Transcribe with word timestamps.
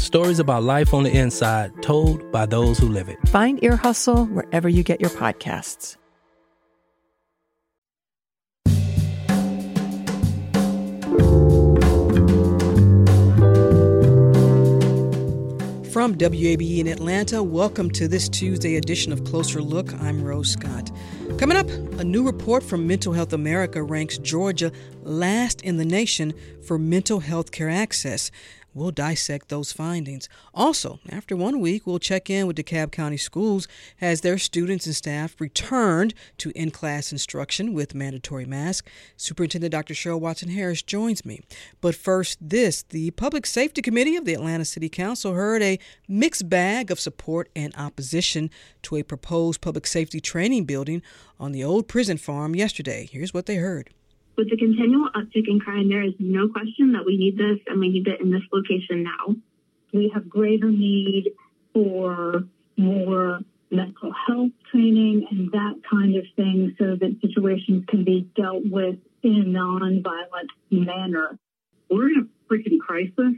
stories 0.00 0.38
about 0.38 0.62
life 0.62 0.92
on 0.94 1.04
the 1.04 1.16
inside 1.16 1.70
told 1.82 2.32
by 2.32 2.46
those 2.46 2.78
who 2.78 2.88
live 2.88 3.08
it. 3.08 3.18
Find 3.28 3.62
Ear 3.62 3.76
Hustle 3.76 4.26
wherever 4.26 4.68
you 4.68 4.82
get 4.82 5.00
your 5.00 5.10
podcasts. 5.10 5.96
From 15.92 16.14
WABE 16.14 16.78
in 16.78 16.86
Atlanta, 16.86 17.42
welcome 17.42 17.90
to 17.90 18.08
this 18.08 18.26
Tuesday 18.26 18.76
edition 18.76 19.12
of 19.12 19.24
Closer 19.24 19.60
Look. 19.60 19.92
I'm 20.00 20.24
Rose 20.24 20.52
Scott. 20.52 20.90
Coming 21.36 21.58
up, 21.58 21.68
a 21.98 22.04
new 22.04 22.24
report 22.24 22.62
from 22.62 22.86
Mental 22.86 23.12
Health 23.12 23.32
America 23.32 23.82
ranks 23.82 24.16
Georgia 24.16 24.72
last 25.02 25.60
in 25.60 25.76
the 25.76 25.84
nation 25.84 26.32
for 26.62 26.78
mental 26.78 27.20
health 27.20 27.50
care 27.50 27.68
access. 27.68 28.30
We'll 28.72 28.92
dissect 28.92 29.48
those 29.48 29.72
findings. 29.72 30.28
Also, 30.54 31.00
after 31.10 31.36
one 31.36 31.60
week, 31.60 31.86
we'll 31.86 31.98
check 31.98 32.30
in 32.30 32.46
with 32.46 32.56
DeKalb 32.56 32.92
County 32.92 33.16
Schools 33.16 33.66
as 34.00 34.20
their 34.20 34.38
students 34.38 34.86
and 34.86 34.94
staff 34.94 35.40
returned 35.40 36.14
to 36.38 36.50
in 36.54 36.70
class 36.70 37.10
instruction 37.10 37.72
with 37.72 37.94
mandatory 37.94 38.44
masks. 38.44 38.90
Superintendent 39.16 39.72
Dr. 39.72 39.94
Cheryl 39.94 40.20
Watson 40.20 40.50
Harris 40.50 40.82
joins 40.82 41.24
me. 41.24 41.40
But 41.80 41.94
first, 41.94 42.38
this 42.40 42.82
the 42.84 43.10
Public 43.12 43.46
Safety 43.46 43.82
Committee 43.82 44.16
of 44.16 44.24
the 44.24 44.34
Atlanta 44.34 44.64
City 44.64 44.88
Council 44.88 45.34
heard 45.34 45.62
a 45.62 45.78
mixed 46.08 46.48
bag 46.48 46.90
of 46.90 47.00
support 47.00 47.48
and 47.56 47.74
opposition 47.76 48.50
to 48.82 48.96
a 48.96 49.02
proposed 49.02 49.60
public 49.60 49.86
safety 49.86 50.20
training 50.20 50.64
building 50.64 51.02
on 51.38 51.52
the 51.52 51.64
old 51.64 51.88
prison 51.88 52.16
farm 52.16 52.54
yesterday. 52.54 53.08
Here's 53.10 53.34
what 53.34 53.46
they 53.46 53.56
heard. 53.56 53.90
With 54.36 54.48
the 54.48 54.56
continual 54.56 55.10
uptick 55.10 55.48
in 55.48 55.60
crime, 55.60 55.88
there 55.88 56.02
is 56.02 56.14
no 56.18 56.48
question 56.48 56.92
that 56.92 57.04
we 57.04 57.16
need 57.18 57.36
this 57.36 57.58
and 57.66 57.78
we 57.78 57.90
need 57.90 58.08
it 58.08 58.20
in 58.20 58.30
this 58.30 58.42
location 58.52 59.02
now. 59.02 59.34
We 59.92 60.10
have 60.14 60.28
greater 60.28 60.70
need 60.70 61.32
for 61.74 62.44
more 62.76 63.40
mental 63.70 64.12
health 64.26 64.50
training 64.70 65.26
and 65.30 65.52
that 65.52 65.80
kind 65.88 66.16
of 66.16 66.24
thing 66.36 66.74
so 66.78 66.96
that 66.96 67.16
situations 67.20 67.84
can 67.88 68.04
be 68.04 68.28
dealt 68.34 68.64
with 68.64 68.96
in 69.22 69.42
a 69.42 69.44
non-violent 69.44 70.50
manner. 70.70 71.38
We're 71.90 72.08
in 72.08 72.18
a 72.20 72.52
freaking 72.52 72.78
crisis, 72.78 73.34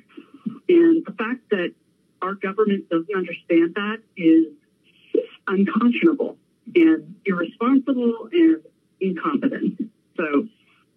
and 0.68 1.04
the 1.04 1.14
fact 1.18 1.50
that 1.50 1.72
our 2.20 2.34
government 2.34 2.88
doesn't 2.88 3.14
understand 3.14 3.74
that 3.74 3.98
is 4.16 4.46
unconscionable 5.46 6.36
and 6.74 7.16
irresponsible 7.26 8.28
and 8.32 8.62
incompetent. 9.00 9.90
So 10.16 10.46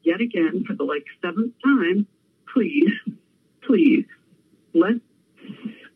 yet 0.06 0.22
again 0.22 0.64
for 0.66 0.74
the 0.74 0.84
like 0.84 1.06
seventh 1.22 1.54
time, 1.64 2.08
please, 2.54 2.94
please 3.62 4.06
let 4.74 4.96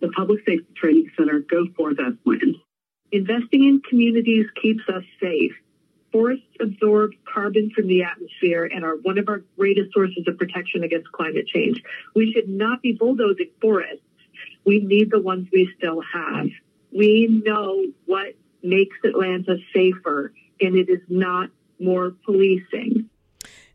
the 0.01 0.09
Public 0.09 0.39
Safety 0.45 0.67
Training 0.75 1.09
Center 1.17 1.39
go 1.39 1.65
forth 1.75 1.97
as 1.99 2.13
planned. 2.23 2.55
Investing 3.11 3.63
in 3.63 3.81
communities 3.87 4.45
keeps 4.61 4.83
us 4.87 5.03
safe. 5.21 5.51
Forests 6.11 6.45
absorb 6.59 7.11
carbon 7.31 7.71
from 7.75 7.87
the 7.87 8.03
atmosphere 8.03 8.69
and 8.71 8.83
are 8.83 8.95
one 8.95 9.17
of 9.17 9.29
our 9.29 9.43
greatest 9.57 9.93
sources 9.93 10.23
of 10.27 10.37
protection 10.37 10.83
against 10.83 11.11
climate 11.11 11.47
change. 11.47 11.81
We 12.15 12.31
should 12.31 12.49
not 12.49 12.81
be 12.81 12.93
bulldozing 12.93 13.51
forests. 13.61 14.01
We 14.65 14.79
need 14.79 15.11
the 15.11 15.21
ones 15.21 15.47
we 15.53 15.69
still 15.77 16.01
have. 16.13 16.47
We 16.91 17.27
know 17.45 17.85
what 18.05 18.35
makes 18.63 18.97
Atlanta 19.03 19.57
safer, 19.73 20.33
and 20.59 20.75
it 20.75 20.89
is 20.89 21.01
not 21.07 21.49
more 21.79 22.13
policing. 22.25 22.98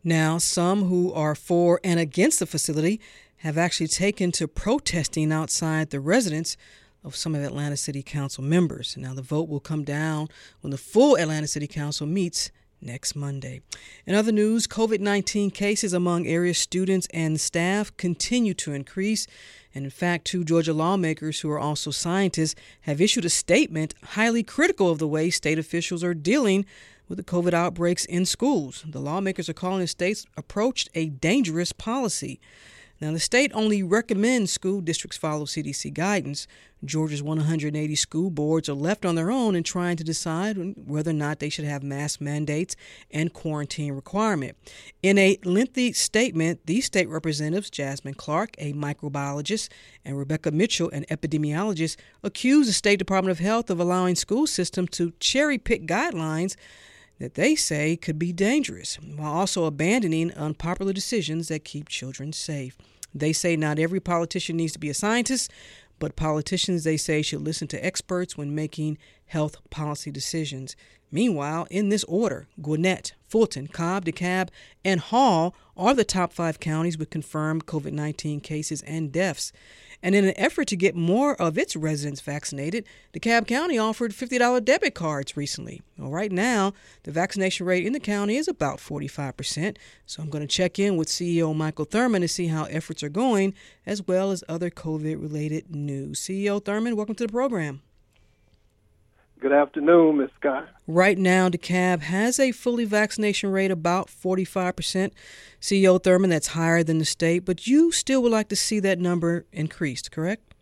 Now, 0.06 0.37
some 0.37 0.84
who 0.84 1.12
are 1.15 1.34
for 1.34 1.81
and 1.82 1.98
against 1.98 2.38
the 2.38 2.47
facility 2.47 3.00
have 3.38 3.56
actually 3.56 3.88
taken 3.88 4.31
to 4.32 4.47
protesting 4.47 5.32
outside 5.32 5.88
the 5.88 6.00
residence 6.00 6.59
of 7.03 7.16
some 7.16 7.34
of 7.34 7.42
Atlanta 7.42 7.76
City 7.78 8.03
Council 8.03 8.44
members. 8.44 8.97
Now, 8.98 9.15
the 9.15 9.22
vote 9.22 9.48
will 9.48 9.60
come 9.60 9.82
down 9.82 10.28
when 10.60 10.70
the 10.70 10.78
full 10.78 11.16
Atlanta 11.16 11.47
City 11.47 11.66
Council 11.66 12.06
meets 12.06 12.50
next 12.82 13.16
Monday. 13.16 13.62
In 14.06 14.15
other 14.15 14.32
news, 14.32 14.66
COVID 14.66 15.00
19 15.00 15.50
cases 15.50 15.94
among 15.94 16.26
area 16.26 16.53
students 16.53 17.09
and 17.12 17.41
staff 17.41 17.97
continue 17.97 18.53
to 18.54 18.72
increase. 18.75 19.26
And 19.75 19.84
in 19.84 19.91
fact, 19.91 20.26
two 20.26 20.44
Georgia 20.44 20.75
lawmakers 20.75 21.41
who 21.41 21.50
are 21.50 21.59
also 21.59 21.91
scientists 21.91 22.54
have 22.82 23.00
issued 23.00 23.25
a 23.25 23.31
statement 23.31 23.94
highly 24.03 24.42
critical 24.42 24.91
of 24.91 24.98
the 24.98 25.09
way 25.09 25.31
state 25.31 25.59
officials 25.59 26.04
are 26.04 26.15
dealing 26.15 26.66
with 27.09 27.19
the 27.19 27.25
COVID 27.25 27.53
outbreaks 27.53 28.04
in 28.04 28.26
schools. 28.26 28.84
The 28.87 29.00
lawmakers 29.00 29.48
are 29.48 29.54
calling 29.54 29.81
the 29.81 29.87
state's 29.87 30.26
approach 30.37 30.88
a 30.94 31.09
dangerous 31.09 31.72
policy. 31.72 32.41
Now, 33.00 33.12
the 33.12 33.20
state 33.20 33.50
only 33.54 33.82
recommends 33.82 34.53
school 34.53 34.81
districts 34.81 35.19
follow 35.19 35.47
CDC 35.47 35.92
guidance. 35.92 36.47
Georgia's 36.84 37.22
180 37.22 37.94
school 37.97 38.31
boards 38.31 38.69
are 38.69 38.75
left 38.75 39.04
on 39.04 39.16
their 39.16 39.31
own 39.32 39.56
in 39.56 39.65
trying 39.65 39.97
to 39.97 40.04
decide 40.04 40.75
whether 40.76 41.10
or 41.10 41.15
not 41.15 41.38
they 41.38 41.48
should 41.48 41.65
have 41.65 41.82
mask 41.82 42.20
mandates 42.20 42.76
and 43.10 43.32
quarantine 43.32 43.92
requirement. 43.92 44.56
In 45.03 45.19
a 45.19 45.38
lengthy 45.44 45.92
statement, 45.92 46.60
these 46.66 46.84
state 46.84 47.09
representatives, 47.09 47.69
Jasmine 47.69 48.15
Clark, 48.15 48.54
a 48.59 48.72
microbiologist, 48.75 49.71
and 50.04 50.16
Rebecca 50.16 50.53
Mitchell, 50.53 50.91
an 50.91 51.04
epidemiologist, 51.10 51.97
accused 52.22 52.69
the 52.69 52.75
State 52.75 53.00
Department 53.00 53.32
of 53.32 53.44
Health 53.44 53.71
of 53.71 53.81
allowing 53.81 54.15
school 54.15 54.47
systems 54.47 54.91
to 54.91 55.12
cherry 55.19 55.59
pick 55.59 55.86
guidelines 55.86 56.54
that 57.19 57.34
they 57.34 57.54
say 57.54 57.97
could 57.97 58.19
be 58.19 58.32
dangerous, 58.32 58.97
while 58.97 59.32
also 59.32 59.64
abandoning 59.64 60.32
unpopular 60.32 60.92
decisions 60.92 61.48
that 61.48 61.64
keep 61.64 61.88
children 61.88 62.32
safe. 62.32 62.76
They 63.14 63.32
say 63.32 63.56
not 63.56 63.78
every 63.78 64.00
politician 64.00 64.56
needs 64.56 64.72
to 64.72 64.78
be 64.78 64.91
a 64.91 64.94
scientist, 64.94 65.50
but 65.98 66.16
politicians, 66.16 66.84
they 66.84 66.97
say, 66.97 67.22
should 67.22 67.42
listen 67.42 67.69
to 67.69 67.84
experts 67.84 68.36
when 68.36 68.54
making 68.54 68.98
health 69.26 69.56
policy 69.70 70.10
decisions. 70.10 70.74
Meanwhile, 71.10 71.69
in 71.70 71.91
this 71.91 72.03
order, 72.04 72.48
Gwinnett, 72.60 73.12
Fulton, 73.28 73.69
Cobb, 73.69 74.04
DeKalb, 74.04 74.48
and 74.84 75.00
Hall 75.00 75.54
are 75.76 75.94
the 75.94 76.04
top 76.04 76.32
five 76.32 76.58
counties 76.58 76.98
with 76.98 77.10
confirmed 77.10 77.66
COVID 77.66 77.92
19 77.92 78.41
cases 78.41 78.82
and 78.82 79.12
deaths. 79.12 79.53
And 80.04 80.15
in 80.15 80.26
an 80.26 80.34
effort 80.37 80.69
to 80.69 80.76
get 80.76 80.94
more 80.94 81.34
of 81.41 81.56
its 81.56 81.75
residents 81.75 82.20
vaccinated, 82.20 82.84
DeKalb 83.15 83.47
County 83.47 83.78
offered 83.78 84.12
$50 84.12 84.62
debit 84.62 84.94
cards 84.94 85.34
recently. 85.34 85.81
Well, 85.97 86.10
right 86.10 86.31
now, 86.31 86.75
the 87.04 87.10
vaccination 87.10 87.65
rate 87.65 87.87
in 87.87 87.94
the 87.94 88.00
county 88.00 88.37
is 88.37 88.47
about 88.47 88.81
45%. 88.81 89.78
So 90.04 90.22
I'm 90.22 90.28
going 90.28 90.47
to 90.47 90.54
check 90.54 90.78
in 90.78 90.98
with 90.98 91.09
CEO 91.09 91.56
Michael 91.56 91.87
Thurmond 91.87 92.20
to 92.20 92.28
see 92.28 92.48
how 92.48 92.65
efforts 92.65 93.03
are 93.03 93.09
going, 93.09 93.54
as 93.87 94.06
well 94.06 94.31
as 94.31 94.44
other 94.47 94.69
COVID 94.69 95.22
related 95.22 95.75
news. 95.75 96.21
CEO 96.21 96.62
Thurmond, 96.62 96.97
welcome 96.97 97.15
to 97.15 97.26
the 97.26 97.32
program. 97.32 97.81
Good 99.41 99.53
afternoon, 99.53 100.19
Ms. 100.19 100.31
Scott. 100.39 100.69
Right 100.87 101.19
now, 101.19 101.49
DeKalb 101.49 102.00
has 102.00 102.41
a 102.41 102.53
fully 102.53 102.84
vaccination 102.84 103.51
rate 103.51 103.71
about 103.71 104.09
45%. 104.09 105.10
CEO 105.60 106.03
Thurmond, 106.03 106.31
that's 106.31 106.48
higher 106.48 106.83
than 106.83 106.98
the 106.98 107.04
state, 107.04 107.45
but 107.45 107.66
you 107.66 107.92
still 107.92 108.22
would 108.22 108.33
like 108.33 108.48
to 108.48 108.57
see 108.57 108.81
that 108.81 108.98
number 108.98 109.45
increased, 109.53 110.10
correct? 110.10 110.54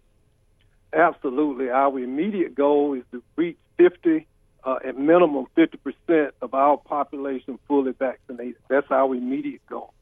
Absolutely. 0.93 1.71
Our 1.71 1.99
immediate 1.99 2.55
goal 2.55 2.95
is 2.95 3.05
to 3.13 3.23
reach 3.37 3.57
50, 3.79 4.27
uh, 4.65 4.79
at 4.85 4.99
minimum 4.99 5.47
50% 5.57 6.31
of 6.41 6.55
our 6.55 6.77
population 6.77 7.59
fully 7.67 7.93
vaccinated. 7.93 8.57
That's 8.69 8.91
our 8.91 9.15
immediate 9.15 9.65
goal. 9.67 9.93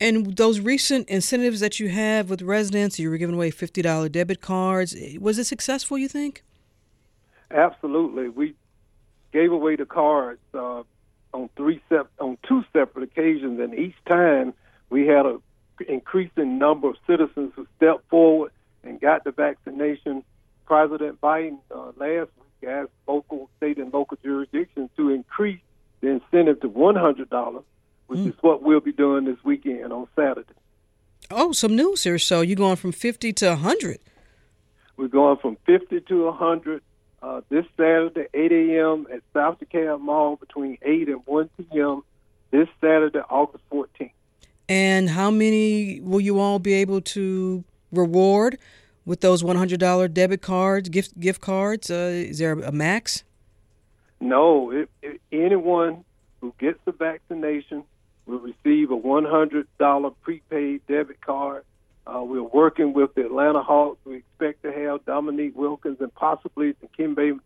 And 0.00 0.36
those 0.36 0.58
recent 0.58 1.08
incentives 1.08 1.60
that 1.60 1.78
you 1.78 1.88
have 1.88 2.28
with 2.28 2.42
residents, 2.42 2.98
you 2.98 3.08
were 3.10 3.18
giving 3.18 3.36
away 3.36 3.50
$50 3.50 4.10
debit 4.10 4.40
cards, 4.40 4.96
was 5.20 5.38
it 5.38 5.44
successful, 5.44 5.96
you 5.96 6.08
think? 6.08 6.42
Absolutely, 7.52 8.28
we 8.28 8.54
gave 9.32 9.52
away 9.52 9.76
the 9.76 9.86
cards 9.86 10.40
uh, 10.54 10.82
on 11.34 11.48
three 11.56 11.82
sep- 11.88 12.10
on 12.18 12.38
two 12.46 12.64
separate 12.72 13.04
occasions, 13.04 13.60
and 13.60 13.74
each 13.74 13.96
time 14.08 14.54
we 14.90 15.06
had 15.06 15.26
an 15.26 15.40
increasing 15.88 16.58
number 16.58 16.88
of 16.88 16.96
citizens 17.06 17.52
who 17.56 17.66
stepped 17.76 18.08
forward 18.08 18.52
and 18.82 19.00
got 19.00 19.24
the 19.24 19.32
vaccination. 19.32 20.24
President 20.66 21.20
Biden 21.20 21.58
uh, 21.74 21.92
last 21.96 22.30
week 22.36 22.68
asked 22.68 22.90
local, 23.06 23.50
state, 23.56 23.78
and 23.78 23.92
local 23.92 24.16
jurisdictions 24.22 24.88
to 24.96 25.10
increase 25.10 25.60
the 26.00 26.08
incentive 26.08 26.60
to 26.60 26.68
$100, 26.68 27.64
which 28.06 28.20
mm. 28.20 28.28
is 28.28 28.34
what 28.40 28.62
we'll 28.62 28.80
be 28.80 28.92
doing 28.92 29.24
this 29.24 29.36
weekend 29.44 29.92
on 29.92 30.06
Saturday. 30.16 30.54
Oh, 31.30 31.52
some 31.52 31.74
news 31.74 32.04
here. 32.04 32.18
So 32.18 32.40
you're 32.40 32.56
going 32.56 32.76
from 32.76 32.92
50 32.92 33.32
to 33.34 33.48
100. 33.48 33.98
We're 34.96 35.08
going 35.08 35.38
from 35.38 35.56
50 35.66 36.00
to 36.00 36.24
100 36.26 36.82
uh, 37.22 37.40
this 37.48 37.64
Saturday, 37.76 38.26
8 38.34 38.52
a.m. 38.52 39.06
at 39.12 39.22
South 39.32 39.58
DeKalb 39.60 40.00
Mall 40.00 40.36
between 40.36 40.76
8 40.82 41.08
and 41.08 41.22
1 41.24 41.50
p.m. 41.56 42.02
This 42.50 42.68
Saturday, 42.80 43.20
August 43.30 43.64
14th. 43.70 44.10
And 44.68 45.08
how 45.10 45.30
many 45.30 46.00
will 46.00 46.20
you 46.20 46.40
all 46.40 46.58
be 46.58 46.74
able 46.74 47.00
to 47.00 47.64
reward 47.92 48.58
with 49.04 49.20
those 49.20 49.42
$100 49.42 50.12
debit 50.12 50.42
cards, 50.42 50.88
gift 50.88 51.18
gift 51.18 51.40
cards? 51.40 51.90
Uh, 51.90 51.94
is 51.94 52.38
there 52.38 52.52
a 52.52 52.72
max? 52.72 53.24
No. 54.20 54.70
It, 54.70 54.90
it, 55.02 55.20
anyone 55.30 56.04
who 56.40 56.54
gets 56.58 56.78
the 56.84 56.92
vaccination 56.92 57.84
will 58.26 58.38
receive 58.38 58.90
a 58.90 58.96
$100 58.96 60.14
prepaid 60.22 60.86
debit 60.86 61.20
card. 61.20 61.64
Uh, 62.06 62.22
we're 62.22 62.42
working 62.42 62.92
with 62.92 63.14
the 63.14 63.24
Atlanta 63.24 63.62
Hawks. 63.62 63.98
We 64.04 64.16
expect 64.16 64.62
to 64.62 64.72
have 64.72 65.04
Dominique 65.04 65.56
Wilkins 65.56 65.98
and 66.00 66.12
possibly 66.14 66.74
Dikembe 66.74 67.38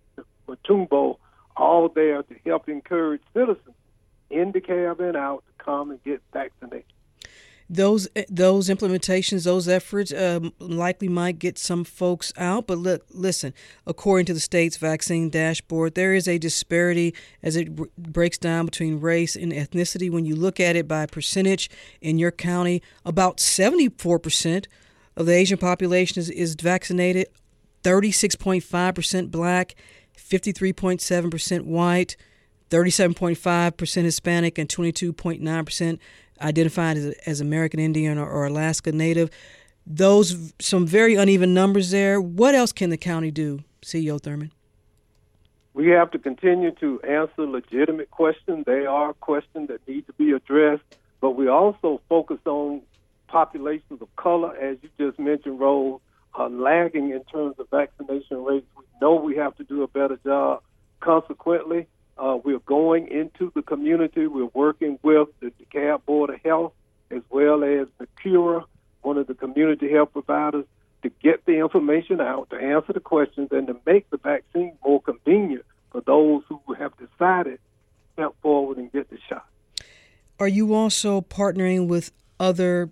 Mutombo 0.49 1.19
all 1.57 1.89
there 1.89 2.23
to 2.23 2.35
help 2.45 2.69
encourage 2.69 3.23
citizens 3.35 3.75
in 4.31 4.53
DeKalb 4.53 5.01
and 5.01 5.17
out 5.17 5.45
to 5.47 5.65
come 5.65 5.91
and 5.91 6.03
get 6.05 6.23
vaccinated 6.33 6.85
those 7.69 8.09
those 8.29 8.69
implementations, 8.69 9.45
those 9.45 9.69
efforts 9.69 10.13
um, 10.13 10.53
likely 10.61 11.09
might 11.09 11.39
get 11.41 11.59
some 11.59 11.83
folks 11.83 12.33
out. 12.37 12.67
But 12.69 12.79
look, 12.79 13.05
listen, 13.11 13.53
according 13.87 14.27
to 14.27 14.35
the 14.35 14.41
state's 14.41 14.77
vaccine 14.77 15.31
dashboard, 15.31 15.95
there 15.95 16.15
is 16.15 16.29
a 16.29 16.39
disparity 16.39 17.15
as 17.43 17.57
it 17.57 17.75
breaks 17.97 18.39
down 18.39 18.67
between 18.67 19.01
race 19.01 19.35
and 19.35 19.53
ethnicity. 19.53 20.11
When 20.11 20.25
you 20.25 20.37
look 20.37 20.61
at 20.61 20.77
it 20.77 20.87
by 20.87 21.07
percentage 21.07 21.69
in 22.01 22.19
your 22.19 22.31
county, 22.31 22.83
about 23.05 23.41
seventy 23.41 23.89
four 23.89 24.19
percent 24.19 24.69
of 25.17 25.27
the 25.27 25.33
Asian 25.33 25.59
population 25.59 26.21
is, 26.21 26.31
is 26.31 26.55
vaccinated, 26.55 27.27
thirty 27.83 28.13
six 28.13 28.37
point 28.37 28.63
five 28.63 28.95
percent 28.95 29.33
black, 29.33 29.75
fifty 30.15 30.53
three 30.53 30.73
point 30.73 31.01
seven 31.01 31.31
percent 31.31 31.67
white. 31.67 32.17
37.5% 32.71 34.03
Hispanic 34.03 34.59
and 34.59 34.69
22.9% 34.69 35.99
identified 36.41 36.97
as, 36.97 37.15
as 37.27 37.41
American 37.41 37.81
Indian 37.81 38.19
or, 38.19 38.29
or 38.29 38.47
Alaska 38.47 38.93
Native. 38.93 39.31
Those 39.87 40.53
some 40.59 40.87
very 40.87 41.15
uneven 41.15 41.55
numbers 41.55 41.91
there. 41.91 42.21
What 42.21 42.55
else 42.55 42.73
can 42.73 42.91
the 42.91 42.97
county 42.97 43.31
do, 43.31 43.63
CEO 43.83 44.21
Thurmond? 44.21 44.51
We 45.75 45.89
have 45.89 46.11
to 46.13 46.19
continue 46.19 46.73
to 46.81 47.01
answer 47.03 47.47
legitimate 47.47 48.11
questions. 48.11 48.65
They 48.67 48.87
are 48.87 49.13
questions 49.13 49.69
that 49.69 49.87
need 49.87 50.07
to 50.07 50.13
be 50.15 50.33
addressed, 50.33 50.83
but 51.21 51.33
we 51.33 51.49
also 51.49 52.01
focus 52.09 52.39
on 52.47 52.81
populations 53.29 54.01
of 54.01 54.17
color, 54.17 54.57
as 54.57 54.79
you 54.83 54.89
just 54.99 55.19
mentioned, 55.19 55.61
Rose, 55.61 56.01
are 56.35 56.49
lagging 56.49 57.11
in 57.11 57.23
terms 57.25 57.57
of 57.59 57.69
vaccination 57.71 58.43
rates. 58.43 58.67
We 58.77 58.85
know 59.01 59.15
we 59.17 59.37
have 59.37 59.55
to 59.57 59.65
do 59.65 59.83
a 59.83 59.89
better 59.89 60.19
job. 60.25 60.63
Consequently, 61.01 61.87
uh, 62.19 62.39
we're 62.43 62.59
going 62.61 63.09
into 63.09 63.53
the 63.55 63.63
community. 63.63 64.27
We're 64.27 64.51
working 64.55 64.99
with 65.03 65.29
the 65.41 65.53
DeKalb 65.61 66.05
Board 66.05 66.31
of 66.31 66.41
Health 66.45 66.73
as 67.11 67.23
well 67.31 67.63
as 67.63 67.87
NACURA, 68.01 68.65
one 69.03 69.19
of 69.19 69.27
the 69.27 69.35
community 69.35 69.91
health 69.91 70.13
providers, 70.13 70.65
to 71.03 71.11
get 71.23 71.45
the 71.45 71.59
information 71.59 72.21
out, 72.21 72.51
to 72.51 72.57
answer 72.57 72.93
the 72.93 73.01
questions, 73.01 73.49
and 73.53 73.67
to 73.69 73.77
make 73.87 74.09
the 74.11 74.17
vaccine 74.17 74.77
more 74.85 75.01
convenient 75.01 75.65
for 75.93 76.01
those 76.01 76.43
who 76.49 76.75
have 76.75 76.93
decided 76.97 77.59
to 77.59 78.13
step 78.15 78.35
forward 78.43 78.79
and 78.79 78.91
get 78.93 79.09
the 79.11 79.19
shot. 79.29 79.47
Are 80.41 80.49
you 80.49 80.75
also 80.75 81.21
partnering 81.21 81.87
with 81.87 82.13
other 82.41 82.91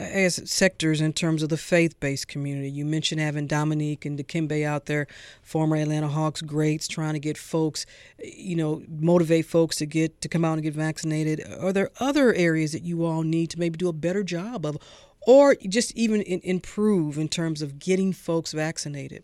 as 0.00 0.50
sectors 0.50 1.00
in 1.00 1.12
terms 1.12 1.42
of 1.42 1.50
the 1.50 1.56
faith-based 1.56 2.26
community. 2.26 2.70
You 2.70 2.84
mentioned 2.84 3.20
having 3.20 3.46
Dominique 3.46 4.04
and 4.04 4.18
Dikembe 4.18 4.64
out 4.64 4.86
there, 4.86 5.06
former 5.42 5.76
Atlanta 5.76 6.08
Hawks 6.08 6.40
greats, 6.40 6.88
trying 6.88 7.12
to 7.12 7.20
get 7.20 7.36
folks, 7.36 7.84
you 8.18 8.56
know, 8.56 8.82
motivate 8.88 9.46
folks 9.46 9.76
to 9.76 9.86
get 9.86 10.20
to 10.22 10.28
come 10.28 10.44
out 10.44 10.54
and 10.54 10.62
get 10.62 10.74
vaccinated. 10.74 11.44
Are 11.60 11.72
there 11.72 11.90
other 12.00 12.32
areas 12.34 12.72
that 12.72 12.82
you 12.82 13.04
all 13.04 13.22
need 13.22 13.50
to 13.50 13.58
maybe 13.58 13.76
do 13.76 13.88
a 13.88 13.92
better 13.92 14.24
job 14.24 14.64
of, 14.64 14.78
or 15.26 15.54
just 15.54 15.94
even 15.94 16.22
in, 16.22 16.40
improve 16.40 17.18
in 17.18 17.28
terms 17.28 17.60
of 17.60 17.78
getting 17.78 18.12
folks 18.12 18.52
vaccinated? 18.52 19.22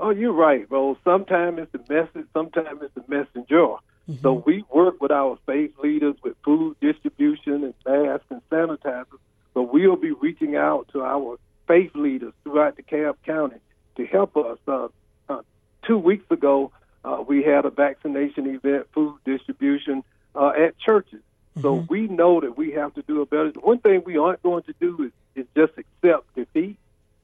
Oh, 0.00 0.10
you're 0.10 0.32
right. 0.32 0.68
Well, 0.70 0.96
sometimes 1.04 1.58
it's 1.58 1.72
the 1.72 1.94
message, 1.94 2.26
sometimes 2.32 2.80
it's 2.82 2.94
the 2.94 3.04
messenger. 3.06 3.76
Mm-hmm. 4.08 4.14
So 4.22 4.42
we 4.44 4.64
work 4.72 5.00
with 5.00 5.12
our 5.12 5.38
faith 5.46 5.72
leaders 5.80 6.16
with 6.24 6.34
food 6.44 6.76
distribution 6.80 7.62
and 7.62 7.74
masks 7.86 8.26
and 8.30 8.40
sanitizers 8.50 9.18
but 9.54 9.72
we'll 9.72 9.96
be 9.96 10.12
reaching 10.12 10.56
out 10.56 10.88
to 10.92 11.02
our 11.02 11.38
faith 11.66 11.94
leaders 11.94 12.32
throughout 12.42 12.76
the 12.76 12.82
DeKalb 12.82 13.16
County 13.24 13.58
to 13.96 14.06
help 14.06 14.36
us. 14.36 14.58
Uh, 14.66 14.88
uh, 15.28 15.42
two 15.86 15.98
weeks 15.98 16.24
ago, 16.30 16.72
uh, 17.04 17.22
we 17.26 17.42
had 17.42 17.64
a 17.64 17.70
vaccination 17.70 18.46
event, 18.46 18.86
food 18.92 19.16
distribution 19.24 20.02
uh, 20.34 20.52
at 20.56 20.78
churches. 20.78 21.20
Mm-hmm. 21.56 21.62
So 21.62 21.86
we 21.88 22.08
know 22.08 22.40
that 22.40 22.56
we 22.56 22.72
have 22.72 22.94
to 22.94 23.02
do 23.02 23.20
a 23.20 23.26
better. 23.26 23.52
One 23.60 23.78
thing 23.78 24.02
we 24.04 24.16
aren't 24.16 24.42
going 24.42 24.62
to 24.64 24.74
do 24.80 25.04
is, 25.04 25.12
is 25.34 25.46
just 25.56 25.72
accept 25.78 26.34
defeat 26.34 26.78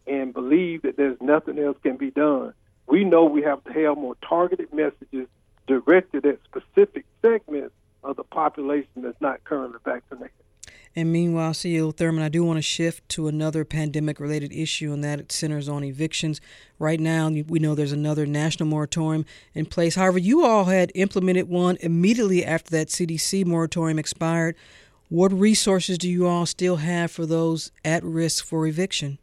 and 0.06 0.32
believe 0.32 0.82
that 0.82 0.96
there's 0.96 1.20
nothing 1.20 1.58
else 1.58 1.76
can 1.82 1.96
be 1.96 2.10
done. 2.10 2.54
We 2.86 3.04
know 3.04 3.24
we 3.24 3.42
have 3.42 3.62
to 3.64 3.72
have 3.72 3.96
more 3.96 4.16
targeted 4.26 4.72
messages 4.72 5.28
directed 5.66 6.24
at 6.24 6.38
specific 6.44 7.04
segments 7.20 7.74
of 8.02 8.16
the 8.16 8.24
population 8.24 9.02
that's 9.02 9.20
not 9.20 9.44
currently 9.44 9.78
vaccinated. 9.84 10.32
And 10.98 11.12
meanwhile, 11.12 11.52
CEO 11.52 11.94
Thurmond, 11.94 12.22
I 12.22 12.28
do 12.28 12.42
want 12.42 12.56
to 12.58 12.62
shift 12.62 13.08
to 13.10 13.28
another 13.28 13.64
pandemic 13.64 14.18
related 14.18 14.52
issue, 14.52 14.92
and 14.92 15.04
that 15.04 15.30
centers 15.30 15.68
on 15.68 15.84
evictions. 15.84 16.40
Right 16.80 16.98
now, 16.98 17.28
we 17.28 17.60
know 17.60 17.76
there's 17.76 17.92
another 17.92 18.26
national 18.26 18.68
moratorium 18.68 19.24
in 19.54 19.66
place. 19.66 19.94
However, 19.94 20.18
you 20.18 20.44
all 20.44 20.64
had 20.64 20.90
implemented 20.96 21.48
one 21.48 21.76
immediately 21.82 22.44
after 22.44 22.72
that 22.72 22.88
CDC 22.88 23.46
moratorium 23.46 23.96
expired. 23.96 24.56
What 25.08 25.32
resources 25.32 25.98
do 25.98 26.08
you 26.10 26.26
all 26.26 26.46
still 26.46 26.78
have 26.78 27.12
for 27.12 27.26
those 27.26 27.70
at 27.84 28.02
risk 28.02 28.44
for 28.44 28.66
eviction? 28.66 29.18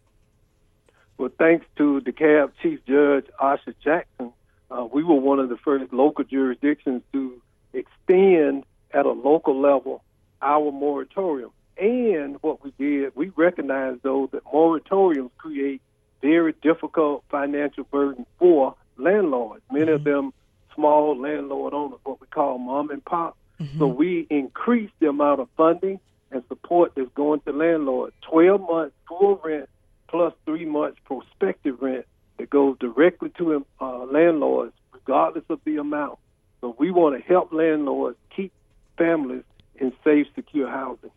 Well, 1.17 1.31
thanks 1.37 1.65
to 1.75 1.99
the 1.99 2.13
DeKalb 2.13 2.53
Chief 2.61 2.79
Judge 2.85 3.25
Asha 3.37 3.75
Jackson, 3.83 4.31
uh, 4.71 4.87
we 4.93 5.03
were 5.03 5.15
one 5.15 5.39
of 5.39 5.49
the 5.49 5.57
first 5.57 5.91
local 5.91 6.23
jurisdictions 6.23 7.01
to 7.11 7.41
extend 7.73 8.63
at 8.93 9.05
a 9.05 9.11
local 9.11 9.59
level 9.59 10.05
our 10.41 10.71
moratorium. 10.71 11.51
And 11.77 12.37
what 12.41 12.63
we 12.63 12.73
did, 12.77 13.15
we 13.15 13.29
recognized 13.35 14.01
though 14.03 14.29
that 14.31 14.43
moratoriums 14.45 15.31
create 15.37 15.81
very 16.21 16.53
difficult 16.61 17.23
financial 17.29 17.83
burden 17.83 18.25
for 18.39 18.75
landlords. 18.97 19.61
Many 19.71 19.85
mm-hmm. 19.85 19.95
of 19.95 20.03
them 20.03 20.33
small 20.73 21.19
landlord 21.19 21.73
owners, 21.73 21.99
what 22.03 22.19
we 22.21 22.27
call 22.27 22.57
mom 22.57 22.89
and 22.91 23.03
pop. 23.03 23.37
Mm-hmm. 23.59 23.79
So 23.79 23.87
we 23.87 24.27
increased 24.29 24.93
the 24.99 25.09
amount 25.09 25.39
of 25.41 25.47
funding 25.55 25.99
and 26.31 26.43
support 26.47 26.93
that's 26.95 27.09
going 27.15 27.41
to 27.41 27.51
landlords. 27.51 28.15
Twelve 28.21 28.61
months 28.61 28.95
full 29.07 29.39
rent 29.43 29.69
plus 30.07 30.33
three 30.45 30.65
months 30.65 30.97
prospective 31.05 31.81
rent 31.81 32.05
that 32.37 32.49
goes 32.49 32.77
directly 32.79 33.29
to 33.37 33.65
uh, 33.79 34.03
landlords, 34.05 34.73
regardless 34.93 35.45
of 35.49 35.59
the 35.65 35.77
amount. 35.77 36.19
So 36.61 36.75
we 36.77 36.91
want 36.91 37.17
to 37.17 37.21
help 37.25 37.53
landlords 37.53 38.17
keep 38.35 38.51
families 38.97 39.43
in 39.75 39.93
safe, 40.03 40.27
secure 40.35 40.69
housing. 40.69 41.11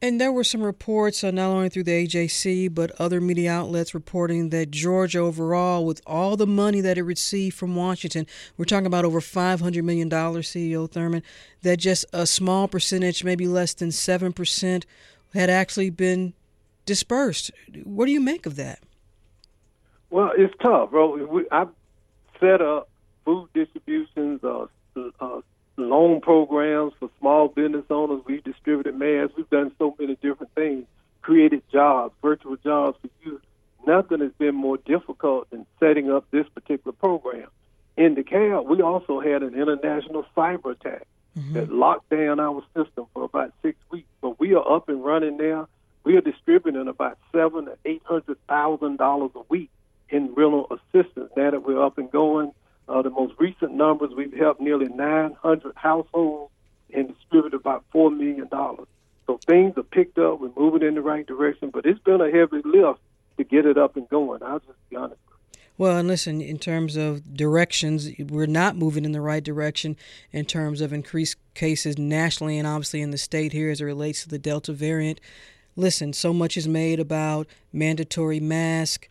And 0.00 0.20
there 0.20 0.30
were 0.30 0.44
some 0.44 0.62
reports, 0.62 1.24
uh, 1.24 1.32
not 1.32 1.48
only 1.48 1.68
through 1.68 1.82
the 1.84 2.06
AJC, 2.06 2.72
but 2.72 2.92
other 3.00 3.20
media 3.20 3.50
outlets 3.50 3.94
reporting 3.94 4.50
that 4.50 4.70
Georgia 4.70 5.18
overall, 5.18 5.84
with 5.84 6.00
all 6.06 6.36
the 6.36 6.46
money 6.46 6.80
that 6.80 6.98
it 6.98 7.02
received 7.02 7.56
from 7.56 7.74
Washington, 7.74 8.24
we're 8.56 8.64
talking 8.64 8.86
about 8.86 9.04
over 9.04 9.20
$500 9.20 9.82
million, 9.82 10.08
CEO 10.08 10.88
Thurmond, 10.88 11.22
that 11.62 11.78
just 11.78 12.04
a 12.12 12.26
small 12.26 12.68
percentage, 12.68 13.24
maybe 13.24 13.48
less 13.48 13.74
than 13.74 13.88
7%, 13.88 14.84
had 15.34 15.50
actually 15.50 15.90
been 15.90 16.32
dispersed. 16.86 17.50
What 17.82 18.06
do 18.06 18.12
you 18.12 18.20
make 18.20 18.46
of 18.46 18.54
that? 18.54 18.78
Well, 20.10 20.30
it's 20.36 20.54
tough, 20.62 20.90
bro. 20.90 21.42
I've 21.50 21.68
set 22.38 22.62
up 22.62 22.88
food 23.24 23.48
distributions, 23.52 24.42
uh, 24.44 24.66
uh, 25.20 25.40
loan 25.78 26.20
programs 26.20 26.92
for 26.98 27.10
small 27.18 27.48
business 27.48 27.84
owners. 27.90 28.22
We've 28.26 28.42
distributed 28.42 28.96
masks. 28.96 29.34
We've 29.36 29.50
done 29.50 29.72
so 29.78 29.94
many 29.98 30.16
different 30.16 30.54
things, 30.54 30.86
created 31.22 31.62
jobs, 31.70 32.14
virtual 32.22 32.56
jobs 32.56 32.98
for 33.00 33.08
youth. 33.22 33.42
Nothing 33.86 34.20
has 34.20 34.32
been 34.38 34.54
more 34.54 34.76
difficult 34.76 35.48
than 35.50 35.64
setting 35.80 36.10
up 36.10 36.26
this 36.30 36.46
particular 36.48 36.92
program. 36.92 37.48
In 37.96 38.14
DeKalb, 38.14 38.66
we 38.66 38.82
also 38.82 39.20
had 39.20 39.42
an 39.42 39.54
international 39.54 40.24
cyber 40.36 40.72
attack 40.72 41.06
mm-hmm. 41.36 41.54
that 41.54 41.72
locked 41.72 42.10
down 42.10 42.38
our 42.38 42.62
system 42.76 43.06
for 43.14 43.24
about 43.24 43.52
six 43.62 43.78
weeks. 43.90 44.08
But 44.20 44.38
we 44.38 44.54
are 44.54 44.72
up 44.72 44.88
and 44.88 45.04
running 45.04 45.36
now. 45.36 45.68
We 46.04 46.16
are 46.16 46.20
distributing 46.20 46.88
about 46.88 47.18
seven 47.32 47.66
to 47.66 47.76
eight 47.84 48.02
hundred 48.04 48.38
thousand 48.48 48.98
dollars 48.98 49.30
a 49.34 49.42
week 49.48 49.70
in 50.08 50.32
rental 50.34 50.66
assistance 50.70 51.30
now 51.36 51.50
that 51.50 51.66
we're 51.66 51.82
up 51.82 51.98
and 51.98 52.10
going. 52.10 52.52
Uh, 52.88 53.02
the 53.02 53.10
most 53.10 53.34
recent 53.38 53.74
numbers, 53.74 54.10
we've 54.16 54.32
helped 54.32 54.60
nearly 54.60 54.88
900 54.88 55.72
households 55.76 56.52
and 56.92 57.14
distributed 57.14 57.54
about 57.60 57.84
$4 57.94 58.16
million. 58.16 58.48
So 59.26 59.38
things 59.46 59.76
are 59.76 59.82
picked 59.82 60.18
up. 60.18 60.40
We're 60.40 60.50
moving 60.56 60.86
in 60.86 60.94
the 60.94 61.02
right 61.02 61.26
direction, 61.26 61.70
but 61.70 61.84
it's 61.84 62.00
been 62.00 62.20
a 62.20 62.30
heavy 62.30 62.62
lift 62.64 63.00
to 63.36 63.44
get 63.44 63.66
it 63.66 63.76
up 63.76 63.96
and 63.96 64.08
going. 64.08 64.42
I'll 64.42 64.60
just 64.60 64.78
be 64.88 64.96
honest. 64.96 65.20
Well, 65.76 65.98
and 65.98 66.08
listen, 66.08 66.40
in 66.40 66.58
terms 66.58 66.96
of 66.96 67.34
directions, 67.34 68.10
we're 68.18 68.46
not 68.46 68.76
moving 68.76 69.04
in 69.04 69.12
the 69.12 69.20
right 69.20 69.44
direction 69.44 69.96
in 70.32 70.44
terms 70.44 70.80
of 70.80 70.92
increased 70.92 71.36
cases 71.54 71.96
nationally 71.96 72.58
and 72.58 72.66
obviously 72.66 73.00
in 73.00 73.12
the 73.12 73.18
state 73.18 73.52
here 73.52 73.70
as 73.70 73.80
it 73.80 73.84
relates 73.84 74.24
to 74.24 74.28
the 74.28 74.40
Delta 74.40 74.72
variant. 74.72 75.20
Listen, 75.76 76.12
so 76.12 76.32
much 76.32 76.56
is 76.56 76.66
made 76.66 76.98
about 76.98 77.46
mandatory 77.72 78.40
mask. 78.40 79.08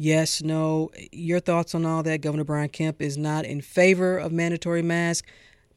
Yes, 0.00 0.42
no. 0.42 0.92
Your 1.10 1.40
thoughts 1.40 1.74
on 1.74 1.84
all 1.84 2.04
that? 2.04 2.20
Governor 2.20 2.44
Brian 2.44 2.68
Kemp 2.68 3.02
is 3.02 3.18
not 3.18 3.44
in 3.44 3.60
favor 3.60 4.16
of 4.16 4.30
mandatory 4.30 4.80
mask. 4.80 5.26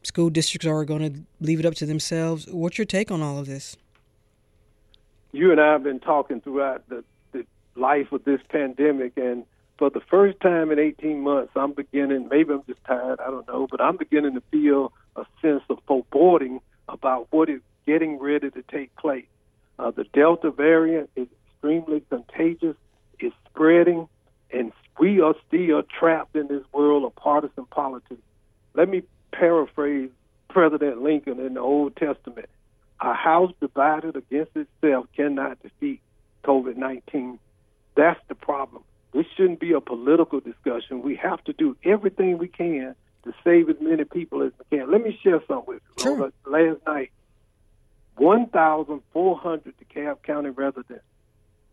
School 0.04 0.30
districts 0.30 0.68
are 0.68 0.86
going 0.86 1.14
to 1.14 1.22
leave 1.40 1.60
it 1.60 1.66
up 1.66 1.74
to 1.76 1.88
themselves. 1.88 2.46
What's 2.48 2.78
your 2.78 2.86
take 2.86 3.10
on 3.10 3.24
all 3.24 3.40
of 3.40 3.48
this? 3.48 3.76
You 5.32 5.52
and 5.52 5.60
I 5.60 5.72
have 5.72 5.84
been 5.84 6.00
talking 6.00 6.40
throughout 6.40 6.88
the, 6.88 7.04
the 7.32 7.46
life 7.76 8.12
of 8.12 8.24
this 8.24 8.42
pandemic, 8.50 9.14
and 9.18 9.44
for 9.78 9.90
the 9.90 10.02
first 10.02 10.40
time 10.40 10.72
in 10.72 10.78
18 10.78 11.22
months, 11.22 11.52
I'm 11.56 11.74
beginning, 11.74 12.28
maybe 12.30 12.54
I'm 12.54 12.64
just 12.68 12.84
tired, 12.84 13.20
I 13.20 13.32
don't 13.32 13.48
know, 13.48 13.66
but 13.72 13.82
I'm 13.82 13.98
beginning 13.98 14.36
to 14.36 14.44
feel 14.52 14.94
a 15.16 15.26
sense 15.42 15.64
of 15.70 15.80
foreboding 15.88 16.62
about 16.88 17.28
what 17.32 17.50
is 17.50 17.62
getting 17.88 18.20
ready 18.20 18.52
to 18.52 18.62
take 18.64 18.96
place. 18.98 19.26
Uh, 19.80 19.90
the 19.90 20.04
Delta 20.14 20.52
variant 20.52 21.10
is 21.16 21.28
extremely 21.48 22.04
contagious, 22.10 22.76
it's 23.22 23.36
spreading, 23.50 24.08
and 24.52 24.72
we 25.00 25.22
are 25.22 25.36
still 25.48 25.84
trapped 25.84 26.36
in 26.36 26.48
this 26.48 26.64
world 26.74 27.04
of 27.04 27.16
partisan 27.16 27.66
politics. 27.66 28.22
Let 28.74 28.90
me 28.90 29.04
paraphrase 29.32 30.10
President 30.50 31.02
Lincoln 31.02 31.40
in 31.40 31.56
the 31.56 31.62
Old 31.62 31.96
Testament. 31.96 32.50
A 33.00 33.14
house 33.14 33.52
divided 33.60 34.16
against 34.16 34.56
itself 34.56 35.08
cannot 35.16 35.62
defeat 35.64 36.02
COVID 36.44 36.76
19. 36.76 37.40
That's 37.96 38.20
the 38.28 38.36
problem. 38.36 38.84
This 39.14 39.26
shouldn't 39.36 39.60
be 39.60 39.74
a 39.74 39.82
political 39.82 40.40
discussion. 40.40 41.02
We 41.02 41.16
have 41.18 41.44
to 41.46 41.54
do 41.54 41.76
everything 41.84 42.38
we 42.38 42.48
can 42.48 42.96
to 43.24 43.34
save 43.44 43.70
as 43.70 43.76
many 43.82 44.04
people 44.06 44.42
as 44.44 44.52
we 44.58 44.78
can. 44.78 44.92
Let 44.92 45.04
me 45.04 45.20
share 45.22 45.42
something 45.48 45.66
with 45.68 45.82
you. 45.98 46.04
Sure. 46.04 46.32
Last 46.46 46.80
night, 46.88 47.12
1,400 48.16 49.74
DeKalb 49.78 50.24
County 50.24 50.50
residents 50.50 51.04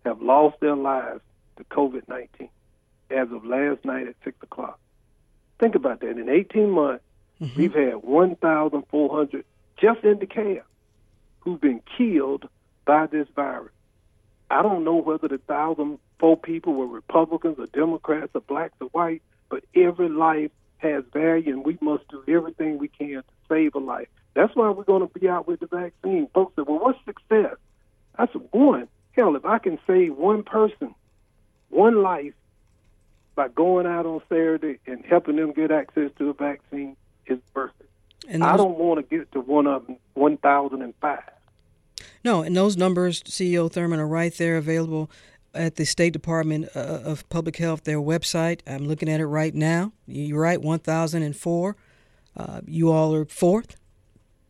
have 0.05 0.21
lost 0.23 0.61
their 0.61 0.77
lives 0.77 1.21
to 1.59 1.65
COVID 1.65 2.09
19 2.09 2.49
as 3.11 3.31
of 3.31 3.45
last 3.45 3.85
night 3.85 4.07
at 4.07 4.15
6 4.25 4.37
o'clock. 4.43 4.79
Think 5.59 5.75
about 5.75 6.01
that. 6.01 6.19
In 6.19 6.29
18 6.29 6.71
months, 6.71 7.05
mm-hmm. 7.41 7.61
we've 7.61 7.75
had 7.75 7.97
1,400 8.03 9.45
just 9.81 10.05
in 10.05 10.19
DeKalb 10.19 10.63
who've 11.41 11.61
been 11.61 11.81
killed 11.97 12.49
by 12.85 13.07
this 13.07 13.29
virus. 13.35 13.73
I 14.51 14.63
don't 14.63 14.85
know 14.85 14.97
whether 14.97 15.29
the 15.29 15.39
thousand 15.39 15.99
four 16.19 16.37
people 16.37 16.75
were 16.75 16.87
Republicans 16.87 17.59
or 17.59 17.67
Democrats 17.67 18.31
or 18.35 18.41
blacks 18.41 18.75
or 18.81 18.89
white, 18.89 19.23
but 19.51 19.65
every 19.75 20.09
life 20.09 20.51
has 20.79 21.05
value, 21.13 21.53
and 21.53 21.65
we 21.65 21.77
must 21.81 22.09
do 22.09 22.23
everything 22.29 22.79
we 22.79 22.89
can 22.89 23.09
to 23.17 23.25
save 23.49 23.75
a 23.75 23.79
life. 23.79 24.09
That's 24.35 24.55
why 24.55 24.71
we're 24.71 24.85
going 24.85 25.07
to 25.07 25.19
be 25.19 25.29
out 25.29 25.47
with 25.47 25.61
the 25.61 25.67
vaccine. 25.67 26.29
Folks 26.33 26.55
said, 26.57 26.67
well, 26.67 26.79
what's 26.79 27.05
success? 27.05 27.57
I 28.17 28.27
said, 28.27 28.43
one. 28.53 28.89
Hell, 29.13 29.35
if 29.35 29.45
I 29.45 29.59
can 29.59 29.79
save 29.87 30.17
one 30.17 30.45
person, 30.45 30.95
one 31.71 32.03
life, 32.03 32.35
by 33.35 33.49
going 33.49 33.87
out 33.87 34.05
on 34.05 34.21
Saturday 34.29 34.79
and 34.87 35.05
helping 35.05 35.37
them 35.37 35.53
get 35.53 35.71
access 35.71 36.11
to 36.19 36.31
a 36.31 36.35
vaccine, 36.35 36.97
is 37.27 37.39
worth 37.55 37.73
it. 37.81 37.89
And 38.29 38.43
those, 38.43 38.49
I 38.49 38.57
don't 38.57 38.79
want 38.79 38.99
to 38.99 39.17
get 39.17 39.31
to 39.33 39.41
one 39.41 39.67
of 39.67 39.87
1,005. 40.15 41.21
No, 42.25 42.43
and 42.43 42.57
those 42.57 42.77
numbers, 42.77 43.23
CEO 43.23 43.71
Thurmond, 43.71 43.99
are 43.99 44.07
right 44.07 44.35
there 44.35 44.57
available 44.57 45.11
at 45.55 45.77
the 45.77 45.85
State 45.85 46.13
Department 46.13 46.69
uh, 46.75 47.01
of 47.05 47.29
Public 47.29 47.57
Health, 47.57 47.85
their 47.85 47.99
website. 47.99 48.61
I'm 48.67 48.87
looking 48.87 49.09
at 49.09 49.21
it 49.21 49.27
right 49.27 49.55
now. 49.55 49.93
You're 50.07 50.41
right, 50.41 50.61
1,004. 50.61 51.77
Uh, 52.37 52.61
you 52.67 52.91
all 52.91 53.15
are 53.15 53.25
fourth, 53.25 53.77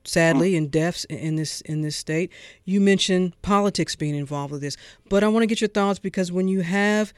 sadly, 0.08 0.56
in 0.56 0.68
deaths 0.68 1.04
in 1.04 1.36
this 1.36 1.60
in 1.62 1.82
this 1.82 1.96
state. 1.96 2.32
You 2.64 2.80
mentioned 2.80 3.40
politics 3.42 3.94
being 3.94 4.14
involved 4.14 4.52
with 4.52 4.62
this, 4.62 4.76
but 5.08 5.22
I 5.22 5.28
want 5.28 5.42
to 5.42 5.46
get 5.46 5.60
your 5.60 5.68
thoughts 5.68 5.98
because 5.98 6.32
when 6.32 6.48
you 6.48 6.62
have 6.62 7.12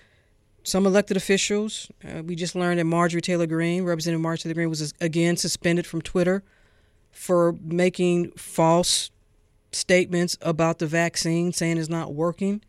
some 0.62 0.87
elected 0.87 1.16
officials, 1.16 1.90
uh, 2.04 2.23
we 2.23 2.35
just 2.35 2.54
learned 2.54 2.78
that 2.78 2.85
Marjorie 2.85 3.23
Taylor 3.23 3.47
Greene, 3.47 3.85
Representative 3.85 4.20
Marjorie 4.20 4.42
Taylor 4.42 4.54
Greene, 4.54 4.68
was 4.68 4.92
again 5.00 5.37
suspended 5.37 5.87
from 5.87 6.02
Twitter 6.02 6.42
for 7.11 7.56
making 7.62 8.32
false 8.32 9.11
statements 9.73 10.37
about 10.42 10.78
the 10.78 10.87
vaccine, 10.87 11.52
saying 11.52 11.78
it's 11.78 11.88
not 11.88 12.12
working. 12.12 12.62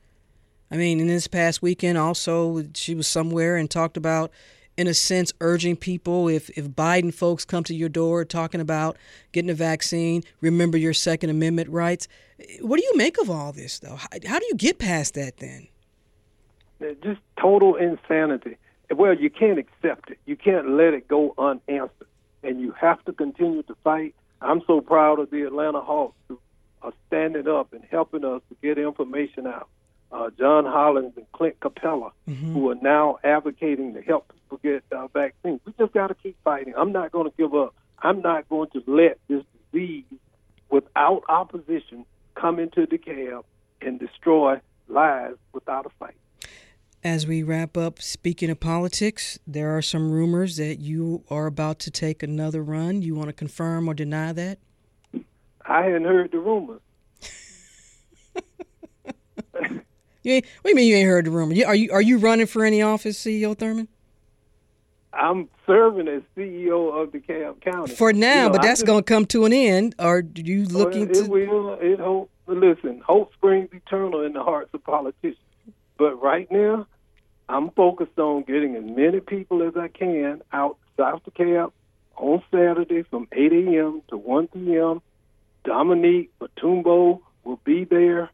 I 0.69 0.77
mean, 0.77 0.99
in 0.99 1.07
this 1.07 1.27
past 1.27 1.61
weekend, 1.61 1.97
also, 1.97 2.63
she 2.73 2.95
was 2.95 3.07
somewhere 3.07 3.57
and 3.57 3.69
talked 3.69 3.97
about, 3.97 4.31
in 4.77 4.87
a 4.87 4.93
sense, 4.93 5.33
urging 5.41 5.75
people 5.75 6.27
if, 6.27 6.49
if 6.57 6.69
Biden 6.69 7.13
folks 7.13 7.45
come 7.45 7.63
to 7.65 7.75
your 7.75 7.89
door 7.89 8.25
talking 8.25 8.61
about 8.61 8.97
getting 9.31 9.49
a 9.49 9.55
vaccine, 9.55 10.23
remember 10.39 10.77
your 10.77 10.93
Second 10.93 11.29
Amendment 11.29 11.69
rights. 11.69 12.07
What 12.61 12.79
do 12.79 12.83
you 12.83 12.93
make 12.95 13.19
of 13.19 13.29
all 13.29 13.51
this, 13.51 13.79
though? 13.79 13.95
How, 13.95 14.07
how 14.25 14.39
do 14.39 14.45
you 14.47 14.55
get 14.55 14.79
past 14.79 15.13
that 15.15 15.37
then? 15.37 15.67
Uh, 16.81 16.93
just 17.03 17.19
total 17.39 17.75
insanity. 17.75 18.57
Well, 18.89 19.13
you 19.13 19.29
can't 19.29 19.59
accept 19.59 20.09
it. 20.09 20.19
You 20.25 20.35
can't 20.35 20.71
let 20.71 20.93
it 20.93 21.07
go 21.07 21.33
unanswered. 21.37 22.07
And 22.43 22.59
you 22.59 22.71
have 22.71 23.03
to 23.05 23.13
continue 23.13 23.63
to 23.63 23.75
fight. 23.83 24.15
I'm 24.41 24.61
so 24.65 24.81
proud 24.81 25.19
of 25.19 25.29
the 25.29 25.43
Atlanta 25.43 25.81
Hawks 25.81 26.15
who 26.27 26.39
are 26.81 26.93
standing 27.07 27.47
up 27.47 27.73
and 27.73 27.83
helping 27.91 28.25
us 28.25 28.41
to 28.49 28.55
get 28.63 28.79
information 28.79 29.45
out 29.45 29.69
uh, 30.11 30.29
John 30.37 30.65
Collins 30.65 31.13
and 31.15 31.31
Clint 31.31 31.59
Capela, 31.59 32.11
mm-hmm. 32.27 32.53
who 32.53 32.69
are 32.69 32.75
now 32.75 33.19
advocating 33.23 33.93
to 33.93 34.01
help 34.01 34.31
people 34.33 34.59
get 34.63 34.83
uh, 34.91 35.07
vaccines. 35.07 35.61
We 35.65 35.73
just 35.79 35.93
got 35.93 36.07
to 36.07 36.15
keep 36.15 36.37
fighting. 36.43 36.73
I'm 36.77 36.91
not 36.91 37.11
going 37.11 37.29
to 37.29 37.37
give 37.37 37.53
up. 37.55 37.73
I'm 37.99 38.21
not 38.21 38.49
going 38.49 38.69
to 38.71 38.83
let 38.87 39.19
this 39.27 39.43
disease, 39.71 40.03
without 40.69 41.23
opposition, 41.29 42.05
come 42.35 42.59
into 42.59 42.87
DeKalb 42.87 43.43
and 43.81 43.99
destroy 43.99 44.59
lives 44.87 45.37
without 45.53 45.85
a 45.85 45.89
fight. 45.99 46.15
As 47.03 47.25
we 47.25 47.41
wrap 47.41 47.77
up, 47.77 47.99
speaking 47.99 48.51
of 48.51 48.59
politics, 48.59 49.39
there 49.47 49.75
are 49.75 49.81
some 49.81 50.11
rumors 50.11 50.57
that 50.57 50.79
you 50.79 51.23
are 51.31 51.47
about 51.47 51.79
to 51.79 51.91
take 51.91 52.21
another 52.21 52.61
run. 52.61 53.01
You 53.01 53.15
want 53.15 53.29
to 53.29 53.33
confirm 53.33 53.87
or 53.87 53.95
deny 53.95 54.33
that? 54.33 54.59
I 55.65 55.83
hadn't 55.85 56.03
heard 56.03 56.31
the 56.31 56.39
rumors. 56.39 56.81
You 60.23 60.33
ain't, 60.33 60.45
what 60.61 60.63
do 60.63 60.69
you 60.69 60.75
mean 60.75 60.89
you 60.89 60.95
ain't 60.97 61.07
heard 61.07 61.25
the 61.25 61.31
rumor? 61.31 61.55
are 61.65 61.75
you 61.75 61.91
are 61.91 62.01
you 62.01 62.17
running 62.17 62.45
for 62.45 62.63
any 62.63 62.81
office, 62.81 63.21
CEO 63.21 63.55
Thurmond? 63.55 63.87
I'm 65.13 65.49
serving 65.67 66.07
as 66.07 66.21
CEO 66.37 67.01
of 67.03 67.11
the 67.11 67.19
DeKalb 67.19 67.61
County 67.61 67.95
for 67.95 68.13
now, 68.13 68.33
you 68.33 68.41
know, 68.43 68.49
but 68.51 68.61
that's 68.61 68.83
going 68.83 69.03
to 69.03 69.13
come 69.13 69.25
to 69.27 69.45
an 69.45 69.51
end. 69.53 69.95
Are 69.99 70.23
you 70.35 70.65
looking 70.65 71.09
it 71.09 71.13
to? 71.15 71.23
Will. 71.25 71.73
It 71.73 71.99
hope. 71.99 72.29
Listen, 72.47 73.01
hope 73.05 73.33
springs 73.33 73.69
eternal 73.71 74.21
in 74.23 74.33
the 74.33 74.43
hearts 74.43 74.71
of 74.73 74.83
politicians. 74.83 75.37
But 75.97 76.21
right 76.21 76.51
now, 76.51 76.87
I'm 77.47 77.69
focused 77.71 78.17
on 78.17 78.43
getting 78.43 78.75
as 78.75 78.83
many 78.83 79.19
people 79.19 79.63
as 79.63 79.75
I 79.77 79.87
can 79.87 80.41
out 80.51 80.77
South 80.97 81.25
of 81.25 81.33
DeKalb 81.33 81.71
on 82.17 82.43
Saturday 82.51 83.03
from 83.03 83.27
8 83.31 83.51
a.m. 83.51 84.01
to 84.09 84.17
1 84.17 84.47
p.m. 84.47 85.01
Dominique 85.63 86.31
Mutombo 86.39 87.21
will 87.43 87.59
be 87.63 87.85
there. 87.85 88.29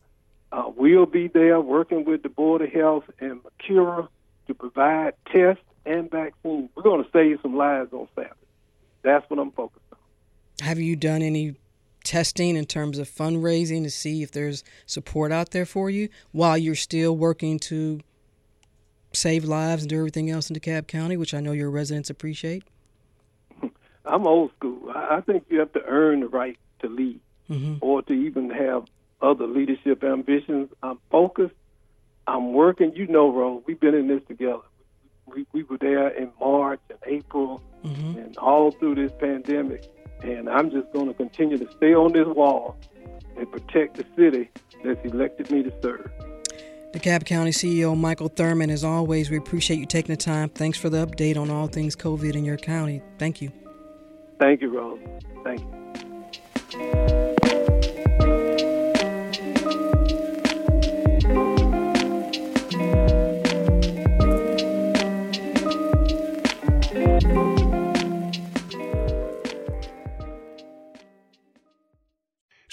Uh, 0.52 0.72
we'll 0.76 1.06
be 1.06 1.28
there 1.28 1.60
working 1.60 2.06
with 2.06 2.24
the 2.24 2.30
Board 2.30 2.62
of 2.62 2.70
Health 2.70 3.04
and 3.20 3.42
Macura 3.44 4.08
to 4.48 4.54
provide 4.54 5.14
tests 5.32 5.64
and 5.86 6.10
vaccines. 6.10 6.70
We're 6.76 6.84
going 6.84 7.04
to 7.04 7.10
save 7.12 7.40
some 7.42 7.56
lives 7.56 7.92
on 7.94 8.08
Saturday. 8.16 8.36
That's 9.04 9.30
what 9.30 9.40
I'm 9.40 9.52
focused 9.52 9.86
on. 9.92 9.98
Have 10.66 10.80
you 10.80 10.96
done 10.96 11.22
any 11.22 11.56
testing 12.04 12.56
in 12.56 12.66
terms 12.66 12.98
of 12.98 13.10
fundraising 13.10 13.84
to 13.84 13.90
see 13.90 14.24
if 14.24 14.32
there's 14.32 14.64
support 14.86 15.32
out 15.32 15.52
there 15.52 15.66
for 15.66 15.90
you 15.90 16.08
while 16.32 16.58
you're 16.58 16.76
still 16.76 17.16
working 17.16 17.60
to 17.60 18.00
save 19.12 19.44
lives 19.44 19.84
and 19.84 19.90
do 19.90 19.98
everything 19.98 20.30
else 20.30 20.50
in 20.50 20.56
DeKalb 20.56 20.88
County, 20.88 21.18
which 21.18 21.34
I 21.34 21.42
know 21.42 21.52
your 21.52 21.70
residents 21.70 22.10
appreciate? 22.10 22.64
I'm 24.06 24.26
old 24.26 24.52
school. 24.58 24.90
I 24.96 25.22
think 25.22 25.46
you 25.50 25.60
have 25.60 25.74
to 25.74 25.84
earn 25.84 26.22
the 26.22 26.28
right 26.28 26.58
to 26.80 26.88
lead 26.88 27.20
mm-hmm. 27.50 27.76
or 27.82 28.02
to 28.04 28.14
even 28.14 28.50
have 28.52 28.86
other 29.22 29.48
leadership 29.48 30.04
ambitions. 30.04 30.70
I'm 30.84 31.00
focused. 31.10 31.56
I'm 32.28 32.54
working. 32.54 32.96
You 32.96 33.08
know, 33.08 33.32
Ro, 33.32 33.64
we've 33.66 33.80
been 33.80 33.96
in 33.96 34.08
this 34.08 34.22
together. 34.28 34.62
We, 35.26 35.46
we 35.52 35.64
were 35.64 35.78
there 35.78 36.10
in 36.10 36.32
March 36.40 36.80
and 36.90 37.00
April 37.06 37.62
mm-hmm. 37.84 38.20
and 38.20 38.38
all 38.38 38.72
through 38.72 38.96
this 38.96 39.12
pandemic. 39.20 39.90
And 40.22 40.50
I'm 40.50 40.72
just 40.72 40.92
going 40.94 41.08
to 41.08 41.14
continue 41.14 41.58
to 41.58 41.72
stay 41.78 41.94
on 41.94 42.14
this 42.14 42.28
wall 42.28 42.78
and 43.38 43.52
protect 43.52 43.98
the 43.98 44.06
city 44.16 44.50
that's 44.84 45.04
elected 45.06 45.52
me 45.52 45.64
to 45.64 45.74
serve. 45.82 46.12
DeKalb 46.94 47.26
County 47.26 47.52
CEO 47.52 47.98
Michael 47.98 48.30
Thurmond, 48.30 48.72
as 48.72 48.84
always, 48.84 49.30
we 49.30 49.38
appreciate 49.38 49.78
you 49.78 49.86
taking 49.86 50.14
the 50.14 50.22
time. 50.22 50.50
Thanks 50.50 50.78
for 50.78 50.90
the 50.90 51.06
update 51.06 51.38
on 51.38 51.52
all 51.52 51.68
things 51.68 51.96
COVID 51.96 52.34
in 52.34 52.46
your 52.46 52.58
county. 52.58 53.02
Thank 53.20 53.42
you. 53.42 53.52
Thank 54.40 54.62
you, 54.62 54.70
Rose. 54.70 55.00
Thank 55.44 55.62
you. 56.74 57.34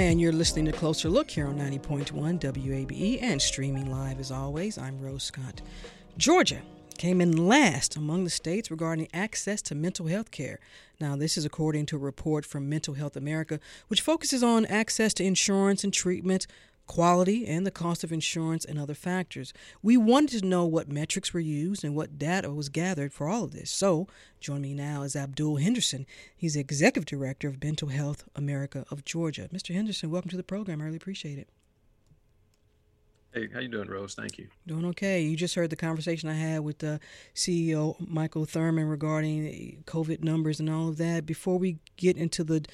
And 0.00 0.18
you're 0.18 0.32
listening 0.32 0.64
to 0.64 0.72
Closer 0.72 1.10
Look 1.10 1.30
here 1.30 1.46
on 1.46 1.58
90.1 1.58 2.40
WABE 2.40 3.18
and 3.20 3.40
streaming 3.40 3.90
live 3.90 4.18
as 4.18 4.30
always. 4.30 4.78
I'm 4.78 4.98
Rose 4.98 5.24
Scott. 5.24 5.60
Georgia 6.16 6.62
came 6.96 7.20
in 7.20 7.46
last 7.46 7.96
among 7.96 8.24
the 8.24 8.30
states 8.30 8.70
regarding 8.70 9.08
access 9.12 9.60
to 9.60 9.74
mental 9.74 10.06
health 10.06 10.30
care. 10.30 10.58
Now, 11.02 11.16
this 11.16 11.36
is 11.36 11.44
according 11.44 11.84
to 11.86 11.96
a 11.96 11.98
report 11.98 12.46
from 12.46 12.66
Mental 12.66 12.94
Health 12.94 13.14
America, 13.14 13.60
which 13.88 14.00
focuses 14.00 14.42
on 14.42 14.64
access 14.64 15.12
to 15.14 15.24
insurance 15.24 15.84
and 15.84 15.92
treatment 15.92 16.46
quality 16.90 17.46
and 17.46 17.64
the 17.64 17.70
cost 17.70 18.02
of 18.02 18.10
insurance 18.10 18.64
and 18.64 18.76
other 18.76 18.94
factors. 18.94 19.52
We 19.80 19.96
wanted 19.96 20.40
to 20.40 20.46
know 20.46 20.64
what 20.64 20.90
metrics 20.90 21.32
were 21.32 21.38
used 21.38 21.84
and 21.84 21.94
what 21.94 22.18
data 22.18 22.50
was 22.52 22.68
gathered 22.68 23.12
for 23.12 23.28
all 23.28 23.44
of 23.44 23.52
this. 23.52 23.70
So, 23.70 24.08
join 24.40 24.62
me 24.62 24.74
now 24.74 25.02
is 25.02 25.14
Abdul 25.14 25.58
Henderson. 25.58 26.04
He's 26.36 26.54
the 26.54 26.60
executive 26.60 27.06
director 27.06 27.46
of 27.46 27.62
Mental 27.62 27.90
Health 27.90 28.24
America 28.34 28.84
of 28.90 29.04
Georgia. 29.04 29.48
Mr. 29.54 29.72
Henderson, 29.72 30.10
welcome 30.10 30.32
to 30.32 30.36
the 30.36 30.42
program. 30.42 30.80
I 30.80 30.86
really 30.86 30.96
appreciate 30.96 31.38
it. 31.38 31.48
Hey, 33.32 33.48
how 33.54 33.60
you 33.60 33.68
doing, 33.68 33.88
Rose? 33.88 34.16
Thank 34.16 34.38
you. 34.38 34.48
Doing 34.66 34.84
okay. 34.86 35.22
You 35.22 35.36
just 35.36 35.54
heard 35.54 35.70
the 35.70 35.76
conversation 35.76 36.28
I 36.28 36.34
had 36.34 36.62
with 36.64 36.82
uh, 36.82 36.98
the 36.98 37.00
CEO 37.36 37.94
Michael 38.04 38.46
Thurmond 38.46 38.90
regarding 38.90 39.84
COVID 39.86 40.24
numbers 40.24 40.58
and 40.58 40.68
all 40.68 40.88
of 40.88 40.96
that. 40.96 41.24
Before 41.24 41.56
we 41.56 41.78
get 41.96 42.16
into 42.16 42.42
the 42.42 42.64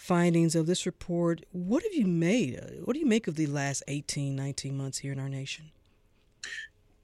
findings 0.00 0.54
of 0.54 0.66
this 0.66 0.86
report. 0.86 1.44
What 1.52 1.82
have 1.82 1.92
you 1.92 2.06
made? 2.06 2.58
What 2.84 2.94
do 2.94 3.00
you 3.00 3.06
make 3.06 3.28
of 3.28 3.36
the 3.36 3.46
last 3.46 3.82
18, 3.86 4.34
19 4.34 4.76
months 4.76 4.98
here 4.98 5.12
in 5.12 5.20
our 5.20 5.28
nation? 5.28 5.70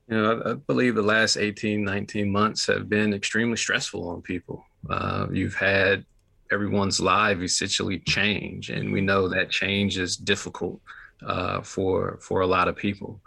You 0.08 0.16
know, 0.16 0.42
I, 0.46 0.54
believe 0.54 0.94
the 0.94 1.02
last 1.02 1.36
18, 1.36 1.84
19 1.84 2.30
months 2.30 2.66
have 2.66 2.88
been 2.88 3.12
extremely 3.12 3.58
stressful 3.58 4.08
on 4.08 4.22
people. 4.22 4.64
Uh, 4.88 5.26
you've 5.30 5.54
had 5.54 6.06
everyone's 6.50 6.98
life 6.98 7.40
essentially 7.42 7.98
change, 7.98 8.70
and 8.70 8.90
we 8.90 9.02
know 9.02 9.28
that 9.28 9.50
change 9.50 9.98
is 9.98 10.16
difficult 10.16 10.80
uh, 11.24 11.60
for 11.60 12.18
for 12.22 12.40
a 12.40 12.46
lot 12.46 12.66
of 12.66 12.76
people. 12.76 13.20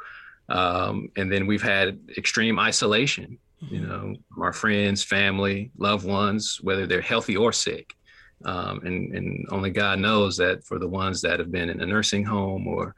Um, 0.48 1.10
and 1.16 1.32
then 1.32 1.46
we've 1.46 1.62
had 1.62 2.00
extreme 2.18 2.58
isolation. 2.58 3.38
Mm-hmm. 3.64 3.76
You 3.76 3.82
know, 3.82 4.16
our 4.42 4.54
friends, 4.54 5.04
family, 5.04 5.70
loved 5.78 6.08
ones, 6.08 6.60
whether 6.64 6.88
they're 6.88 7.02
healthy 7.02 7.38
or 7.38 7.52
sick. 7.52 7.94
Um, 8.46 8.80
and, 8.86 9.14
and 9.16 9.46
only 9.50 9.70
God 9.70 10.00
knows 10.00 10.38
that 10.38 10.64
for 10.64 10.80
the 10.80 10.88
ones 10.88 11.22
that 11.22 11.40
have 11.40 11.52
been 11.52 11.70
in 11.70 11.82
a 11.82 11.86
nursing 11.86 12.24
home 12.24 12.68
or 12.68 12.96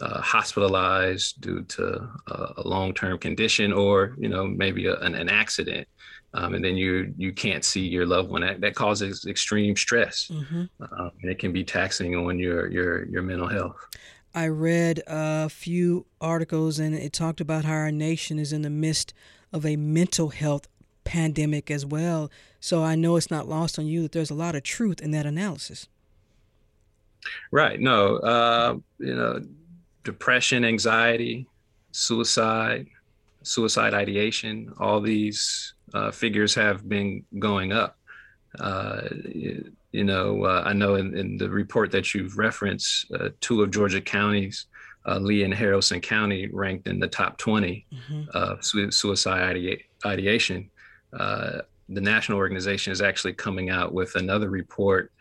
uh, 0.00 0.20
hospitalized 0.20 1.40
due 1.40 1.62
to 1.62 2.08
a, 2.26 2.52
a 2.56 2.68
long-term 2.68 3.18
condition 3.18 3.72
or 3.72 4.14
you 4.18 4.28
know 4.28 4.44
maybe 4.44 4.86
a, 4.86 4.96
an, 4.96 5.14
an, 5.14 5.28
accident 5.28 5.86
um, 6.34 6.54
and 6.54 6.64
then 6.64 6.76
you 6.76 7.14
you 7.16 7.32
can't 7.32 7.64
see 7.64 7.82
your 7.82 8.04
loved 8.04 8.28
one 8.28 8.40
that, 8.40 8.60
that 8.60 8.74
causes 8.74 9.24
extreme 9.26 9.76
stress 9.76 10.28
mm-hmm. 10.32 10.64
uh, 10.80 11.10
and 11.22 11.30
it 11.30 11.38
can 11.38 11.52
be 11.52 11.62
taxing 11.62 12.16
on 12.16 12.38
your 12.40 12.68
your 12.72 13.04
your 13.06 13.22
mental 13.22 13.46
health 13.46 13.76
i 14.34 14.48
read 14.48 15.00
a 15.06 15.48
few 15.48 16.06
articles 16.20 16.80
and 16.80 16.96
it 16.96 17.12
talked 17.12 17.40
about 17.40 17.64
how 17.64 17.74
our 17.74 17.92
nation 17.92 18.36
is 18.36 18.52
in 18.52 18.62
the 18.62 18.70
midst 18.70 19.14
of 19.52 19.64
a 19.64 19.76
mental 19.76 20.30
health 20.30 20.66
pandemic 21.04 21.70
as 21.70 21.86
well. 21.86 22.30
So 22.60 22.82
I 22.82 22.94
know 22.94 23.16
it's 23.16 23.30
not 23.30 23.48
lost 23.48 23.78
on 23.78 23.86
you 23.86 24.02
that 24.02 24.12
there's 24.12 24.30
a 24.30 24.34
lot 24.34 24.54
of 24.54 24.62
truth 24.62 25.00
in 25.00 25.10
that 25.12 25.26
analysis. 25.26 25.88
Right. 27.50 27.80
No, 27.80 28.16
uh, 28.18 28.76
you 28.98 29.14
know, 29.14 29.40
depression, 30.02 30.64
anxiety, 30.64 31.46
suicide, 31.92 32.86
suicide 33.42 33.94
ideation, 33.94 34.72
all 34.78 35.00
these 35.00 35.74
uh, 35.92 36.10
figures 36.10 36.54
have 36.54 36.88
been 36.88 37.24
going 37.38 37.72
up. 37.72 37.96
Uh, 38.58 39.02
you, 39.92 40.04
know, 40.04 40.44
uh, 40.44 40.62
I 40.64 40.72
know 40.72 40.94
in, 40.94 41.16
in, 41.16 41.36
the 41.36 41.50
report 41.50 41.90
that 41.92 42.14
you've 42.14 42.38
referenced, 42.38 43.10
uh, 43.12 43.30
two 43.40 43.62
of 43.62 43.70
Georgia 43.70 44.00
counties, 44.00 44.66
uh, 45.06 45.18
Lee 45.18 45.42
and 45.42 45.52
Haralson 45.52 46.00
County, 46.00 46.48
ranked 46.52 46.86
in 46.86 46.98
the 47.00 47.08
top 47.08 47.36
20 47.38 47.86
mm-hmm. 47.92 48.22
of 48.32 48.64
suicide 48.64 49.80
ideation 50.06 50.70
uh, 51.18 51.60
the 51.88 52.00
national 52.00 52.38
organization 52.38 52.92
is 52.92 53.02
actually 53.02 53.34
coming 53.34 53.70
out 53.70 53.92
with 53.92 54.14
another 54.16 54.50
report 54.50 55.12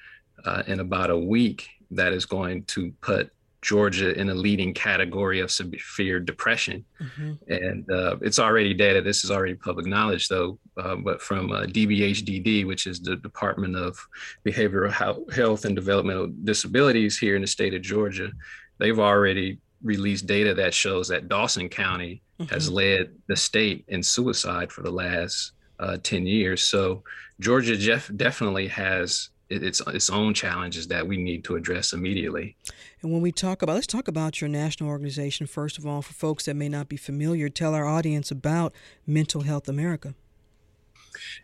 uh, 0.46 0.64
in 0.68 0.80
about 0.80 1.10
a 1.10 1.18
week 1.18 1.70
that 1.92 2.14
is 2.14 2.26
going 2.26 2.64
to 2.66 2.92
put 3.02 3.32
Georgia 3.64 4.14
in 4.20 4.30
a 4.30 4.34
leading 4.34 4.74
category 4.74 5.40
of 5.40 5.50
severe 5.50 6.20
depression. 6.20 6.84
Mm-hmm. 7.02 7.32
And 7.48 7.90
uh, 7.90 8.18
it's 8.22 8.38
already 8.38 8.74
data, 8.74 9.02
this 9.02 9.24
is 9.24 9.32
already 9.32 9.56
public 9.56 9.86
knowledge 9.86 10.28
though, 10.28 10.60
uh, 10.78 10.98
but 10.98 11.22
from 11.22 11.52
uh, 11.52 11.62
DBHDD, 11.62 12.68
which 12.68 12.86
is 12.86 13.00
the 13.00 13.16
Department 13.16 13.76
of 13.76 13.98
Behavioral 14.46 15.34
Health 15.34 15.66
and 15.66 15.76
Developmental 15.76 16.32
Disabilities 16.44 17.18
here 17.18 17.36
in 17.36 17.42
the 17.42 17.48
state 17.48 17.74
of 17.74 17.82
Georgia, 17.82 18.32
they've 18.80 19.00
already 19.00 19.60
released 19.82 20.28
data 20.28 20.54
that 20.54 20.74
shows 20.74 21.08
that 21.08 21.30
Dawson 21.30 21.70
County 21.70 22.22
mm-hmm. 22.40 22.54
has 22.54 22.70
led 22.70 23.12
the 23.28 23.36
state 23.36 23.86
in 23.88 24.04
suicide 24.04 24.72
for 24.72 24.82
the 24.82 24.92
last 24.92 25.53
uh, 25.80 25.98
10 26.02 26.26
years. 26.26 26.64
So 26.64 27.04
Georgia 27.40 27.78
Jeff 27.78 28.10
definitely 28.16 28.68
has 28.68 29.30
its 29.50 29.82
its 29.88 30.10
own 30.10 30.34
challenges 30.34 30.88
that 30.88 31.06
we 31.08 31.18
need 31.18 31.44
to 31.44 31.56
address 31.56 31.94
immediately. 31.94 32.56
And 33.02 33.12
when 33.12 33.22
we 33.22 33.32
talk 33.32 33.62
about, 33.62 33.74
let's 33.74 33.88
talk 33.88 34.08
about 34.08 34.42
your 34.42 34.50
national 34.50 34.90
organization 34.90 35.46
first 35.48 35.78
of 35.78 35.86
all. 35.86 36.02
For 36.02 36.14
folks 36.14 36.46
that 36.46 36.56
may 36.56 36.70
not 36.70 36.90
be 36.90 36.98
familiar, 36.98 37.50
tell 37.50 37.76
our 37.76 37.86
audience 37.86 38.32
about 38.32 38.74
Mental 39.06 39.42
Health 39.42 39.68
America. 39.68 40.16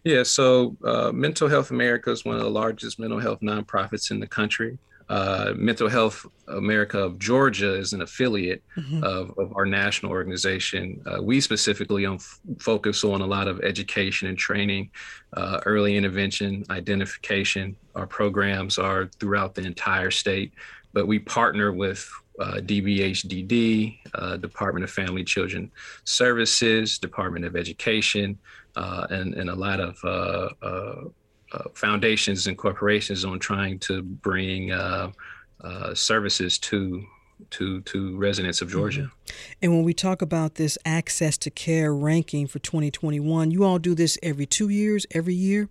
Yeah, 0.04 0.24
so 0.24 0.78
uh, 0.84 1.12
Mental 1.12 1.48
Health 1.48 1.72
America 1.72 2.12
is 2.12 2.26
one 2.26 2.36
of 2.36 2.42
the 2.42 2.50
largest 2.50 3.00
mental 3.00 3.20
health 3.20 3.42
nonprofits 3.42 4.12
in 4.12 4.20
the 4.20 4.28
country. 4.28 4.80
Uh, 5.10 5.54
Mental 5.56 5.90
Health 5.90 6.26
America 6.48 7.00
of 7.00 7.18
Georgia 7.18 7.74
is 7.74 7.94
an 7.94 8.02
affiliate 8.04 8.64
mm-hmm. 8.78 9.04
of, 9.04 9.34
of, 9.40 9.52
our 9.56 9.66
national 9.66 10.12
organization. 10.12 11.02
Uh, 11.08 11.22
we 11.22 11.42
specifically 11.42 12.06
on 12.06 12.16
f- 12.16 12.40
focus 12.60 13.04
on 13.04 13.22
a 13.22 13.26
lot 13.26 13.48
of 13.48 13.60
education 13.62 14.28
and 14.28 14.38
training, 14.38 14.92
uh, 15.34 15.62
early 15.66 15.98
intervention, 15.98 16.64
identification. 16.70 17.76
Our 17.96 18.06
programs 18.06 18.78
are 18.78 19.08
throughout 19.20 19.56
the 19.56 19.64
entire 19.64 20.12
state, 20.12 20.54
but 20.94 21.08
we 21.08 21.18
partner 21.18 21.72
with 21.72 22.08
uh, 22.40 22.60
DBHDD, 22.62 23.98
uh, 24.14 24.38
Department 24.38 24.84
of 24.84 24.92
Family 24.92 25.24
Children 25.24 25.72
Services, 26.04 27.00
Department 27.00 27.46
of 27.46 27.56
Education, 27.56 28.38
uh, 28.76 29.08
and, 29.10 29.34
and 29.34 29.50
a 29.50 29.56
lot 29.56 29.80
of 29.80 29.98
uh, 31.52 31.64
foundations 31.74 32.48
and 32.48 32.58
corporations 32.58 33.26
on 33.26 33.40
trying 33.40 33.80
to 33.80 34.02
bring 34.02 34.72
uh, 34.72 35.12
uh, 35.64 35.94
services 35.94 36.58
to 36.58 37.04
to 37.50 37.82
to 37.82 38.18
residents 38.18 38.62
of 38.62 38.70
Georgia. 38.70 39.02
Mm-hmm. 39.02 39.38
And 39.62 39.72
when 39.74 39.84
we 39.84 39.94
talk 39.94 40.22
about 40.22 40.56
this 40.56 40.78
access 40.86 41.38
to 41.40 41.50
care 41.50 41.94
ranking 41.94 42.48
for 42.48 42.60
2021, 42.60 43.52
you 43.52 43.64
all 43.64 43.80
do 43.80 43.96
this 43.96 44.18
every 44.22 44.46
two 44.46 44.70
years, 44.70 45.06
every 45.12 45.36
year. 45.36 45.70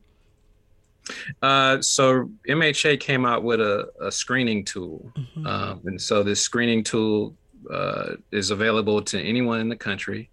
Uh, 1.40 1.80
so 1.80 2.30
MHA 2.48 3.00
came 3.00 3.24
out 3.24 3.42
with 3.42 3.60
a, 3.60 3.88
a 4.00 4.12
screening 4.12 4.64
tool, 4.64 5.10
mm-hmm. 5.16 5.46
um, 5.46 5.80
and 5.86 6.00
so 6.00 6.22
this 6.22 6.40
screening 6.40 6.84
tool 6.84 7.34
uh, 7.70 8.14
is 8.30 8.50
available 8.50 9.00
to 9.02 9.20
anyone 9.20 9.60
in 9.60 9.68
the 9.68 9.76
country. 9.76 10.30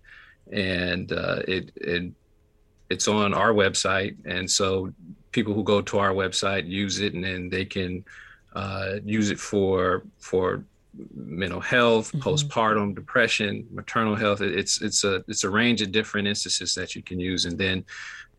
and 0.52 1.12
uh, 1.12 1.42
it, 1.48 1.72
it 1.76 2.12
it's 2.90 3.08
on 3.08 3.34
our 3.34 3.52
website, 3.52 4.16
and 4.26 4.50
so 4.50 4.94
people 5.36 5.54
who 5.54 5.64
go 5.64 5.82
to 5.82 5.96
our 6.00 6.14
website 6.24 6.64
use 6.84 6.96
it, 7.06 7.14
and 7.14 7.24
then 7.24 7.50
they 7.50 7.66
can 7.66 7.92
uh, 8.56 8.94
use 9.04 9.30
it 9.30 9.40
for 9.40 10.04
for 10.18 10.64
mental 11.14 11.60
health, 11.60 12.08
mm-hmm. 12.12 12.28
postpartum 12.28 12.96
depression, 12.96 13.68
maternal 13.72 14.16
health. 14.16 14.40
It's 14.42 14.82
it's 14.82 15.04
a 15.04 15.24
it's 15.28 15.44
a 15.44 15.50
range 15.50 15.82
of 15.84 15.92
different 15.92 16.26
instances 16.28 16.74
that 16.76 16.96
you 16.96 17.04
can 17.04 17.20
use, 17.20 17.44
and 17.46 17.58
then 17.58 17.86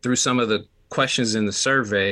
through 0.01 0.19
some 0.27 0.39
of 0.43 0.49
the 0.49 0.65
questions 0.89 1.35
in 1.35 1.45
the 1.45 1.57
survey, 1.69 2.11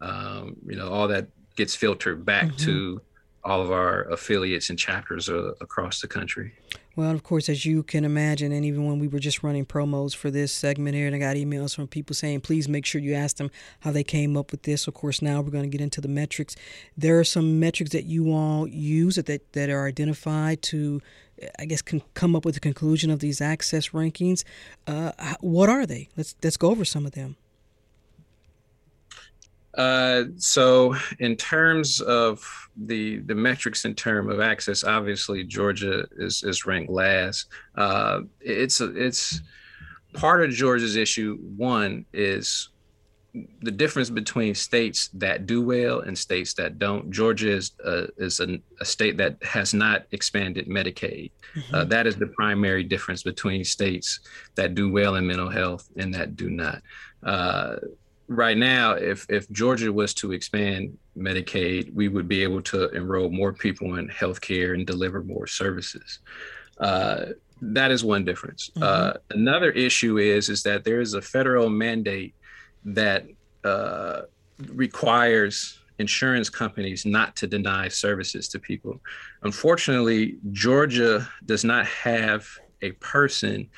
um, 0.00 0.56
you 0.66 0.76
know, 0.76 0.88
all 0.88 1.08
that 1.08 1.26
gets 1.56 1.74
filtered 1.76 2.24
back 2.24 2.46
mm-hmm. 2.46 2.66
to 2.66 3.00
all 3.44 3.60
of 3.62 3.70
our 3.70 3.96
affiliates 4.16 4.70
and 4.70 4.78
chapters 4.78 5.28
uh, 5.28 5.52
across 5.60 6.00
the 6.00 6.08
country. 6.08 6.52
Well, 6.96 7.10
of 7.10 7.24
course, 7.24 7.48
as 7.48 7.66
you 7.66 7.82
can 7.82 8.04
imagine, 8.04 8.52
and 8.52 8.64
even 8.64 8.86
when 8.86 9.00
we 9.00 9.08
were 9.08 9.18
just 9.18 9.42
running 9.42 9.66
promos 9.66 10.14
for 10.14 10.30
this 10.30 10.52
segment 10.52 10.94
here, 10.94 11.08
and 11.08 11.16
I 11.16 11.18
got 11.18 11.34
emails 11.34 11.74
from 11.74 11.88
people 11.88 12.14
saying, 12.14 12.42
please 12.42 12.68
make 12.68 12.86
sure 12.86 13.00
you 13.00 13.14
ask 13.14 13.36
them 13.36 13.50
how 13.80 13.90
they 13.90 14.04
came 14.04 14.36
up 14.36 14.52
with 14.52 14.62
this. 14.62 14.86
Of 14.86 14.94
course, 14.94 15.20
now 15.20 15.40
we're 15.40 15.50
going 15.50 15.68
to 15.68 15.76
get 15.76 15.80
into 15.80 16.00
the 16.00 16.06
metrics. 16.06 16.54
There 16.96 17.18
are 17.18 17.24
some 17.24 17.58
metrics 17.58 17.90
that 17.90 18.04
you 18.04 18.32
all 18.32 18.68
use 18.68 19.16
that, 19.16 19.26
that, 19.26 19.70
are 19.70 19.86
identified 19.86 20.62
to, 20.62 21.02
I 21.58 21.64
guess, 21.64 21.82
can 21.82 22.00
come 22.14 22.36
up 22.36 22.44
with 22.44 22.54
the 22.54 22.60
conclusion 22.60 23.10
of 23.10 23.18
these 23.18 23.40
access 23.40 23.88
rankings. 23.88 24.44
Uh, 24.86 25.10
what 25.40 25.68
are 25.68 25.86
they? 25.86 26.08
Let's 26.16 26.36
let's 26.44 26.56
go 26.56 26.70
over 26.70 26.84
some 26.84 27.06
of 27.06 27.12
them. 27.12 27.36
Uh, 29.76 30.24
so, 30.36 30.94
in 31.18 31.36
terms 31.36 32.00
of 32.00 32.44
the 32.76 33.18
the 33.20 33.34
metrics 33.34 33.84
in 33.84 33.94
term 33.94 34.30
of 34.30 34.40
access, 34.40 34.84
obviously 34.84 35.44
Georgia 35.44 36.06
is 36.16 36.42
is 36.44 36.66
ranked 36.66 36.90
last. 36.90 37.46
Uh, 37.74 38.20
it's 38.40 38.80
a, 38.80 38.94
it's 38.96 39.40
part 40.12 40.44
of 40.44 40.50
Georgia's 40.50 40.96
issue. 40.96 41.38
One 41.56 42.04
is 42.12 42.70
the 43.62 43.70
difference 43.70 44.10
between 44.10 44.54
states 44.54 45.08
that 45.14 45.46
do 45.46 45.60
well 45.60 46.00
and 46.00 46.16
states 46.16 46.54
that 46.54 46.78
don't. 46.78 47.10
Georgia 47.10 47.50
is 47.50 47.72
uh, 47.84 48.06
is 48.16 48.38
a, 48.38 48.60
a, 48.80 48.84
state 48.84 49.16
that 49.16 49.42
has 49.42 49.74
not 49.74 50.04
expanded 50.12 50.68
Medicaid. 50.68 51.32
Mm-hmm. 51.56 51.74
Uh, 51.74 51.84
that 51.86 52.06
is 52.06 52.14
the 52.14 52.28
primary 52.28 52.84
difference 52.84 53.24
between 53.24 53.64
states 53.64 54.20
that 54.54 54.76
do 54.76 54.88
well 54.88 55.16
in 55.16 55.26
mental 55.26 55.50
health 55.50 55.90
and 55.96 56.14
that 56.14 56.36
do 56.36 56.48
not. 56.48 56.80
Uh, 57.24 57.76
right 58.28 58.56
now, 58.56 58.92
if 58.92 59.26
if 59.28 59.50
Georgia 59.50 59.92
was 59.92 60.14
to 60.14 60.32
expand 60.32 60.96
Medicaid, 61.16 61.92
we 61.94 62.08
would 62.08 62.28
be 62.28 62.42
able 62.42 62.62
to 62.62 62.88
enroll 62.90 63.30
more 63.30 63.52
people 63.52 63.96
in 63.96 64.08
healthcare 64.08 64.74
and 64.74 64.86
deliver 64.86 65.22
more 65.22 65.46
services. 65.46 66.20
Uh, 66.78 67.26
that 67.60 67.90
is 67.90 68.04
one 68.04 68.24
difference. 68.24 68.70
Mm-hmm. 68.70 68.82
Uh, 68.82 69.12
another 69.30 69.70
issue 69.70 70.18
is 70.18 70.48
is 70.48 70.62
that 70.62 70.84
there 70.84 71.00
is 71.00 71.14
a 71.14 71.22
federal 71.22 71.68
mandate 71.68 72.34
that 72.84 73.26
uh, 73.64 74.22
requires 74.68 75.80
insurance 75.98 76.50
companies 76.50 77.06
not 77.06 77.36
to 77.36 77.46
deny 77.46 77.88
services 77.88 78.48
to 78.48 78.58
people. 78.58 79.00
Unfortunately, 79.42 80.38
Georgia 80.50 81.28
does 81.46 81.64
not 81.64 81.86
have 81.86 82.46
a 82.82 82.92
person 82.92 83.68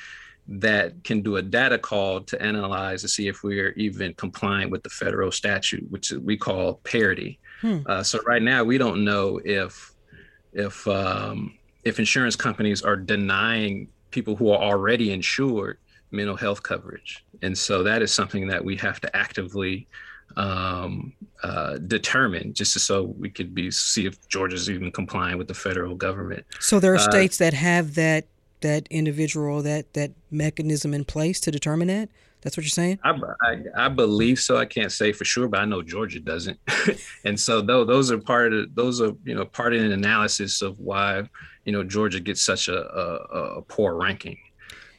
that 0.47 1.03
can 1.03 1.21
do 1.21 1.35
a 1.37 1.41
data 1.41 1.77
call 1.77 2.21
to 2.21 2.41
analyze 2.41 3.01
to 3.01 3.07
see 3.07 3.27
if 3.27 3.43
we're 3.43 3.71
even 3.71 4.13
compliant 4.13 4.71
with 4.71 4.83
the 4.83 4.89
federal 4.89 5.31
statute, 5.31 5.89
which 5.89 6.11
we 6.11 6.37
call 6.37 6.75
parity. 6.83 7.39
Hmm. 7.61 7.79
Uh, 7.85 8.03
so 8.03 8.19
right 8.25 8.41
now, 8.41 8.63
we 8.63 8.77
don't 8.77 9.03
know 9.03 9.41
if 9.43 9.93
if 10.53 10.87
um, 10.87 11.57
if 11.83 11.99
insurance 11.99 12.35
companies 12.35 12.81
are 12.81 12.95
denying 12.95 13.89
people 14.11 14.35
who 14.35 14.49
are 14.49 14.61
already 14.61 15.11
insured 15.11 15.79
mental 16.11 16.37
health 16.37 16.63
coverage, 16.63 17.25
and 17.41 17.57
so 17.57 17.83
that 17.83 18.01
is 18.01 18.13
something 18.13 18.47
that 18.47 18.63
we 18.63 18.77
have 18.77 19.01
to 19.01 19.15
actively 19.15 19.87
um, 20.37 21.13
uh, 21.43 21.77
determine 21.77 22.53
just 22.53 22.73
so 22.79 23.03
we 23.03 23.29
could 23.29 23.53
be 23.53 23.71
see 23.71 24.05
if 24.05 24.27
Georgia's 24.29 24.69
even 24.69 24.91
complying 24.91 25.37
with 25.37 25.47
the 25.47 25.53
federal 25.53 25.95
government. 25.95 26.45
So 26.59 26.79
there 26.79 26.93
are 26.93 26.97
uh, 26.97 27.11
states 27.11 27.37
that 27.37 27.53
have 27.53 27.95
that 27.95 28.25
that 28.61 28.87
individual 28.89 29.61
that 29.63 29.93
that 29.93 30.11
mechanism 30.31 30.93
in 30.93 31.05
place 31.05 31.39
to 31.41 31.51
determine 31.51 31.87
that? 31.87 32.09
That's 32.41 32.55
what 32.55 32.63
you're 32.63 32.69
saying? 32.69 32.99
I, 33.03 33.19
I, 33.41 33.63
I, 33.75 33.89
believe 33.89 34.39
so. 34.39 34.57
I 34.57 34.65
can't 34.65 34.91
say 34.91 35.11
for 35.11 35.25
sure, 35.25 35.47
but 35.47 35.59
I 35.59 35.65
know 35.65 35.81
Georgia 35.81 36.19
doesn't. 36.19 36.59
and 37.25 37.39
so 37.39 37.61
though 37.61 37.83
those 37.83 38.11
are 38.11 38.19
part 38.19 38.53
of 38.53 38.73
those 38.75 39.01
are 39.01 39.11
you 39.25 39.35
know 39.35 39.45
part 39.45 39.73
of 39.73 39.81
an 39.81 39.91
analysis 39.91 40.61
of 40.61 40.79
why 40.79 41.23
you 41.65 41.71
know 41.71 41.83
Georgia 41.83 42.19
gets 42.19 42.41
such 42.41 42.67
a, 42.67 42.77
a, 42.77 43.57
a 43.57 43.61
poor 43.63 43.95
ranking 43.95 44.37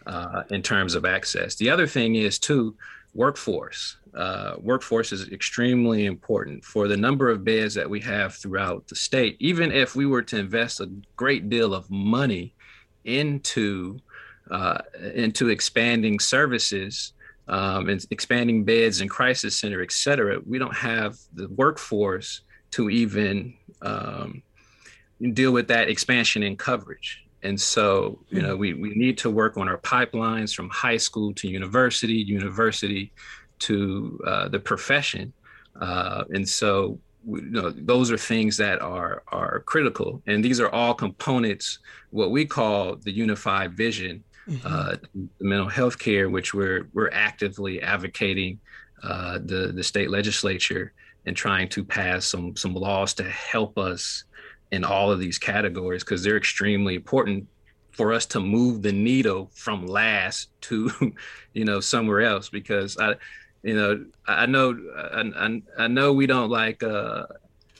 uh, 0.06 0.42
in 0.50 0.62
terms 0.62 0.94
of 0.94 1.04
access. 1.04 1.54
The 1.54 1.70
other 1.70 1.86
thing 1.86 2.16
is 2.16 2.38
too 2.38 2.76
workforce. 3.14 3.96
Uh, 4.14 4.56
workforce 4.58 5.12
is 5.12 5.28
extremely 5.30 6.06
important 6.06 6.64
for 6.64 6.88
the 6.88 6.96
number 6.96 7.28
of 7.28 7.44
beds 7.44 7.74
that 7.74 7.88
we 7.88 8.00
have 8.00 8.34
throughout 8.34 8.86
the 8.88 8.96
state. 8.96 9.36
Even 9.38 9.70
if 9.70 9.94
we 9.94 10.06
were 10.06 10.22
to 10.22 10.38
invest 10.38 10.80
a 10.80 10.90
great 11.16 11.48
deal 11.48 11.74
of 11.74 11.90
money 11.90 12.54
into 13.08 13.98
uh, 14.50 14.78
into 15.14 15.48
expanding 15.48 16.18
services 16.20 17.12
um, 17.48 17.88
and 17.88 18.06
expanding 18.10 18.64
beds 18.64 19.00
and 19.00 19.10
crisis 19.10 19.56
center, 19.56 19.82
et 19.82 19.92
cetera, 19.92 20.40
we 20.46 20.58
don't 20.58 20.74
have 20.74 21.16
the 21.34 21.48
workforce 21.48 22.42
to 22.70 22.90
even 22.90 23.54
um, 23.82 24.42
deal 25.32 25.52
with 25.52 25.68
that 25.68 25.88
expansion 25.88 26.42
in 26.42 26.56
coverage. 26.56 27.24
And 27.42 27.58
so, 27.60 28.18
you 28.30 28.42
know, 28.42 28.56
we, 28.56 28.74
we 28.74 28.90
need 28.90 29.16
to 29.18 29.30
work 29.30 29.56
on 29.56 29.68
our 29.68 29.78
pipelines 29.78 30.54
from 30.54 30.68
high 30.70 30.96
school 30.96 31.32
to 31.34 31.48
university, 31.48 32.14
university 32.14 33.12
to 33.60 34.20
uh, 34.26 34.48
the 34.48 34.58
profession. 34.58 35.32
Uh, 35.80 36.24
and 36.34 36.48
so 36.48 36.98
you 37.36 37.50
know, 37.50 37.70
those 37.70 38.10
are 38.10 38.18
things 38.18 38.56
that 38.56 38.80
are 38.80 39.22
are 39.28 39.60
critical, 39.60 40.22
and 40.26 40.44
these 40.44 40.60
are 40.60 40.70
all 40.70 40.94
components. 40.94 41.78
What 42.10 42.30
we 42.30 42.46
call 42.46 42.96
the 42.96 43.12
unified 43.12 43.74
vision, 43.74 44.24
mm-hmm. 44.48 44.66
uh, 44.66 44.96
mental 45.40 45.68
health 45.68 45.98
care, 45.98 46.30
which 46.30 46.54
we're 46.54 46.88
we're 46.94 47.10
actively 47.12 47.82
advocating 47.82 48.58
uh, 49.02 49.38
the 49.44 49.72
the 49.74 49.82
state 49.82 50.10
legislature 50.10 50.92
and 51.26 51.36
trying 51.36 51.68
to 51.68 51.84
pass 51.84 52.24
some 52.24 52.56
some 52.56 52.74
laws 52.74 53.14
to 53.14 53.24
help 53.24 53.78
us 53.78 54.24
in 54.70 54.84
all 54.84 55.10
of 55.10 55.18
these 55.18 55.38
categories 55.38 56.04
because 56.04 56.22
they're 56.22 56.36
extremely 56.36 56.94
important 56.94 57.46
for 57.90 58.12
us 58.12 58.26
to 58.26 58.40
move 58.40 58.82
the 58.82 58.92
needle 58.92 59.50
from 59.54 59.86
last 59.86 60.50
to 60.60 60.90
you 61.52 61.64
know 61.64 61.80
somewhere 61.80 62.22
else 62.22 62.48
because 62.48 62.96
I 62.98 63.14
you 63.62 63.74
know, 63.74 64.04
I 64.26 64.46
know 64.46 64.78
I, 64.96 65.60
I, 65.78 65.88
know 65.88 66.12
we 66.12 66.26
don't 66.26 66.50
like 66.50 66.82
uh, 66.82 67.26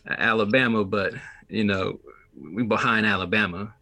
Alabama, 0.07 0.85
but 0.85 1.15
you 1.49 1.65
know, 1.65 2.01
we 2.37 2.63
behind 2.65 3.07
Alabama, 3.07 3.75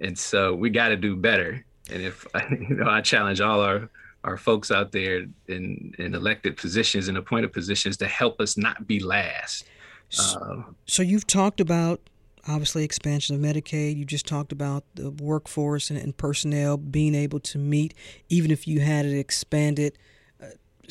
and 0.00 0.16
so 0.16 0.54
we 0.54 0.70
got 0.70 0.88
to 0.88 0.96
do 0.96 1.16
better. 1.16 1.64
And 1.90 2.02
if 2.02 2.26
you 2.50 2.76
know, 2.76 2.88
I 2.88 3.00
challenge 3.00 3.40
all 3.40 3.60
our 3.60 3.90
our 4.22 4.36
folks 4.36 4.70
out 4.70 4.92
there 4.92 5.26
in 5.48 5.94
in 5.98 6.14
elected 6.14 6.56
positions 6.56 7.08
and 7.08 7.16
appointed 7.18 7.52
positions 7.52 7.96
to 7.98 8.06
help 8.06 8.40
us 8.40 8.56
not 8.56 8.86
be 8.86 9.00
last. 9.00 9.64
So, 10.10 10.38
uh, 10.38 10.72
so 10.86 11.02
you've 11.02 11.26
talked 11.26 11.60
about 11.60 12.00
obviously 12.48 12.84
expansion 12.84 13.34
of 13.36 13.42
Medicaid. 13.42 13.96
You 13.96 14.04
just 14.04 14.26
talked 14.26 14.52
about 14.52 14.84
the 14.94 15.10
workforce 15.10 15.90
and, 15.90 15.98
and 15.98 16.16
personnel 16.16 16.76
being 16.76 17.14
able 17.14 17.40
to 17.40 17.58
meet, 17.58 17.94
even 18.28 18.50
if 18.50 18.66
you 18.66 18.80
had 18.80 19.04
it 19.04 19.18
expanded 19.18 19.98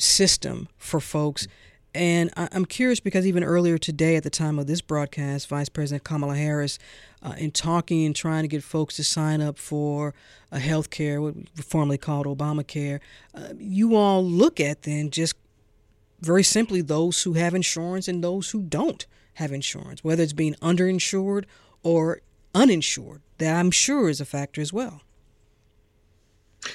system 0.00 0.68
for 0.76 1.00
folks. 1.00 1.46
And 1.92 2.30
I'm 2.36 2.66
curious 2.66 3.00
because 3.00 3.26
even 3.26 3.42
earlier 3.42 3.76
today, 3.76 4.14
at 4.14 4.22
the 4.22 4.30
time 4.30 4.60
of 4.60 4.68
this 4.68 4.80
broadcast, 4.80 5.48
Vice 5.48 5.68
President 5.68 6.04
Kamala 6.04 6.36
Harris, 6.36 6.78
uh, 7.20 7.34
in 7.36 7.50
talking 7.50 8.06
and 8.06 8.14
trying 8.14 8.42
to 8.42 8.48
get 8.48 8.62
folks 8.62 8.94
to 8.96 9.04
sign 9.04 9.40
up 9.40 9.58
for 9.58 10.14
a 10.52 10.60
health 10.60 10.90
care, 10.90 11.20
what 11.20 11.34
formerly 11.56 11.98
called 11.98 12.26
Obamacare, 12.26 13.00
uh, 13.34 13.54
you 13.58 13.96
all 13.96 14.24
look 14.24 14.60
at 14.60 14.82
then 14.82 15.10
just 15.10 15.34
very 16.20 16.44
simply 16.44 16.80
those 16.80 17.24
who 17.24 17.32
have 17.32 17.54
insurance 17.54 18.06
and 18.06 18.22
those 18.22 18.50
who 18.50 18.62
don't 18.62 19.06
have 19.34 19.52
insurance, 19.52 20.04
whether 20.04 20.22
it's 20.22 20.32
being 20.32 20.54
underinsured 20.56 21.44
or 21.82 22.20
uninsured. 22.54 23.20
That 23.38 23.58
I'm 23.58 23.70
sure 23.72 24.08
is 24.08 24.20
a 24.20 24.24
factor 24.24 24.60
as 24.60 24.72
well. 24.72 25.00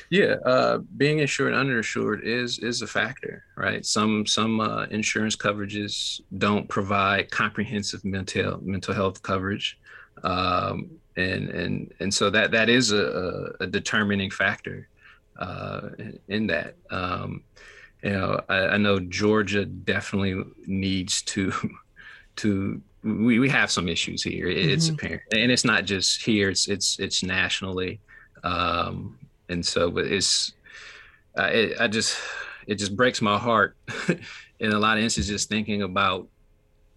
Yeah, 0.10 0.36
uh, 0.46 0.80
being 0.98 1.20
insured 1.20 1.54
underinsured 1.54 2.24
is 2.24 2.60
is 2.60 2.82
a 2.82 2.88
factor, 2.88 3.44
right? 3.56 3.86
Some 3.86 4.26
some 4.26 4.60
uh, 4.60 4.86
insurance 4.86 5.36
coverages 5.36 6.22
don't 6.38 6.68
provide 6.68 7.32
comprehensive 7.32 8.04
mental 8.04 8.60
mental 8.64 8.94
health 8.94 9.22
coverage, 9.22 9.78
um, 10.24 10.90
and 11.18 11.50
and 11.50 11.94
and 12.00 12.14
so 12.14 12.30
that 12.30 12.52
that 12.52 12.70
is 12.70 12.92
a, 12.92 13.54
a 13.60 13.68
determining 13.68 14.32
factor 14.32 14.88
uh, 15.40 15.90
in 16.28 16.48
that. 16.48 16.76
Um, 16.90 17.44
you 18.04 18.12
know, 18.12 18.40
I, 18.50 18.58
I, 18.68 18.78
know 18.78 19.00
Georgia 19.00 19.66
definitely 19.66 20.44
needs 20.68 21.24
to 21.24 21.52
to 22.38 22.82
we, 23.04 23.40
we 23.40 23.50
have 23.50 23.72
some 23.72 23.88
issues 23.88 24.24
here. 24.24 24.48
It's 24.48 24.88
mm-hmm. 24.88 24.96
apparent, 24.96 25.24
and 25.32 25.52
it's 25.52 25.66
not 25.66 25.86
just 25.86 26.24
here. 26.24 26.50
It's 26.50 26.68
it's 26.68 27.00
it's 27.00 27.24
nationally. 27.24 28.00
Um, 28.44 29.18
and 29.50 29.66
so 29.66 29.98
it's 29.98 30.54
uh, 31.38 31.50
it, 31.52 31.78
I 31.80 31.88
just 31.88 32.18
it 32.68 32.76
just 32.76 32.96
breaks 32.96 33.22
my 33.22 33.38
heart 33.38 33.76
in 34.60 34.72
a 34.72 34.80
lot 34.80 34.98
of 34.98 35.04
instances 35.04 35.46
thinking 35.46 35.82
about 35.82 36.28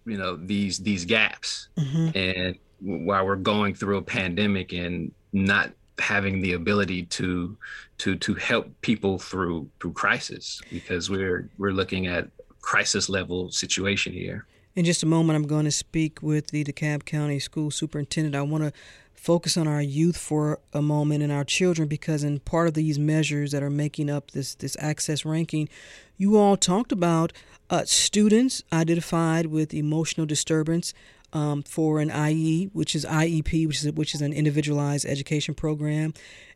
you 0.05 0.17
know 0.17 0.35
these 0.35 0.79
these 0.79 1.05
gaps 1.05 1.69
mm-hmm. 1.77 2.17
and 2.17 2.55
while 2.81 3.25
we're 3.25 3.35
going 3.35 3.73
through 3.73 3.97
a 3.97 4.01
pandemic 4.01 4.71
and 4.73 5.11
not 5.33 5.71
having 5.99 6.41
the 6.41 6.53
ability 6.53 7.03
to 7.03 7.57
to 7.97 8.15
to 8.15 8.33
help 8.35 8.67
people 8.81 9.19
through 9.19 9.69
through 9.79 9.93
crisis 9.93 10.61
because 10.71 11.09
we're 11.09 11.49
we're 11.57 11.71
looking 11.71 12.07
at 12.07 12.27
crisis 12.61 13.09
level 13.09 13.51
situation 13.51 14.13
here. 14.13 14.45
In 14.79 14.85
just 14.85 15.03
a 15.03 15.05
moment, 15.05 15.35
I'm 15.35 15.45
going 15.45 15.65
to 15.65 15.71
speak 15.71 16.21
with 16.21 16.51
the 16.51 16.63
DeKalb 16.63 17.03
County 17.03 17.37
School 17.37 17.69
Superintendent. 17.69 18.33
I 18.33 18.43
want 18.43 18.63
to 18.63 18.71
focus 19.13 19.57
on 19.57 19.67
our 19.67 19.81
youth 19.81 20.15
for 20.15 20.61
a 20.71 20.81
moment 20.81 21.21
and 21.21 21.33
our 21.33 21.43
children 21.43 21.89
because 21.89 22.23
in 22.23 22.39
part 22.39 22.69
of 22.69 22.75
these 22.75 22.97
measures 22.97 23.51
that 23.51 23.61
are 23.61 23.69
making 23.69 24.09
up 24.09 24.31
this 24.31 24.55
this 24.55 24.77
access 24.79 25.25
ranking, 25.25 25.67
you 26.15 26.37
all 26.37 26.55
talked 26.55 26.93
about 26.93 27.33
uh, 27.69 27.83
students 27.83 28.63
identified 28.71 29.47
with 29.47 29.73
emotional 29.73 30.25
disturbance 30.25 30.93
um, 31.33 31.61
for 31.61 31.99
an 31.99 32.09
IE, 32.09 32.69
which 32.71 32.95
is 32.95 33.03
IEP, 33.03 33.67
which 33.67 33.83
is 33.83 33.91
which 33.91 34.15
is 34.15 34.21
an 34.21 34.31
individualized 34.31 35.05
education 35.05 35.55
program, 35.55 36.13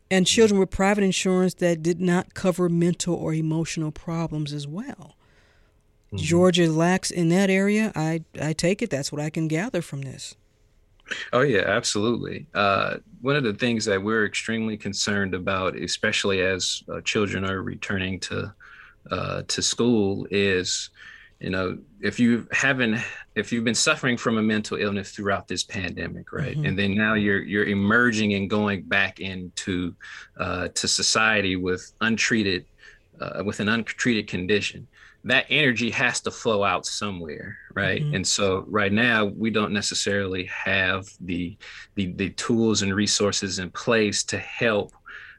and 0.10 0.26
children 0.26 0.62
with 0.62 0.70
private 0.70 1.04
insurance 1.04 1.56
that 1.56 1.84
did 1.84 2.00
not 2.00 2.34
cover 2.34 2.70
mental 2.70 3.16
or 3.16 3.34
emotional 3.34 3.92
problems 3.92 4.54
as 4.54 4.66
well. 4.66 5.18
Mm-hmm. 6.13 6.23
Georgia 6.23 6.71
lacks 6.71 7.10
in 7.10 7.30
that 7.30 7.49
area. 7.49 7.91
I 7.95 8.23
I 8.39 8.54
take 8.54 8.82
it 8.82 8.89
that's 8.89 9.12
what 9.12 9.19
I 9.19 9.30
can 9.30 9.47
gather 9.47 9.82
from 9.82 10.04
this. 10.04 10.36
Oh 11.34 11.41
yeah, 11.41 11.63
absolutely. 11.65 12.45
Uh, 12.54 12.97
one 13.21 13.36
of 13.36 13.43
the 13.43 13.54
things 13.54 13.86
that 13.86 14.02
we're 14.02 14.26
extremely 14.26 14.78
concerned 14.78 15.34
about, 15.34 15.76
especially 15.76 16.41
as 16.41 16.84
uh, 16.91 17.02
children 17.02 17.43
are 17.43 17.62
returning 17.62 18.19
to 18.21 18.54
uh, 19.10 19.41
to 19.47 19.62
school, 19.62 20.28
is 20.30 20.91
you 21.39 21.49
know 21.49 21.78
if 21.99 22.19
you 22.19 22.47
haven't 22.52 23.02
if 23.36 23.52
you've 23.52 23.63
been 23.63 23.76
suffering 23.76 24.17
from 24.17 24.38
a 24.38 24.41
mental 24.41 24.78
illness 24.78 25.12
throughout 25.12 25.47
this 25.47 25.63
pandemic 25.63 26.32
right 26.32 26.56
mm-hmm. 26.56 26.65
and 26.65 26.80
then 26.80 26.95
now 26.95 27.15
you're 27.15 27.41
you're 27.43 27.65
emerging 27.65 28.34
and 28.36 28.49
going 28.49 28.82
back 28.84 29.19
into 29.19 29.93
uh, 30.38 30.69
to 30.69 30.88
society 30.88 31.58
with 31.58 31.91
untreated 32.02 32.65
uh, 33.19 33.43
with 33.43 33.60
an 33.60 33.67
untreated 33.67 34.28
condition 34.28 34.88
that 35.26 35.46
energy 35.50 35.90
has 35.90 36.20
to 36.22 36.32
flow 36.32 36.64
out 36.64 36.86
somewhere 36.86 37.58
right 37.74 38.02
mm-hmm. 38.02 38.16
and 38.16 38.28
so 38.28 38.66
right 38.68 38.92
now 38.92 39.26
we 39.26 39.50
don't 39.50 39.72
necessarily 39.72 40.46
have 40.46 41.08
the, 41.22 41.58
the 41.96 42.14
the 42.14 42.30
tools 42.32 42.82
and 42.82 42.94
resources 42.94 43.60
in 43.60 43.70
place 43.72 44.24
to 44.24 44.38
help 44.38 44.92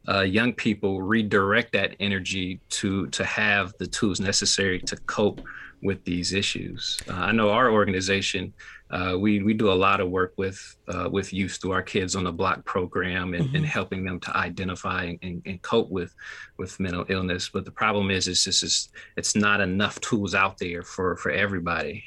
uh, 0.08 0.20
young 0.20 0.52
people 0.52 1.00
redirect 1.02 1.72
that 1.72 1.96
energy 2.00 2.60
to 2.68 3.06
to 3.08 3.24
have 3.24 3.72
the 3.78 3.86
tools 3.86 4.20
necessary 4.20 4.78
to 4.78 4.96
cope 5.06 5.40
with 5.84 6.02
these 6.04 6.32
issues. 6.32 6.98
Uh, 7.08 7.12
I 7.12 7.32
know 7.32 7.50
our 7.50 7.70
organization, 7.70 8.52
uh, 8.94 9.18
we 9.18 9.42
we 9.42 9.52
do 9.54 9.72
a 9.72 9.74
lot 9.74 10.00
of 10.00 10.08
work 10.08 10.34
with 10.36 10.76
uh, 10.86 11.08
with 11.10 11.32
youth 11.32 11.58
through 11.60 11.72
our 11.72 11.82
Kids 11.82 12.14
on 12.14 12.22
the 12.22 12.32
Block 12.32 12.64
program 12.64 13.34
and, 13.34 13.46
mm-hmm. 13.46 13.56
and 13.56 13.66
helping 13.66 14.04
them 14.04 14.20
to 14.20 14.36
identify 14.36 15.16
and, 15.20 15.42
and, 15.44 15.60
cope 15.62 15.90
with 15.90 16.14
with 16.58 16.78
mental 16.78 17.04
illness. 17.08 17.50
But 17.52 17.64
the 17.64 17.72
problem 17.72 18.12
is, 18.12 18.28
is 18.28 18.44
this 18.44 18.62
is 18.62 18.90
it's 19.16 19.34
not 19.34 19.60
enough 19.60 20.00
tools 20.00 20.32
out 20.32 20.58
there 20.58 20.84
for 20.84 21.16
for 21.16 21.32
everybody. 21.32 22.04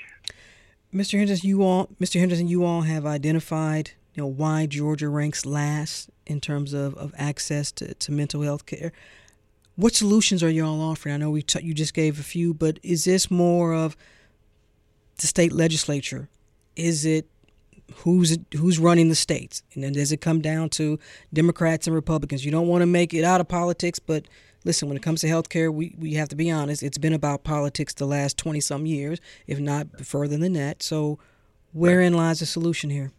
Mr. 0.93 1.17
Henderson, 1.17 1.50
you 1.50 1.62
all, 1.62 1.88
Mr. 2.00 2.21
Henderson, 2.21 2.47
you 2.47 2.63
all 2.63 2.84
have 2.84 3.06
identified 3.06 3.91
you 4.13 4.23
know 4.23 4.28
why 4.28 4.65
Georgia 4.65 5.10
ranks 5.10 5.45
last 5.45 6.10
in 6.26 6.39
terms 6.39 6.73
of, 6.73 6.95
of 6.95 7.13
access 7.17 7.69
to, 7.73 7.95
to 7.95 8.12
mental 8.13 8.43
health 8.43 8.65
care. 8.65 8.93
What 9.76 9.93
solutions 9.93 10.41
are 10.41 10.50
y'all 10.50 10.82
offering? 10.82 11.15
I 11.15 11.17
know 11.17 11.32
we 11.32 11.41
t- 11.41 11.62
you 11.62 11.73
just 11.73 11.93
gave 11.93 12.17
a 12.17 12.23
few, 12.23 12.54
but 12.54 12.80
is 12.82 13.04
this 13.04 13.30
more 13.30 13.73
of 13.73 13.97
the 15.17 15.28
state 15.28 15.52
legislature? 15.52 16.30
Is 16.78 17.06
it 17.06 17.28
who's 17.96 18.38
who's 18.56 18.80
running 18.80 19.10
the 19.10 19.16
states? 19.16 19.63
And 19.74 19.84
then 19.84 19.94
does 19.94 20.12
it 20.12 20.22
come 20.22 20.42
down 20.42 20.70
to 20.72 21.00
Democrats 21.34 21.88
and 21.88 21.96
Republicans? 21.96 22.46
You 22.46 22.52
don't 22.52 22.68
want 22.68 22.82
to 22.82 22.86
make 22.86 23.13
it 23.13 23.24
out 23.24 23.42
of 23.42 23.48
politics, 23.48 24.00
but 24.00 24.28
listen, 24.63 24.88
when 24.88 24.98
it 24.98 25.04
comes 25.04 25.22
to 25.22 25.28
health 25.28 25.50
care, 25.50 25.72
we, 25.72 25.96
we 25.98 26.13
have 26.13 26.30
to 26.30 26.36
be 26.36 26.52
honest. 26.52 26.84
It's 26.84 26.98
been 26.98 27.13
about 27.13 27.44
politics 27.44 27.94
the 27.94 28.06
last 28.06 28.38
20 28.38 28.60
some 28.60 28.86
years, 28.86 29.20
if 29.48 29.60
not 29.60 30.06
further 30.06 30.38
than 30.38 30.54
that. 30.54 30.84
So, 30.84 31.20
wherein 31.74 32.13
lies 32.13 32.40
the 32.40 32.46
solution 32.46 32.90
here? 32.90 33.12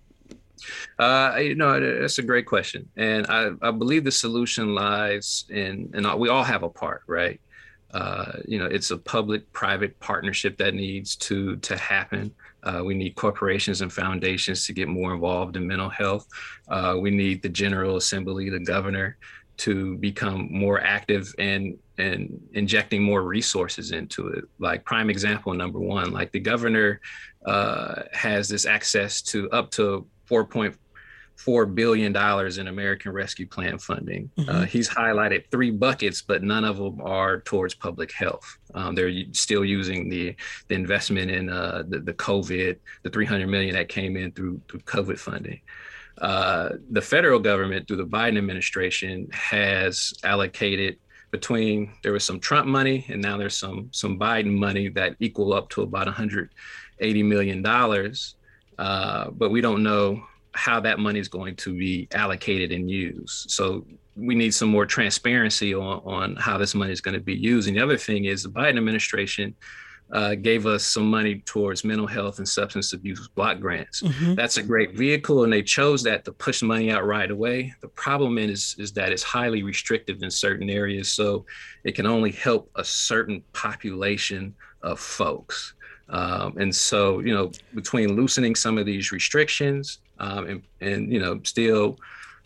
Uh, 0.99 1.37
you 1.39 1.55
know, 1.55 2.01
that's 2.01 2.19
a 2.19 2.23
great 2.23 2.47
question, 2.47 2.89
and 2.97 3.27
I, 3.29 3.51
I 3.63 3.71
believe 3.71 4.05
the 4.05 4.11
solution 4.11 4.75
lies 4.75 5.45
in, 5.49 5.91
and 5.95 6.19
we 6.19 6.29
all 6.29 6.43
have 6.43 6.65
a 6.65 6.69
part, 6.69 7.03
right? 7.07 7.41
Uh, 7.93 8.33
you 8.45 8.59
know, 8.59 8.67
it's 8.67 8.91
a 8.91 8.99
public-private 8.99 9.99
partnership 10.01 10.59
that 10.59 10.75
needs 10.75 11.17
to 11.17 11.57
to 11.59 11.77
happen. 11.77 12.35
Uh, 12.63 12.83
we 12.85 12.95
need 12.95 13.15
corporations 13.15 13.81
and 13.81 13.93
foundations 13.93 14.67
to 14.67 14.73
get 14.73 14.89
more 14.89 15.15
involved 15.15 15.57
in 15.57 15.67
mental 15.67 15.89
health. 15.89 16.27
Uh, 16.69 16.97
we 17.01 17.11
need 17.11 17.43
the 17.43 17.49
General 17.49 17.97
Assembly, 17.97 18.51
the 18.51 18.59
governor, 18.59 19.17
to 19.59 19.97
become 19.99 20.49
more 20.51 20.81
active 20.81 21.35
and 21.39 21.77
and 21.99 22.41
injecting 22.53 23.03
more 23.03 23.23
resources 23.23 23.91
into 23.91 24.29
it. 24.29 24.45
Like 24.61 24.85
prime 24.85 25.11
example 25.11 25.53
number 25.53 25.81
one, 25.81 26.13
like 26.13 26.31
the 26.31 26.41
governor 26.41 27.01
uh, 27.45 28.03
has 28.13 28.49
this 28.49 28.67
access 28.67 29.21
to 29.23 29.51
up 29.51 29.71
to 29.73 30.07
4.4 30.31 30.77
billion 31.67 32.13
dollars 32.13 32.59
in 32.59 32.69
American 32.69 33.13
Rescue 33.13 33.47
Plan 33.47 33.79
funding. 33.79 34.31
Mm-hmm. 34.37 34.51
Uh, 34.51 34.65
he's 34.65 34.89
highlighted 34.89 35.51
three 35.51 35.71
buckets, 35.71 36.21
but 36.21 36.43
none 36.43 36.65
of 36.65 36.77
them 36.77 37.01
are 37.01 37.41
towards 37.41 37.75
public 37.75 38.13
health. 38.13 38.59
Um, 38.75 38.95
they're 38.95 39.13
still 39.33 39.65
using 39.65 40.09
the 40.09 40.35
the 40.69 40.75
investment 40.75 41.31
in 41.31 41.49
uh, 41.49 41.85
the, 41.89 42.01
the 42.01 42.15
COVID, 42.15 42.77
the 43.03 43.11
300 43.11 43.47
million 43.47 43.75
that 43.75 43.89
came 43.89 44.17
in 44.17 44.33
through 44.33 44.61
through 44.69 44.81
COVID 44.81 45.19
funding. 45.19 45.61
Uh, 46.21 46.71
the 46.91 47.01
federal 47.01 47.39
government, 47.39 47.87
through 47.87 47.99
the 47.99 48.07
Biden 48.07 48.37
administration, 48.37 49.29
has 49.33 50.13
allocated 50.25 50.99
between 51.31 51.93
there 52.03 52.13
was 52.13 52.25
some 52.25 52.41
Trump 52.41 52.67
money 52.67 53.07
and 53.09 53.23
now 53.23 53.37
there's 53.37 53.57
some 53.57 53.89
some 53.93 54.19
Biden 54.19 54.59
money 54.59 54.89
that 54.89 55.15
equal 55.21 55.53
up 55.53 55.69
to 55.71 55.83
about 55.83 56.07
180 56.07 57.23
million 57.23 57.63
dollars 57.63 58.37
uh, 58.79 59.31
but 59.31 59.51
we 59.51 59.61
don't 59.61 59.83
know 59.83 60.23
how 60.55 60.81
that 60.81 60.99
money 60.99 61.21
is 61.21 61.29
going 61.29 61.57
to 61.57 61.77
be 61.77 62.09
allocated 62.13 62.73
and 62.73 62.91
used. 62.91 63.51
So 63.51 63.87
we 64.17 64.35
need 64.35 64.53
some 64.53 64.69
more 64.69 64.87
transparency 64.87 65.75
on, 65.75 66.01
on 66.05 66.37
how 66.37 66.59
this 66.59 66.75
money 66.75 66.93
is 66.93 67.01
going 67.01 67.15
to 67.15 67.21
be 67.21 67.35
used. 67.35 67.69
And 67.69 67.77
the 67.77 67.83
other 67.83 67.97
thing 67.97 68.25
is 68.25 68.43
the 68.43 68.49
Biden 68.49 68.77
administration 68.77 69.55
uh, 70.11 70.35
gave 70.35 70.67
us 70.67 70.85
some 70.85 71.09
money 71.11 71.43
towards 71.45 71.85
mental 71.85 72.07
health 72.07 72.39
and 72.39 72.49
substance 72.49 72.93
abuse 72.93 73.29
block 73.29 73.61
grants. 73.61 74.03
Mm-hmm. 74.03 74.35
That's 74.35 74.57
a 74.57 74.63
great 74.63 74.97
vehicle, 74.97 75.45
and 75.45 75.53
they 75.53 75.63
chose 75.63 76.03
that 76.05 76.25
to 76.25 76.33
push 76.33 76.63
money 76.63 76.91
out 76.91 77.07
right 77.07 77.31
away. 77.31 77.75
The 77.83 77.89
problem 77.89 78.39
is 78.39 78.75
is 78.79 78.93
that 78.93 79.13
it's 79.13 79.23
highly 79.23 79.63
restrictive 79.63 80.23
in 80.23 80.31
certain 80.31 80.71
areas, 80.71 81.13
so 81.13 81.45
it 81.85 81.95
can 81.95 82.07
only 82.07 82.33
help 82.33 82.71
a 82.77 82.85
certain 82.85 83.43
population 83.53 84.55
of 84.83 84.99
folks. 84.99 85.75
Um, 86.09 86.57
and 86.57 86.75
so, 86.75 87.21
you 87.21 87.35
know, 87.35 87.53
between 87.75 88.17
loosening 88.17 88.55
some 88.55 88.79
of 88.79 88.87
these 88.87 89.13
restrictions 89.13 89.99
um, 90.19 90.47
and, 90.47 90.63
and, 90.81 91.13
you 91.13 91.21
know, 91.21 91.41
still 91.45 91.99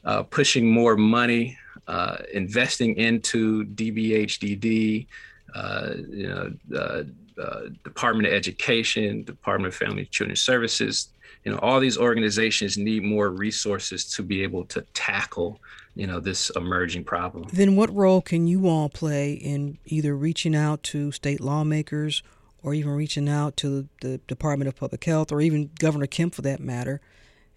uh, 0.04 0.22
pushing 0.24 0.70
more 0.70 0.96
money, 0.96 1.56
uh, 1.88 2.16
investing 2.32 2.96
into 2.96 3.64
DBHDD, 3.66 5.06
uh, 5.54 5.90
you 6.08 6.28
know, 6.28 6.52
uh, 6.76 7.02
uh, 7.40 7.60
Department 7.84 8.28
of 8.28 8.34
Education, 8.34 9.22
Department 9.24 9.72
of 9.72 9.78
Family 9.78 10.02
and 10.02 10.10
Children 10.10 10.36
Services, 10.36 11.08
you 11.44 11.50
know, 11.50 11.58
all 11.58 11.80
these 11.80 11.98
organizations 11.98 12.78
need 12.78 13.02
more 13.02 13.30
resources 13.30 14.04
to 14.12 14.22
be 14.22 14.42
able 14.42 14.64
to 14.66 14.82
tackle 14.94 15.58
you 15.94 16.06
know 16.06 16.20
this 16.20 16.50
emerging 16.56 17.04
problem. 17.04 17.46
Then 17.52 17.76
what 17.76 17.94
role 17.94 18.20
can 18.20 18.46
you 18.46 18.68
all 18.68 18.88
play 18.88 19.32
in 19.32 19.78
either 19.84 20.16
reaching 20.16 20.54
out 20.54 20.82
to 20.84 21.12
state 21.12 21.40
lawmakers 21.40 22.22
or 22.62 22.74
even 22.74 22.92
reaching 22.92 23.28
out 23.28 23.56
to 23.58 23.88
the 24.00 24.18
Department 24.26 24.68
of 24.68 24.76
Public 24.76 25.04
Health 25.04 25.32
or 25.32 25.40
even 25.40 25.70
Governor 25.78 26.06
Kemp 26.06 26.34
for 26.34 26.42
that 26.42 26.60
matter, 26.60 27.00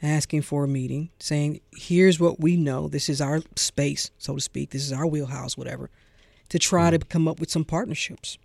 asking 0.06 0.44
for 0.44 0.63
a 0.63 0.68
meeting, 0.68 1.10
saying, 1.20 1.62
here's 1.76 2.20
what 2.20 2.39
we 2.39 2.56
know. 2.56 2.88
This 2.88 3.10
is 3.10 3.22
our 3.22 3.41
space, 3.56 4.12
so 4.18 4.36
to 4.36 4.41
speak. 4.41 4.72
This 4.72 4.84
is 4.84 4.94
our 4.94 5.08
wheelhouse, 5.08 5.58
whatever, 5.58 5.89
to 6.50 6.60
try 6.60 6.91
to 6.91 7.00
come 7.00 7.28
up 7.28 7.39
with 7.39 7.52
some 7.52 7.65
partnerships. 7.65 8.38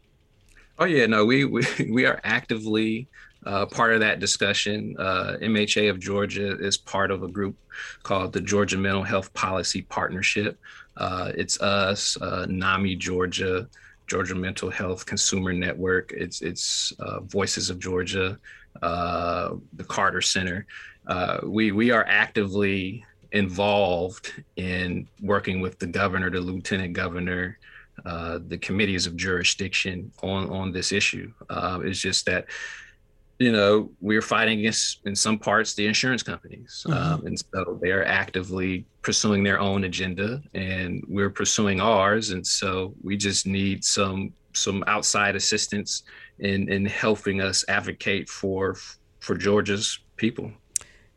Oh, 0.79 0.87
yeah, 0.87 1.07
no, 1.07 1.25
we, 1.25 1.44
we, 1.44 1.62
we 1.90 2.07
are 2.07 2.20
actively 2.25 3.09
uh, 3.46 3.66
part 3.66 3.94
of 3.94 4.01
that 4.01 4.18
discussion. 4.18 4.96
Uh, 4.99 5.37
MHA 5.40 5.90
of 5.90 5.99
Georgia 5.99 6.59
is 6.59 6.77
part 6.77 7.11
of 7.11 7.23
a 7.23 7.29
group 7.29 7.57
called 8.03 8.33
the 8.33 8.40
Georgia 8.40 8.77
Mental 8.77 9.03
Health 9.03 9.33
Policy 9.35 9.83
Partnership. 9.83 10.59
Uh, 10.96 11.33
it's 11.35 11.61
us, 11.61 12.16
uh, 12.20 12.46
NAMI 12.49 12.96
Georgia, 12.96 13.68
Georgia 14.07 14.35
Mental 14.35 14.70
Health 14.70 15.07
Consumer 15.07 15.53
Network. 15.53 16.12
It's 16.12 16.42
it's 16.42 16.92
uh, 16.99 17.20
Voices 17.20 17.70
of 17.70 17.79
Georgia, 17.79 18.38
uh, 18.83 19.55
the 19.75 19.85
Carter 19.85 20.20
Center. 20.20 20.66
Uh, 21.11 21.40
we 21.42 21.73
we 21.73 21.90
are 21.90 22.07
actively 22.07 23.05
involved 23.33 24.33
in 24.57 25.09
working 25.20 25.61
with 25.61 25.79
the 25.81 25.87
governor, 25.87 26.31
the 26.31 26.40
lieutenant 26.40 26.92
governor, 26.92 27.59
uh, 28.07 28.38
the 28.46 28.57
committees 28.57 29.07
of 29.09 29.16
jurisdiction 29.16 30.12
on 30.23 30.49
on 30.51 30.73
this 30.73 30.92
issue. 30.92 31.33
Uh, 31.51 31.81
it's 31.83 31.99
just 31.99 32.27
that 32.27 32.46
you 33.40 33.51
know 33.51 33.90
we're 34.01 34.23
fighting 34.23 34.61
against 34.61 35.01
in 35.05 35.16
some 35.16 35.37
parts 35.37 35.75
the 35.75 35.85
insurance 35.85 36.23
companies, 36.23 36.87
mm-hmm. 36.87 37.12
um, 37.12 37.27
and 37.27 37.37
so 37.53 37.77
they're 37.83 38.07
actively 38.07 38.87
pursuing 39.03 39.42
their 39.42 39.59
own 39.59 39.83
agenda, 39.85 40.40
and 40.55 41.05
we're 41.09 41.31
pursuing 41.31 41.81
ours, 41.81 42.31
and 42.31 42.46
so 42.46 42.94
we 43.03 43.16
just 43.16 43.49
need 43.49 43.85
some 43.85 44.33
some 44.53 44.85
outside 44.87 45.35
assistance 45.35 46.05
in 46.38 46.68
in 46.68 46.87
helping 46.87 47.40
us 47.40 47.64
advocate 47.68 48.29
for 48.29 48.77
for 49.18 49.37
Georgia's 49.37 49.99
people. 50.16 50.53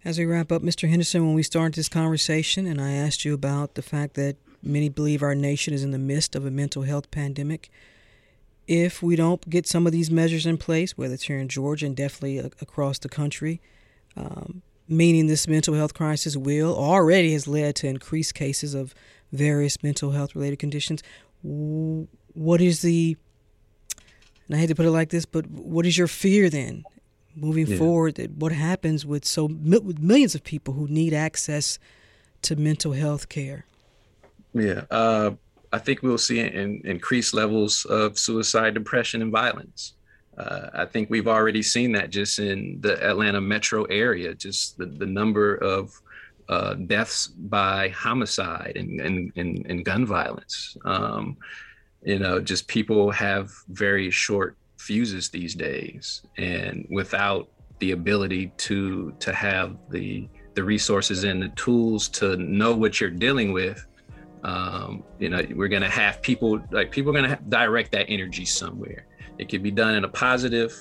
As 0.05 0.19
we 0.19 0.25
wrap 0.25 0.51
up, 0.51 0.61
Mr. 0.61 0.89
Henderson, 0.89 1.25
when 1.25 1.33
we 1.33 1.43
started 1.43 1.75
this 1.75 1.87
conversation, 1.87 2.67
and 2.67 2.81
I 2.81 2.91
asked 2.91 3.23
you 3.23 3.33
about 3.33 3.75
the 3.75 3.81
fact 3.81 4.15
that 4.15 4.35
many 4.61 4.89
believe 4.89 5.23
our 5.23 5.33
nation 5.33 5.73
is 5.73 5.81
in 5.81 5.91
the 5.91 5.97
midst 5.97 6.35
of 6.35 6.45
a 6.45 6.51
mental 6.51 6.83
health 6.83 7.09
pandemic, 7.09 7.71
if 8.67 9.01
we 9.01 9.15
don't 9.15 9.49
get 9.49 9.65
some 9.65 9.85
of 9.85 9.93
these 9.93 10.11
measures 10.11 10.45
in 10.45 10.57
place, 10.57 10.97
whether 10.97 11.13
it's 11.13 11.23
here 11.23 11.37
in 11.37 11.47
Georgia 11.47 11.85
and 11.85 11.95
definitely 11.95 12.37
across 12.37 12.99
the 12.99 13.07
country, 13.07 13.61
um, 14.17 14.61
meaning 14.89 15.27
this 15.27 15.47
mental 15.47 15.73
health 15.73 15.93
crisis 15.93 16.35
will 16.35 16.75
already 16.75 17.31
has 17.31 17.47
led 17.47 17.73
to 17.77 17.87
increased 17.87 18.35
cases 18.35 18.73
of 18.73 18.93
various 19.31 19.81
mental 19.83 20.11
health 20.11 20.35
related 20.35 20.59
conditions. 20.59 21.01
What 21.43 22.59
is 22.59 22.81
the, 22.81 23.15
and 24.47 24.57
I 24.57 24.59
hate 24.59 24.67
to 24.67 24.75
put 24.75 24.85
it 24.85 24.91
like 24.91 25.11
this, 25.11 25.25
but 25.25 25.47
what 25.47 25.85
is 25.85 25.97
your 25.97 26.07
fear 26.07 26.49
then 26.49 26.83
moving 27.35 27.67
yeah. 27.67 27.77
forward 27.77 28.15
that 28.15 28.31
what 28.31 28.51
happens 28.51 29.05
with 29.05 29.25
so 29.25 29.45
with 29.45 29.99
millions 29.99 30.35
of 30.35 30.43
people 30.43 30.73
who 30.73 30.87
need 30.87 31.13
access 31.13 31.79
to 32.41 32.55
mental 32.55 32.91
health 32.93 33.29
care. 33.29 33.65
Yeah 34.53 34.83
uh, 34.91 35.31
i 35.71 35.79
think 35.79 36.03
we'll 36.03 36.17
see 36.17 36.39
in, 36.39 36.81
increased 36.85 37.33
levels 37.33 37.85
of 37.85 38.17
suicide 38.17 38.73
depression 38.73 39.21
and 39.21 39.31
violence. 39.31 39.93
Uh, 40.37 40.69
i 40.73 40.85
think 40.85 41.09
we've 41.09 41.27
already 41.27 41.61
seen 41.61 41.91
that 41.91 42.09
just 42.09 42.39
in 42.39 42.77
the 42.81 42.93
atlanta 43.07 43.39
metro 43.39 43.83
area 43.85 44.33
just 44.33 44.77
the, 44.77 44.85
the 44.85 45.05
number 45.05 45.55
of 45.55 45.99
uh, 46.49 46.73
deaths 46.73 47.27
by 47.27 47.87
homicide 47.89 48.73
and, 48.75 48.99
and, 48.99 49.31
and, 49.37 49.65
and 49.65 49.85
gun 49.85 50.05
violence. 50.05 50.75
Um, 50.83 51.37
you 52.03 52.19
know 52.19 52.39
just 52.39 52.67
people 52.67 53.11
have 53.11 53.51
very 53.69 54.11
short 54.11 54.57
fuses 54.83 55.29
these 55.29 55.55
days 55.55 56.23
and 56.37 56.85
without 56.89 57.47
the 57.79 57.91
ability 57.91 58.51
to 58.57 59.13
to 59.19 59.33
have 59.33 59.77
the 59.89 60.27
the 60.55 60.63
resources 60.63 61.23
and 61.23 61.41
the 61.41 61.49
tools 61.49 62.07
to 62.09 62.35
know 62.37 62.75
what 62.75 62.99
you're 62.99 63.09
dealing 63.09 63.53
with 63.53 63.85
um, 64.43 65.03
you 65.19 65.29
know 65.29 65.41
we're 65.55 65.69
going 65.69 65.81
to 65.81 65.89
have 65.89 66.21
people 66.21 66.61
like 66.71 66.91
people 66.91 67.15
are 67.15 67.19
going 67.21 67.29
to 67.29 67.39
direct 67.49 67.91
that 67.91 68.05
energy 68.09 68.45
somewhere 68.45 69.05
it 69.37 69.49
could 69.49 69.63
be 69.63 69.71
done 69.71 69.95
in 69.95 70.03
a 70.03 70.09
positive 70.09 70.73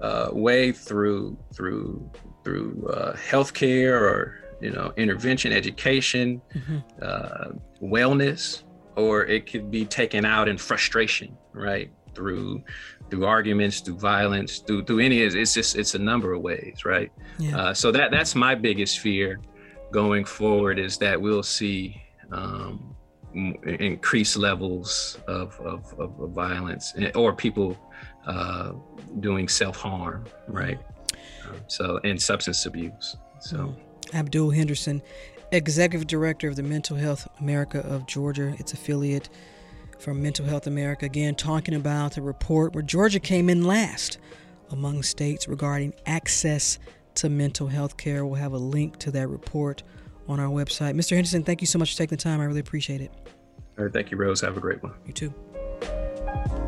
uh, 0.00 0.28
way 0.32 0.72
through 0.72 1.36
through 1.54 2.10
through 2.42 2.88
uh, 2.92 3.14
healthcare 3.14 4.00
or 4.00 4.40
you 4.60 4.70
know 4.70 4.92
intervention 4.96 5.52
education 5.52 6.42
mm-hmm. 6.54 6.78
uh, 7.00 7.48
wellness 7.80 8.64
or 8.96 9.24
it 9.24 9.50
could 9.50 9.70
be 9.70 9.84
taken 9.84 10.24
out 10.24 10.48
in 10.48 10.58
frustration 10.58 11.36
right 11.52 11.90
through 12.14 12.62
through 13.10 13.24
arguments, 13.24 13.80
through 13.80 13.98
violence, 13.98 14.58
through 14.58 14.84
through 14.84 15.00
any. 15.00 15.20
It's 15.20 15.54
just 15.54 15.76
it's 15.76 15.94
a 15.94 15.98
number 15.98 16.32
of 16.32 16.42
ways, 16.42 16.84
right? 16.84 17.10
Yeah. 17.38 17.58
Uh, 17.58 17.74
so 17.74 17.90
that 17.92 18.10
that's 18.10 18.34
my 18.34 18.54
biggest 18.54 19.00
fear 19.00 19.40
going 19.90 20.24
forward 20.24 20.78
is 20.78 20.98
that 20.98 21.20
we'll 21.20 21.42
see 21.42 22.00
um, 22.32 22.94
increased 23.34 24.36
levels 24.36 25.18
of, 25.26 25.58
of, 25.60 25.92
of, 25.98 26.30
violence 26.30 26.94
or 27.14 27.32
people 27.32 27.76
uh, 28.26 28.72
doing 29.20 29.48
self 29.48 29.76
harm, 29.76 30.24
right? 30.48 30.78
Um, 31.48 31.56
so 31.66 32.00
and 32.04 32.20
substance 32.20 32.66
abuse. 32.66 33.16
So 33.40 33.56
mm-hmm. 33.56 34.16
Abdul 34.16 34.50
Henderson, 34.50 35.02
executive 35.52 36.06
director 36.06 36.48
of 36.48 36.56
the 36.56 36.62
Mental 36.62 36.96
Health 36.96 37.28
America 37.40 37.80
of 37.80 38.06
Georgia, 38.06 38.54
its 38.58 38.72
affiliate 38.72 39.28
from 40.00 40.22
Mental 40.22 40.46
Health 40.46 40.66
America, 40.66 41.04
again 41.06 41.34
talking 41.34 41.74
about 41.74 42.14
the 42.14 42.22
report 42.22 42.74
where 42.74 42.82
Georgia 42.82 43.20
came 43.20 43.50
in 43.50 43.64
last 43.64 44.18
among 44.70 45.02
states 45.02 45.46
regarding 45.46 45.92
access 46.06 46.78
to 47.14 47.28
mental 47.28 47.66
health 47.68 47.96
care. 47.96 48.24
We'll 48.24 48.36
have 48.36 48.52
a 48.52 48.58
link 48.58 48.98
to 49.00 49.10
that 49.10 49.28
report 49.28 49.82
on 50.28 50.40
our 50.40 50.48
website. 50.48 50.94
Mr. 50.94 51.10
Henderson, 51.10 51.42
thank 51.42 51.60
you 51.60 51.66
so 51.66 51.78
much 51.78 51.92
for 51.92 51.98
taking 51.98 52.16
the 52.16 52.22
time. 52.22 52.40
I 52.40 52.44
really 52.44 52.60
appreciate 52.60 53.00
it. 53.00 53.12
All 53.78 53.84
right, 53.84 53.92
thank 53.92 54.10
you, 54.10 54.16
Rose. 54.16 54.40
Have 54.40 54.56
a 54.56 54.60
great 54.60 54.82
one. 54.82 54.94
You 55.06 55.12
too. 55.12 56.59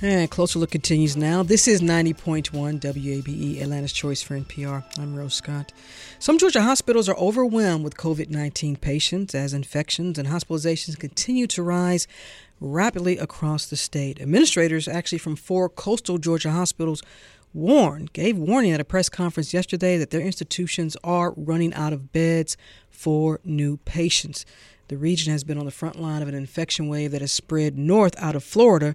And 0.00 0.30
Closer 0.30 0.60
Look 0.60 0.70
continues 0.70 1.16
now. 1.16 1.42
This 1.42 1.66
is 1.66 1.80
90.1 1.80 2.78
WABE, 2.78 3.60
Atlanta's 3.60 3.92
Choice 3.92 4.22
for 4.22 4.38
NPR. 4.38 4.84
I'm 4.96 5.16
Rose 5.16 5.34
Scott. 5.34 5.72
Some 6.20 6.38
Georgia 6.38 6.62
hospitals 6.62 7.08
are 7.08 7.16
overwhelmed 7.16 7.82
with 7.82 7.96
COVID 7.96 8.30
19 8.30 8.76
patients 8.76 9.34
as 9.34 9.52
infections 9.52 10.16
and 10.16 10.28
hospitalizations 10.28 10.96
continue 10.96 11.48
to 11.48 11.64
rise 11.64 12.06
rapidly 12.60 13.18
across 13.18 13.66
the 13.66 13.76
state. 13.76 14.20
Administrators, 14.20 14.86
actually 14.86 15.18
from 15.18 15.34
four 15.34 15.68
coastal 15.68 16.18
Georgia 16.18 16.52
hospitals, 16.52 17.02
warned, 17.52 18.12
gave 18.12 18.38
warning 18.38 18.70
at 18.70 18.80
a 18.80 18.84
press 18.84 19.08
conference 19.08 19.52
yesterday 19.52 19.98
that 19.98 20.10
their 20.10 20.20
institutions 20.20 20.96
are 21.02 21.34
running 21.36 21.74
out 21.74 21.92
of 21.92 22.12
beds 22.12 22.56
for 22.88 23.40
new 23.42 23.78
patients. 23.78 24.46
The 24.86 24.96
region 24.96 25.32
has 25.32 25.42
been 25.42 25.58
on 25.58 25.64
the 25.64 25.72
front 25.72 26.00
line 26.00 26.22
of 26.22 26.28
an 26.28 26.36
infection 26.36 26.86
wave 26.86 27.10
that 27.10 27.20
has 27.20 27.32
spread 27.32 27.76
north 27.76 28.14
out 28.18 28.36
of 28.36 28.44
Florida 28.44 28.94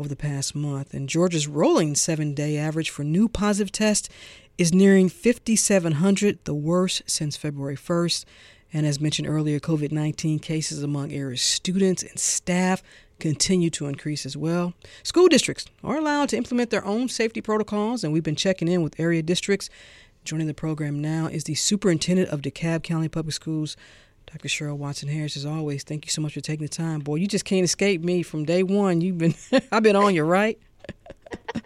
over 0.00 0.08
the 0.08 0.16
past 0.16 0.54
month. 0.54 0.94
And 0.94 1.08
Georgia's 1.08 1.46
rolling 1.46 1.94
seven 1.94 2.32
day 2.32 2.56
average 2.56 2.88
for 2.88 3.04
new 3.04 3.28
positive 3.28 3.70
tests 3.70 4.08
is 4.56 4.72
nearing 4.72 5.10
5,700, 5.10 6.38
the 6.44 6.54
worst 6.54 7.02
since 7.06 7.36
February 7.36 7.76
1st. 7.76 8.24
And 8.72 8.86
as 8.86 8.98
mentioned 8.98 9.28
earlier, 9.28 9.60
COVID 9.60 9.92
19 9.92 10.38
cases 10.38 10.82
among 10.82 11.12
area 11.12 11.36
students 11.36 12.02
and 12.02 12.18
staff 12.18 12.82
continue 13.18 13.68
to 13.68 13.86
increase 13.86 14.24
as 14.24 14.36
well. 14.38 14.72
School 15.02 15.28
districts 15.28 15.66
are 15.84 15.98
allowed 15.98 16.30
to 16.30 16.36
implement 16.38 16.70
their 16.70 16.84
own 16.86 17.08
safety 17.08 17.42
protocols, 17.42 18.02
and 18.02 18.12
we've 18.12 18.22
been 18.22 18.36
checking 18.36 18.68
in 18.68 18.82
with 18.82 18.98
area 18.98 19.22
districts. 19.22 19.68
Joining 20.24 20.46
the 20.46 20.54
program 20.54 21.00
now 21.00 21.26
is 21.26 21.44
the 21.44 21.54
superintendent 21.54 22.30
of 22.30 22.40
DeKalb 22.40 22.82
County 22.82 23.08
Public 23.08 23.34
Schools, 23.34 23.76
Dr. 24.32 24.48
Cheryl 24.48 24.76
Watson 24.76 25.08
Harris, 25.08 25.36
as 25.36 25.44
always, 25.44 25.82
thank 25.82 26.06
you 26.06 26.10
so 26.12 26.22
much 26.22 26.34
for 26.34 26.40
taking 26.40 26.64
the 26.64 26.68
time. 26.68 27.00
Boy, 27.00 27.16
you 27.16 27.26
just 27.26 27.44
can't 27.44 27.64
escape 27.64 28.02
me 28.02 28.22
from 28.22 28.44
day 28.44 28.62
one. 28.62 29.00
You've 29.00 29.18
been, 29.18 29.34
I've 29.72 29.82
been 29.82 29.96
on 29.96 30.14
you, 30.14 30.22
right? 30.22 30.58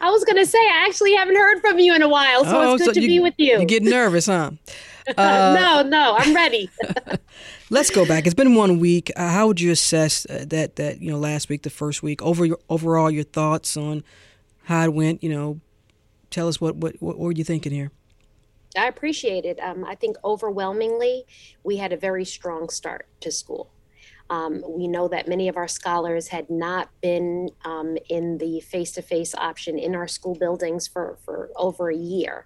I 0.00 0.10
was 0.10 0.24
gonna 0.24 0.46
say 0.46 0.58
I 0.58 0.84
actually 0.86 1.14
haven't 1.14 1.36
heard 1.36 1.60
from 1.60 1.78
you 1.78 1.94
in 1.94 2.02
a 2.02 2.08
while, 2.08 2.44
so 2.44 2.60
oh, 2.60 2.74
it's 2.74 2.84
good 2.84 2.94
so 2.94 3.00
to 3.00 3.00
you, 3.00 3.08
be 3.08 3.20
with 3.20 3.34
you. 3.38 3.58
You 3.58 3.66
get 3.66 3.82
nervous, 3.82 4.26
huh? 4.26 4.52
Uh, 5.16 5.56
no, 5.58 5.82
no, 5.88 6.14
I'm 6.16 6.32
ready. 6.36 6.70
let's 7.68 7.90
go 7.90 8.06
back. 8.06 8.26
It's 8.26 8.34
been 8.34 8.54
one 8.54 8.78
week. 8.78 9.10
Uh, 9.16 9.28
how 9.28 9.48
would 9.48 9.60
you 9.60 9.72
assess 9.72 10.24
uh, 10.26 10.44
that? 10.48 10.76
That 10.76 11.00
you 11.00 11.10
know, 11.10 11.18
last 11.18 11.48
week, 11.48 11.62
the 11.62 11.70
first 11.70 12.00
week, 12.00 12.22
over 12.22 12.44
your 12.44 12.58
overall 12.68 13.10
your 13.10 13.24
thoughts 13.24 13.76
on 13.76 14.04
how 14.64 14.84
it 14.84 14.94
went. 14.94 15.24
You 15.24 15.30
know, 15.30 15.60
tell 16.30 16.46
us 16.46 16.60
what 16.60 16.76
what 16.76 16.94
what 17.00 17.18
were 17.18 17.32
you 17.32 17.42
thinking 17.42 17.72
here? 17.72 17.90
I 18.76 18.86
appreciate 18.86 19.44
it. 19.44 19.58
Um, 19.60 19.84
I 19.84 19.94
think 19.94 20.16
overwhelmingly, 20.24 21.24
we 21.64 21.76
had 21.76 21.92
a 21.92 21.96
very 21.96 22.24
strong 22.24 22.68
start 22.68 23.06
to 23.20 23.32
school. 23.32 23.72
Um, 24.30 24.62
we 24.66 24.86
know 24.86 25.08
that 25.08 25.26
many 25.26 25.48
of 25.48 25.56
our 25.56 25.66
scholars 25.66 26.28
had 26.28 26.48
not 26.48 26.88
been 27.02 27.50
um, 27.64 27.98
in 28.08 28.38
the 28.38 28.60
face 28.60 28.92
to 28.92 29.02
face 29.02 29.34
option 29.34 29.76
in 29.76 29.96
our 29.96 30.06
school 30.06 30.36
buildings 30.36 30.86
for, 30.86 31.18
for 31.24 31.50
over 31.56 31.90
a 31.90 31.96
year. 31.96 32.44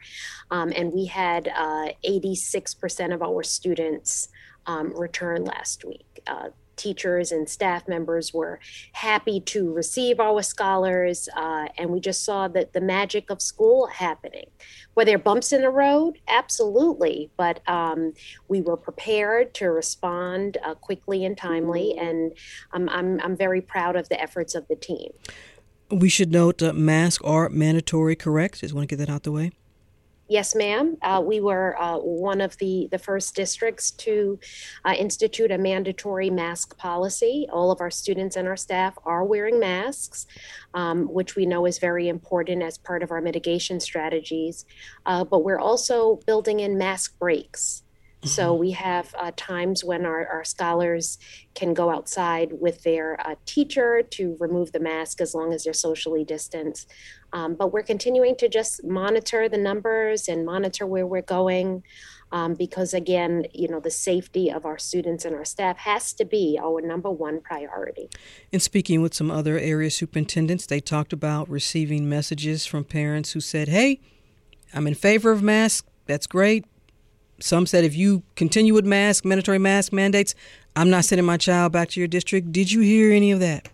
Um, 0.51 0.73
and 0.75 0.95
we 0.95 1.05
had 1.05 1.49
uh, 1.49 1.89
86% 2.07 3.13
of 3.13 3.23
our 3.23 3.43
students 3.43 4.29
um, 4.67 4.99
return 4.99 5.45
last 5.45 5.85
week. 5.85 6.21
Uh, 6.27 6.49
teachers 6.77 7.33
and 7.33 7.49
staff 7.49 7.87
members 7.89 8.33
were 8.33 8.61
happy 8.93 9.41
to 9.41 9.73
receive 9.73 10.21
our 10.21 10.43
scholars, 10.43 11.29
uh, 11.37 11.67
and 11.79 11.91
we 11.91 12.01
just 12.01 12.25
saw 12.25 12.49
that 12.49 12.73
the 12.73 12.81
magic 12.81 13.31
of 13.31 13.41
school 13.41 13.87
happening. 13.87 14.47
Were 14.95 15.05
there 15.05 15.19
bumps 15.19 15.53
in 15.53 15.63
the 15.63 15.71
road? 15.71 16.19
Absolutely, 16.29 17.31
but 17.37 17.61
um, 17.69 18.13
we 18.49 18.61
were 18.61 18.77
prepared 18.77 19.55
to 19.55 19.67
respond 19.67 20.59
uh, 20.65 20.75
quickly 20.75 21.25
and 21.25 21.37
timely, 21.37 21.97
and 21.99 22.33
I'm, 22.73 22.89
I'm, 22.89 23.21
I'm 23.21 23.37
very 23.37 23.61
proud 23.61 23.97
of 23.97 24.09
the 24.09 24.21
efforts 24.21 24.55
of 24.55 24.67
the 24.69 24.77
team. 24.77 25.13
We 25.91 26.09
should 26.09 26.33
note 26.33 26.63
uh, 26.63 26.73
masks 26.73 27.23
are 27.25 27.49
mandatory, 27.49 28.17
correct? 28.17 28.61
Just 28.61 28.75
want 28.75 28.89
to 28.89 28.97
get 28.97 29.05
that 29.05 29.13
out 29.13 29.23
the 29.23 29.33
way. 29.33 29.53
Yes, 30.35 30.57
ma'am. 30.57 30.97
Uh, 31.01 31.23
we 31.25 31.39
were 31.41 31.81
uh, 31.81 31.99
one 31.99 32.41
of 32.41 32.59
the, 32.59 32.89
the 32.91 32.99
first 32.99 33.37
districts 33.37 33.93
to 33.93 34.41
uh, 34.85 34.93
institute 34.99 35.53
a 35.53 35.59
mandatory 35.59 36.29
mask 36.29 36.77
policy. 36.77 37.47
All 37.53 37.71
of 37.71 37.81
our 37.81 37.89
students 37.89 38.35
and 38.35 38.49
our 38.49 38.57
staff 38.57 38.99
are 39.05 39.23
wearing 39.23 39.61
masks, 39.61 40.27
um, 40.75 41.05
which 41.05 41.37
we 41.37 41.47
know 41.47 41.67
is 41.67 41.79
very 41.79 42.09
important 42.09 42.65
as 42.65 42.79
part 42.79 43.05
of 43.05 43.13
our 43.13 43.21
mitigation 43.21 43.79
strategies. 43.79 44.65
Uh, 45.07 45.23
but 45.23 45.45
we're 45.45 45.61
also 45.61 46.19
building 46.27 46.59
in 46.59 46.77
mask 46.77 47.17
breaks. 47.21 47.84
So 48.25 48.53
mm-hmm. 48.53 48.61
we 48.61 48.71
have 48.73 49.15
uh, 49.19 49.33
times 49.37 49.85
when 49.85 50.07
our, 50.07 50.27
our 50.27 50.45
scholars 50.45 51.19
can 51.55 51.75
go 51.75 51.91
outside 51.91 52.53
with 52.59 52.83
their 52.83 53.21
uh, 53.21 53.35
teacher 53.47 54.03
to 54.03 54.37
remove 54.41 54.73
the 54.73 54.81
mask 54.81 55.21
as 55.21 55.35
long 55.35 55.53
as 55.53 55.65
they're 55.65 55.73
socially 55.73 56.25
distanced. 56.25 56.91
Um, 57.33 57.55
but 57.55 57.73
we're 57.73 57.83
continuing 57.83 58.37
to 58.37 58.49
just 58.49 58.85
monitor 58.85 59.49
the 59.49 59.59
numbers 59.59 60.29
and 60.29 60.47
monitor 60.47 60.87
where 60.87 61.07
we're 61.07 61.23
going. 61.23 61.83
Um, 62.33 62.55
because 62.55 62.95
again, 62.95 63.47
you 63.53 63.69
know, 63.69 63.79
the 63.79 63.91
safety 63.91 64.51
of 64.51 64.65
our 64.65 64.79
students 64.79 65.25
and 65.25 65.37
our 65.37 65.45
staff 65.45 65.79
has 65.79 66.13
to 66.15 66.25
be 66.25 66.59
our 66.61 66.81
number 66.81 67.11
one 67.11 67.41
priority. 67.41 68.09
In 68.51 68.59
speaking 68.59 69.03
with 69.03 69.15
some 69.15 69.31
other 69.31 69.57
area 69.59 69.91
superintendents, 69.91 70.67
they 70.67 70.81
talked 70.81 71.13
about 71.13 71.49
receiving 71.49 72.09
messages 72.09 72.67
from 72.67 72.85
parents 72.85 73.33
who 73.33 73.41
said, 73.41 73.69
Hey, 73.69 74.01
I'm 74.73 74.89
in 74.89 74.95
favor 74.95 75.31
of 75.31 75.43
masks. 75.43 75.89
That's 76.07 76.27
great 76.27 76.65
some 77.45 77.67
said 77.67 77.85
if 77.85 77.95
you 77.95 78.23
continue 78.37 78.73
with 78.73 78.87
mask, 78.87 79.23
mandatory 79.23 79.59
mask 79.59 79.93
mandates, 79.93 80.35
I'm 80.75 80.89
not 80.89 81.05
sending 81.05 81.27
my 81.27 81.37
child 81.37 81.73
back 81.73 81.91
to 81.91 82.01
your 82.01 82.09
district. 82.09 82.53
Did 82.53 82.73
you 82.73 82.81
hear 82.81 83.13
any 83.13 83.33
of 83.33 83.41
that? 83.41 83.69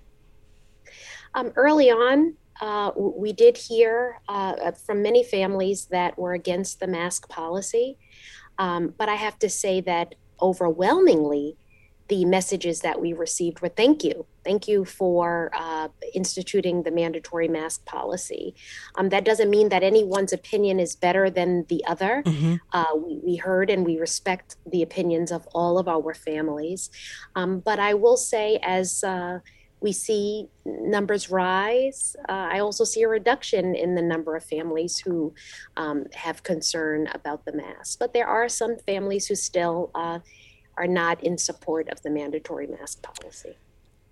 Um, 1.37 1.53
early 1.55 1.89
on, 1.89 2.35
uh, 2.61 2.91
we 2.97 3.33
did 3.33 3.57
hear 3.57 4.19
uh, 4.29 4.73
from 4.73 5.03
many 5.03 5.23
families 5.23 5.85
that 5.87 6.19
were 6.19 6.33
against 6.33 6.81
the 6.81 6.89
mask 6.89 7.29
policy. 7.29 7.97
Um, 8.59 8.93
but 8.99 9.09
I 9.09 9.15
have 9.15 9.39
to 9.39 9.49
say 9.49 9.81
that 9.83 10.17
overwhelmingly, 10.43 11.57
the 12.11 12.25
messages 12.25 12.81
that 12.81 13.01
we 13.01 13.13
received 13.13 13.61
were 13.61 13.69
thank 13.69 14.03
you. 14.03 14.27
Thank 14.45 14.67
you 14.67 14.85
for 14.85 15.51
uh, 15.55 15.89
instituting 16.13 16.83
the 16.83 16.91
mandatory 16.91 17.47
mask 17.47 17.85
policy. 17.87 18.57
Um, 18.97 19.11
that 19.11 19.25
doesn't 19.25 19.49
mean 19.49 19.69
that 19.69 19.85
anyone's 19.85 20.33
opinion 20.33 20.81
is 20.81 20.97
better 20.97 21.31
than 21.31 21.67
the 21.69 21.85
other. 21.87 22.25
Mm-hmm. 22.27 22.57
Uh, 22.73 22.97
we, 22.97 23.21
we, 23.23 23.37
heard 23.37 23.71
and 23.71 23.87
we 23.87 23.97
respect 23.97 24.57
the 24.67 24.83
opinions 24.83 25.31
of 25.31 25.47
all 25.55 25.79
of 25.79 25.87
our 25.87 26.13
families. 26.13 26.91
Um, 27.37 27.61
but 27.61 27.79
I 27.79 27.95
will 27.95 28.17
say, 28.17 28.59
as 28.61 29.05
uh, 29.05 29.39
we 29.81 29.93
see 29.93 30.49
numbers 30.65 31.31
rise, 31.31 32.17
uh, 32.29 32.49
I 32.53 32.59
also 32.59 32.83
see 32.83 33.03
a 33.03 33.09
reduction 33.09 33.77
in 33.77 33.95
the 33.95 34.03
number 34.03 34.35
of 34.35 34.43
families 34.45 34.99
who 34.99 35.33
um, 35.77 36.07
have 36.13 36.43
concern 36.43 37.09
about 37.15 37.45
the 37.45 37.53
mask. 37.53 38.01
But 38.01 38.13
there 38.13 38.27
are 38.27 38.49
some 38.49 38.79
families 38.79 39.29
who 39.29 39.37
still 39.37 39.93
uh, 39.95 40.19
are 40.81 40.87
not 40.87 41.23
in 41.23 41.37
support 41.37 41.91
of 41.91 42.01
the 42.01 42.09
mandatory 42.09 42.67
mask 42.67 43.03
policy. 43.03 43.59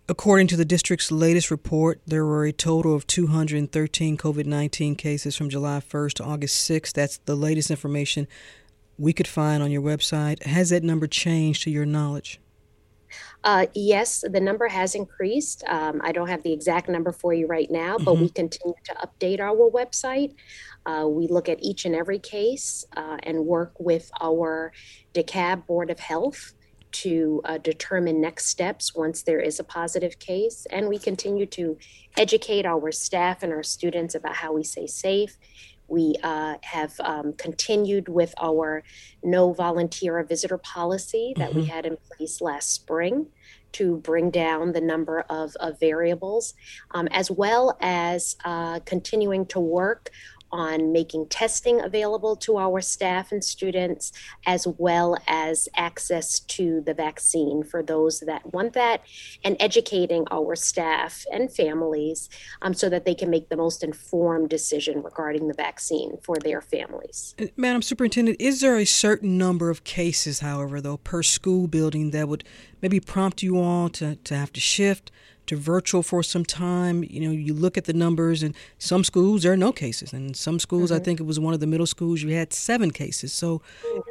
According 0.06 0.48
to 0.48 0.56
the 0.56 0.66
district's 0.66 1.10
latest 1.10 1.50
report, 1.50 2.02
there 2.06 2.26
were 2.26 2.44
a 2.44 2.52
total 2.52 2.94
of 2.94 3.06
213 3.06 4.18
COVID 4.18 4.44
19 4.44 4.94
cases 4.94 5.34
from 5.34 5.48
July 5.48 5.80
1st 5.80 6.14
to 6.14 6.24
August 6.24 6.70
6th. 6.70 6.92
That's 6.92 7.18
the 7.24 7.34
latest 7.34 7.70
information 7.70 8.28
we 8.98 9.14
could 9.14 9.28
find 9.28 9.62
on 9.62 9.70
your 9.70 9.80
website. 9.80 10.42
Has 10.42 10.68
that 10.70 10.82
number 10.82 11.06
changed 11.06 11.62
to 11.62 11.70
your 11.70 11.86
knowledge? 11.86 12.38
Uh, 13.44 13.66
yes, 13.74 14.24
the 14.30 14.40
number 14.40 14.68
has 14.68 14.94
increased. 14.94 15.64
Um, 15.66 16.02
I 16.04 16.12
don't 16.12 16.28
have 16.28 16.42
the 16.42 16.52
exact 16.52 16.88
number 16.88 17.12
for 17.12 17.32
you 17.32 17.46
right 17.46 17.70
now, 17.70 17.96
but 17.96 18.12
mm-hmm. 18.12 18.24
we 18.24 18.28
continue 18.28 18.74
to 18.84 18.94
update 18.94 19.40
our 19.40 19.54
website. 19.70 20.34
Uh, 20.84 21.06
we 21.06 21.28
look 21.28 21.48
at 21.48 21.62
each 21.62 21.84
and 21.84 21.94
every 21.94 22.18
case 22.18 22.84
uh, 22.96 23.16
and 23.22 23.46
work 23.46 23.72
with 23.78 24.10
our 24.20 24.72
DeKalb 25.14 25.66
Board 25.66 25.90
of 25.90 26.00
Health 26.00 26.54
to 26.92 27.40
uh, 27.44 27.58
determine 27.58 28.20
next 28.20 28.46
steps 28.46 28.94
once 28.94 29.22
there 29.22 29.40
is 29.40 29.60
a 29.60 29.64
positive 29.64 30.18
case. 30.18 30.66
And 30.70 30.88
we 30.88 30.98
continue 30.98 31.46
to 31.46 31.78
educate 32.16 32.66
our 32.66 32.92
staff 32.92 33.42
and 33.42 33.52
our 33.52 33.62
students 33.62 34.14
about 34.14 34.36
how 34.36 34.52
we 34.52 34.64
stay 34.64 34.86
safe. 34.86 35.38
We 35.88 36.16
uh, 36.22 36.56
have 36.62 36.94
um, 37.00 37.32
continued 37.32 38.08
with 38.08 38.34
our 38.40 38.82
no 39.22 39.52
volunteer 39.52 40.18
or 40.18 40.22
visitor 40.22 40.58
policy 40.58 41.32
that 41.36 41.50
mm-hmm. 41.50 41.60
we 41.60 41.64
had 41.66 41.86
in 41.86 41.96
place 41.96 42.40
last 42.40 42.72
spring 42.72 43.28
to 43.72 43.98
bring 43.98 44.30
down 44.30 44.72
the 44.72 44.80
number 44.80 45.20
of, 45.28 45.54
of 45.60 45.78
variables, 45.78 46.54
um, 46.92 47.06
as 47.10 47.30
well 47.30 47.76
as 47.80 48.36
uh, 48.44 48.80
continuing 48.80 49.46
to 49.46 49.60
work 49.60 50.10
on 50.50 50.92
making 50.92 51.26
testing 51.28 51.80
available 51.80 52.36
to 52.36 52.58
our 52.58 52.80
staff 52.80 53.32
and 53.32 53.44
students, 53.44 54.12
as 54.46 54.66
well 54.78 55.16
as 55.26 55.68
access 55.76 56.40
to 56.40 56.80
the 56.82 56.94
vaccine 56.94 57.62
for 57.62 57.82
those 57.82 58.20
that 58.20 58.52
want 58.52 58.72
that, 58.72 59.02
and 59.44 59.56
educating 59.60 60.24
our 60.30 60.56
staff 60.56 61.24
and 61.32 61.54
families 61.54 62.28
um, 62.62 62.74
so 62.74 62.88
that 62.88 63.04
they 63.04 63.14
can 63.14 63.30
make 63.30 63.48
the 63.48 63.56
most 63.56 63.82
informed 63.82 64.48
decision 64.48 65.02
regarding 65.02 65.48
the 65.48 65.54
vaccine 65.54 66.16
for 66.22 66.36
their 66.38 66.60
families. 66.60 67.34
Uh, 67.40 67.46
Madam 67.56 67.82
Superintendent, 67.82 68.36
is 68.40 68.60
there 68.60 68.76
a 68.76 68.84
certain 68.84 69.38
number 69.38 69.70
of 69.70 69.84
cases, 69.84 70.40
however, 70.40 70.80
though, 70.80 70.96
per 70.96 71.22
school 71.22 71.66
building 71.66 72.10
that 72.10 72.28
would 72.28 72.44
maybe 72.80 73.00
prompt 73.00 73.42
you 73.42 73.58
all 73.58 73.88
to, 73.90 74.16
to 74.16 74.36
have 74.36 74.52
to 74.52 74.60
shift? 74.60 75.10
To 75.48 75.56
virtual 75.56 76.02
for 76.02 76.22
some 76.22 76.44
time. 76.44 77.04
You 77.04 77.20
know, 77.20 77.30
you 77.30 77.52
look 77.52 77.76
at 77.76 77.84
the 77.84 77.92
numbers, 77.92 78.42
and 78.42 78.54
some 78.78 79.04
schools 79.04 79.42
there 79.42 79.52
are 79.52 79.56
no 79.56 79.72
cases, 79.72 80.12
and 80.12 80.36
some 80.36 80.58
schools, 80.58 80.90
mm-hmm. 80.90 81.00
I 81.00 81.04
think 81.04 81.20
it 81.20 81.24
was 81.24 81.40
one 81.40 81.54
of 81.54 81.60
the 81.60 81.66
middle 81.66 81.86
schools, 81.86 82.22
you 82.22 82.34
had 82.34 82.52
seven 82.52 82.90
cases. 82.90 83.32
So, 83.32 83.62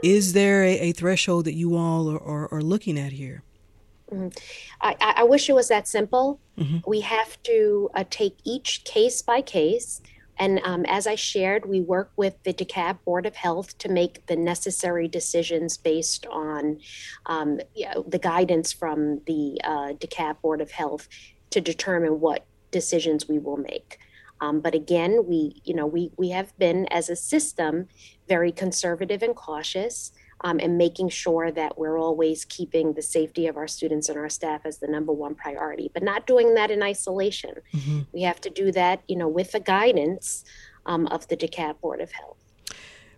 is 0.04 0.34
there 0.34 0.64
a, 0.64 0.80
a, 0.80 0.92
threshold 0.92 1.46
that 1.46 1.54
you 1.54 1.76
all 1.76 2.10
are, 2.10 2.22
are, 2.22 2.54
are 2.54 2.62
looking 2.62 2.98
at 3.00 3.12
here? 3.14 3.44
Mm-hmm. 4.12 4.30
I, 4.82 4.96
I, 5.18 5.24
wish 5.24 5.50
it 5.50 5.54
was 5.54 5.68
that 5.68 5.88
simple. 5.88 6.40
Mm-hmm. 6.58 6.78
We 6.88 7.02
have 7.02 7.42
to 7.44 7.90
uh, 7.94 8.06
take 8.10 8.38
each 8.46 8.84
case 8.86 9.22
by 9.22 9.42
case. 9.42 10.02
And 10.40 10.60
um, 10.64 10.86
as 10.88 11.08
I 11.08 11.16
shared, 11.16 11.66
we 11.66 11.82
work 11.82 12.12
with 12.16 12.42
the 12.44 12.54
DeKalb 12.54 13.00
Board 13.04 13.26
of 13.26 13.36
Health 13.36 13.78
to 13.80 13.90
make 13.90 14.26
the 14.28 14.36
necessary 14.36 15.08
decisions 15.08 15.78
based 15.78 16.26
on 16.28 16.80
um, 17.26 17.60
you 17.74 17.86
know, 17.88 18.06
the 18.08 18.20
guidance 18.20 18.72
from 18.72 19.22
the 19.26 19.60
uh, 19.64 19.94
DeKalb 19.94 20.42
Board 20.42 20.62
of 20.62 20.72
Health 20.72 21.08
to 21.50 21.62
determine 21.62 22.20
what 22.20 22.46
decisions 22.72 23.28
we 23.28 23.40
will 23.40 23.58
make. 23.58 24.00
Um, 24.40 24.60
but 24.60 24.76
again, 24.76 25.26
we, 25.26 25.62
you 25.64 25.74
know, 25.74 25.88
we 25.88 26.12
we 26.18 26.30
have 26.30 26.58
been 26.60 26.86
as 26.92 27.10
a 27.10 27.16
system 27.16 27.88
very 28.28 28.52
conservative 28.52 29.24
and 29.24 29.36
cautious 29.36 30.12
um, 30.42 30.60
and 30.60 30.78
making 30.78 31.10
sure 31.10 31.52
that 31.52 31.78
we're 31.78 31.98
always 31.98 32.46
keeping 32.46 32.94
the 32.94 33.02
safety 33.02 33.48
of 33.48 33.58
our 33.58 33.68
students 33.68 34.10
and 34.10 34.18
our 34.18 34.30
staff 34.30 34.62
as 34.66 34.78
the 34.78 34.88
number 34.88 35.12
one 35.12 35.36
priority, 35.36 35.90
but 35.94 36.04
not 36.04 36.28
doing 36.28 36.54
that 36.54 36.72
in 36.72 36.84
isolation. 36.84 37.56
Mm-hmm. 37.74 38.02
We 38.14 38.22
have 38.22 38.40
to 38.42 38.50
do 38.50 38.72
that, 38.74 39.02
you 39.08 39.16
know, 39.16 39.28
with 39.28 39.52
the 39.52 39.60
guidance 39.60 40.46
um, 40.86 41.08
of 41.08 41.28
the 41.28 41.38
DeKalb 41.38 41.82
Board 41.82 42.02
of 42.02 42.12
Health. 42.12 42.38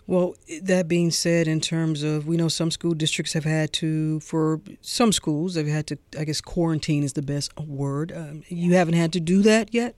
Well, 0.08 0.34
that 0.64 0.88
being 0.88 1.12
said, 1.12 1.48
in 1.48 1.62
terms 1.62 2.02
of, 2.02 2.26
we 2.26 2.36
know 2.36 2.48
some 2.48 2.72
school 2.72 2.96
districts 2.96 3.34
have 3.34 3.44
had 3.44 3.72
to, 3.74 4.20
for 4.22 4.60
some 4.82 5.12
schools, 5.12 5.54
they've 5.54 5.68
had 5.68 5.86
to, 5.86 6.00
I 6.18 6.24
guess, 6.24 6.42
quarantine 6.42 7.04
is 7.04 7.14
the 7.14 7.22
best 7.22 7.56
word. 7.60 8.12
Um, 8.12 8.42
you 8.48 8.74
haven't 8.74 8.96
had 8.96 9.14
to 9.14 9.20
do 9.20 9.44
that 9.44 9.72
yet? 9.72 9.96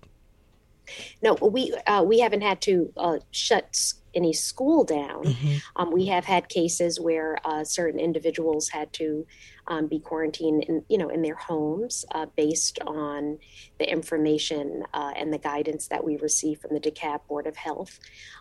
No, 1.24 1.36
we 1.36 1.74
uh, 1.88 2.04
we 2.04 2.20
haven't 2.20 2.42
had 2.42 2.60
to 2.62 2.92
uh, 2.98 3.20
shut 3.32 3.94
any 4.14 4.34
school 4.34 4.84
down. 4.84 5.24
Mm-hmm. 5.24 5.58
Um, 5.76 5.92
we 5.92 6.06
have 6.08 6.26
had 6.26 6.50
cases 6.50 7.00
where 7.00 7.38
uh, 7.46 7.64
certain 7.64 8.00
individuals 8.00 8.70
had 8.70 8.92
to 8.94 9.26
um, 9.68 9.88
be 9.88 10.00
quarantined, 10.00 10.64
in, 10.64 10.84
you 10.90 10.98
know, 10.98 11.10
in 11.10 11.22
their 11.22 11.36
homes 11.36 12.04
uh, 12.14 12.26
based 12.36 12.80
on 12.88 13.38
the 13.80 13.90
information 13.90 14.84
uh, 14.94 15.12
and 15.16 15.32
the 15.32 15.38
guidance 15.38 15.88
that 15.88 16.04
we 16.04 16.18
receive 16.18 16.60
from 16.60 16.74
the 16.74 16.80
DeKalb 16.80 17.28
Board 17.28 17.48
of 17.48 17.56
Health. 17.56 18.00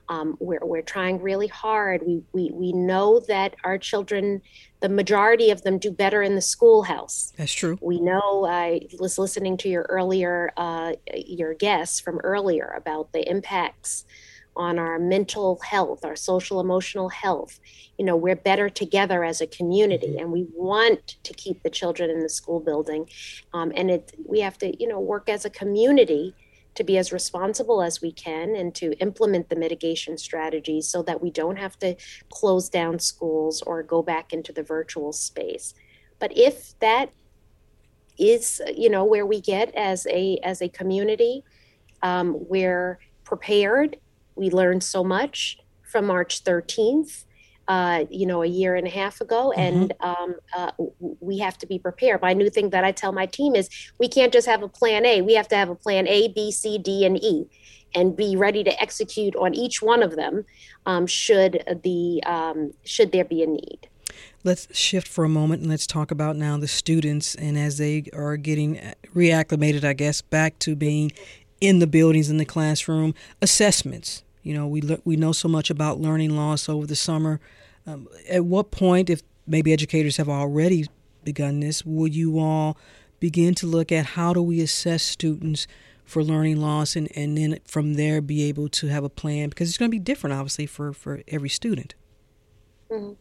Um, 0.08 0.36
we're, 0.40 0.64
we're 0.64 0.82
trying 0.82 1.20
really 1.20 1.46
hard. 1.46 2.02
We, 2.04 2.22
we, 2.32 2.50
we 2.52 2.72
know 2.72 3.20
that 3.28 3.54
our 3.64 3.78
children, 3.78 4.42
the 4.80 4.88
majority 4.88 5.50
of 5.50 5.62
them, 5.62 5.78
do 5.78 5.90
better 5.90 6.22
in 6.22 6.34
the 6.34 6.42
schoolhouse. 6.42 7.32
That's 7.36 7.52
true. 7.52 7.78
We 7.80 8.00
know. 8.00 8.46
I 8.46 8.86
was 8.98 9.18
listening 9.18 9.56
to 9.58 9.68
your 9.68 9.86
earlier 9.88 10.52
uh, 10.56 10.92
your 11.14 11.54
guests 11.54 12.00
from 12.00 12.18
earlier 12.24 12.72
about 12.76 13.12
the 13.12 13.28
impacts 13.28 14.04
on 14.60 14.78
our 14.78 14.98
mental 14.98 15.58
health, 15.64 16.04
our 16.04 16.14
social 16.14 16.60
emotional 16.60 17.08
health. 17.08 17.58
You 17.96 18.04
know, 18.04 18.14
we're 18.14 18.36
better 18.36 18.68
together 18.68 19.24
as 19.24 19.40
a 19.40 19.46
community, 19.46 20.08
mm-hmm. 20.08 20.18
and 20.18 20.32
we 20.32 20.46
want 20.52 21.16
to 21.22 21.32
keep 21.32 21.62
the 21.62 21.70
children 21.70 22.10
in 22.10 22.20
the 22.20 22.28
school 22.28 22.60
building. 22.60 23.08
Um, 23.54 23.72
and 23.74 23.90
it, 23.90 24.14
we 24.26 24.40
have 24.40 24.58
to, 24.58 24.76
you 24.78 24.86
know, 24.86 25.00
work 25.00 25.30
as 25.30 25.46
a 25.46 25.50
community 25.50 26.34
to 26.74 26.84
be 26.84 26.98
as 26.98 27.10
responsible 27.10 27.82
as 27.82 28.02
we 28.02 28.12
can 28.12 28.54
and 28.54 28.74
to 28.74 28.92
implement 28.98 29.48
the 29.48 29.56
mitigation 29.56 30.18
strategies 30.18 30.86
so 30.86 31.02
that 31.02 31.22
we 31.22 31.30
don't 31.30 31.56
have 31.56 31.78
to 31.78 31.96
close 32.28 32.68
down 32.68 32.98
schools 32.98 33.62
or 33.62 33.82
go 33.82 34.02
back 34.02 34.34
into 34.34 34.52
the 34.52 34.62
virtual 34.62 35.12
space. 35.12 35.72
But 36.18 36.36
if 36.36 36.78
that 36.80 37.10
is, 38.18 38.60
you 38.76 38.90
know, 38.90 39.06
where 39.06 39.24
we 39.24 39.40
get 39.40 39.74
as 39.74 40.06
a 40.06 40.38
as 40.42 40.60
a 40.60 40.68
community, 40.68 41.44
um, 42.02 42.36
we're 42.48 42.98
prepared 43.24 43.96
we 44.40 44.50
learned 44.50 44.82
so 44.82 45.04
much 45.04 45.58
from 45.82 46.06
March 46.06 46.42
13th. 46.42 47.24
Uh, 47.68 48.04
you 48.10 48.26
know, 48.26 48.42
a 48.42 48.46
year 48.46 48.74
and 48.74 48.84
a 48.84 48.90
half 48.90 49.20
ago, 49.20 49.52
mm-hmm. 49.56 49.60
and 49.60 49.94
um, 50.00 50.34
uh, 50.56 50.72
we 51.20 51.38
have 51.38 51.56
to 51.56 51.68
be 51.68 51.78
prepared. 51.78 52.20
My 52.20 52.32
new 52.32 52.50
thing 52.50 52.70
that 52.70 52.82
I 52.82 52.90
tell 52.90 53.12
my 53.12 53.26
team 53.26 53.54
is 53.54 53.68
we 53.96 54.08
can't 54.08 54.32
just 54.32 54.48
have 54.48 54.64
a 54.64 54.68
plan 54.68 55.06
A. 55.06 55.22
We 55.22 55.34
have 55.34 55.46
to 55.48 55.56
have 55.56 55.68
a 55.68 55.76
plan 55.76 56.08
A, 56.08 56.26
B, 56.26 56.50
C, 56.50 56.78
D, 56.78 57.04
and 57.04 57.22
E, 57.22 57.46
and 57.94 58.16
be 58.16 58.34
ready 58.34 58.64
to 58.64 58.82
execute 58.82 59.36
on 59.36 59.54
each 59.54 59.82
one 59.82 60.02
of 60.02 60.16
them 60.16 60.46
um, 60.84 61.06
should 61.06 61.62
the 61.84 62.20
um, 62.26 62.72
should 62.84 63.12
there 63.12 63.24
be 63.24 63.44
a 63.44 63.46
need. 63.46 63.88
Let's 64.42 64.66
shift 64.76 65.06
for 65.06 65.22
a 65.22 65.28
moment 65.28 65.62
and 65.62 65.70
let's 65.70 65.86
talk 65.86 66.10
about 66.10 66.34
now 66.34 66.56
the 66.56 66.66
students 66.66 67.36
and 67.36 67.56
as 67.56 67.78
they 67.78 68.06
are 68.12 68.36
getting 68.36 68.80
reacclimated, 69.14 69.84
I 69.84 69.92
guess, 69.92 70.22
back 70.22 70.58
to 70.60 70.74
being 70.74 71.12
in 71.60 71.78
the 71.78 71.86
buildings 71.86 72.30
in 72.30 72.38
the 72.38 72.44
classroom. 72.44 73.14
Assessments. 73.40 74.24
You 74.42 74.54
know, 74.54 74.66
we 74.66 74.80
le- 74.80 75.00
we 75.04 75.16
know 75.16 75.32
so 75.32 75.48
much 75.48 75.70
about 75.70 76.00
learning 76.00 76.36
loss 76.36 76.68
over 76.68 76.86
the 76.86 76.96
summer. 76.96 77.40
Um, 77.86 78.08
at 78.28 78.44
what 78.44 78.70
point, 78.70 79.10
if 79.10 79.22
maybe 79.46 79.72
educators 79.72 80.16
have 80.16 80.28
already 80.28 80.86
begun 81.24 81.60
this, 81.60 81.84
will 81.84 82.08
you 82.08 82.38
all 82.38 82.76
begin 83.18 83.54
to 83.56 83.66
look 83.66 83.92
at 83.92 84.06
how 84.06 84.32
do 84.32 84.42
we 84.42 84.60
assess 84.60 85.02
students 85.02 85.66
for 86.04 86.24
learning 86.24 86.60
loss 86.60 86.96
and, 86.96 87.08
and 87.14 87.38
then 87.38 87.58
from 87.64 87.94
there 87.94 88.20
be 88.20 88.42
able 88.44 88.68
to 88.68 88.88
have 88.88 89.04
a 89.04 89.08
plan 89.08 89.48
because 89.48 89.68
it's 89.68 89.78
going 89.78 89.88
to 89.88 89.94
be 89.94 90.00
different 90.00 90.34
obviously 90.34 90.66
for, 90.66 90.92
for 90.92 91.22
every 91.28 91.48
student 91.48 91.94
mm-hmm. 92.90 93.12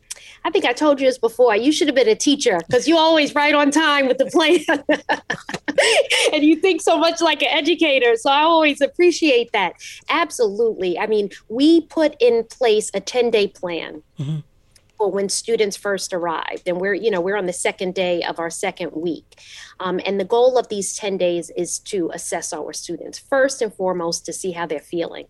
i 0.44 0.50
think 0.50 0.66
i 0.66 0.74
told 0.74 1.00
you 1.00 1.08
this 1.08 1.18
before. 1.18 1.56
You 1.56 1.72
should 1.72 1.88
have 1.88 1.96
been 1.96 2.08
a 2.08 2.16
teacher 2.16 2.60
because 2.68 2.88
you 2.88 2.98
always 2.98 3.34
right 3.36 3.54
on 3.54 3.72
time 3.72 4.08
with 4.08 4.18
the 4.18 4.26
plan. 4.26 4.84
And 6.34 6.44
you 6.44 6.58
think 6.58 6.82
so 6.82 6.98
much 6.98 7.22
like 7.22 7.42
an 7.42 7.50
educator 7.52 8.16
so 8.16 8.30
i 8.30 8.42
always 8.42 8.82
appreciate 8.82 9.52
that. 9.54 9.74
Absolutely. 10.10 11.00
I 11.00 11.08
mean 11.08 11.30
we 11.48 11.82
put 11.82 12.16
in 12.20 12.44
place 12.46 12.92
a 12.94 13.00
10 13.00 13.32
day 13.32 13.48
plan 13.48 14.04
mm-hmm. 14.20 14.40
when 14.98 15.30
students 15.30 15.78
first 15.78 16.14
arrived 16.14 16.64
and 16.68 16.82
we're 16.82 16.94
you 16.94 17.10
know 17.10 17.22
we're 17.22 17.38
on 17.38 17.46
the 17.46 17.54
second 17.54 17.96
day 17.96 18.24
of 18.24 18.40
our 18.40 18.50
second 18.50 18.92
week. 18.92 19.42
Um, 19.80 20.02
and 20.06 20.20
the 20.20 20.26
goal 20.26 20.58
of 20.58 20.68
these 20.68 20.96
10 20.96 21.18
days 21.18 21.50
is 21.56 21.80
to 21.80 22.12
assess 22.14 22.52
our 22.52 22.74
students 22.74 23.18
first 23.18 23.62
and 23.62 23.74
foremost 23.74 24.26
to 24.26 24.34
see 24.34 24.52
how 24.52 24.66
they're 24.66 24.80
feeling 24.80 25.28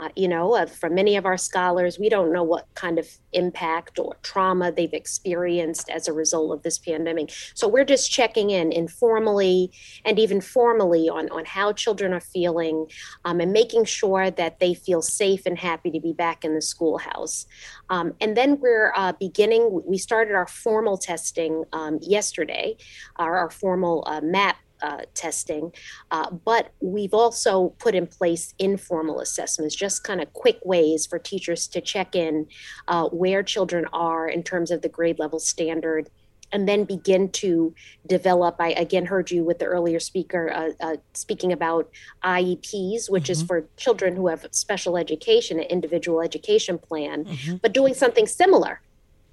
uh, 0.00 0.08
you 0.16 0.28
know, 0.28 0.54
uh, 0.54 0.64
for 0.64 0.88
many 0.88 1.16
of 1.16 1.26
our 1.26 1.36
scholars, 1.36 1.98
we 1.98 2.08
don't 2.08 2.32
know 2.32 2.42
what 2.42 2.66
kind 2.74 2.98
of 2.98 3.06
impact 3.32 3.98
or 3.98 4.16
trauma 4.22 4.72
they've 4.72 4.94
experienced 4.94 5.90
as 5.90 6.08
a 6.08 6.12
result 6.12 6.52
of 6.52 6.62
this 6.62 6.78
pandemic. 6.78 7.30
So 7.54 7.68
we're 7.68 7.84
just 7.84 8.10
checking 8.10 8.48
in 8.50 8.72
informally 8.72 9.70
and 10.06 10.18
even 10.18 10.40
formally 10.40 11.08
on, 11.10 11.28
on 11.30 11.44
how 11.44 11.72
children 11.72 12.14
are 12.14 12.20
feeling 12.20 12.86
um, 13.26 13.40
and 13.40 13.52
making 13.52 13.84
sure 13.84 14.30
that 14.30 14.58
they 14.58 14.72
feel 14.72 15.02
safe 15.02 15.44
and 15.44 15.58
happy 15.58 15.90
to 15.90 16.00
be 16.00 16.14
back 16.14 16.44
in 16.44 16.54
the 16.54 16.62
schoolhouse. 16.62 17.46
Um, 17.90 18.14
and 18.20 18.36
then 18.36 18.58
we're 18.58 18.92
uh, 18.96 19.12
beginning, 19.20 19.82
we 19.86 19.98
started 19.98 20.34
our 20.34 20.46
formal 20.46 20.96
testing 20.96 21.64
um, 21.74 21.98
yesterday, 22.00 22.76
our, 23.16 23.36
our 23.36 23.50
formal 23.50 24.04
uh, 24.06 24.22
MAP 24.22 24.56
uh, 24.82 25.02
testing, 25.14 25.72
uh, 26.10 26.30
but 26.30 26.72
we've 26.80 27.14
also 27.14 27.70
put 27.78 27.94
in 27.94 28.06
place 28.06 28.54
informal 28.58 29.20
assessments, 29.20 29.74
just 29.74 30.04
kind 30.04 30.20
of 30.20 30.32
quick 30.32 30.58
ways 30.64 31.06
for 31.06 31.18
teachers 31.18 31.66
to 31.68 31.80
check 31.80 32.14
in 32.14 32.46
uh, 32.88 33.08
where 33.08 33.42
children 33.42 33.86
are 33.92 34.28
in 34.28 34.42
terms 34.42 34.70
of 34.70 34.82
the 34.82 34.88
grade 34.88 35.18
level 35.18 35.38
standard. 35.38 36.10
And 36.52 36.68
then 36.68 36.82
begin 36.82 37.28
to 37.28 37.72
develop. 38.08 38.56
I 38.58 38.70
again 38.70 39.06
heard 39.06 39.30
you 39.30 39.44
with 39.44 39.60
the 39.60 39.66
earlier 39.66 40.00
speaker 40.00 40.50
uh, 40.52 40.70
uh, 40.80 40.96
speaking 41.14 41.52
about 41.52 41.88
IEPs, 42.24 43.08
which 43.08 43.24
mm-hmm. 43.24 43.32
is 43.32 43.42
for 43.44 43.68
children 43.76 44.16
who 44.16 44.26
have 44.26 44.44
special 44.50 44.96
education, 44.96 45.60
an 45.60 45.66
individual 45.66 46.20
education 46.20 46.76
plan, 46.76 47.24
mm-hmm. 47.24 47.58
but 47.62 47.72
doing 47.72 47.94
something 47.94 48.26
similar 48.26 48.80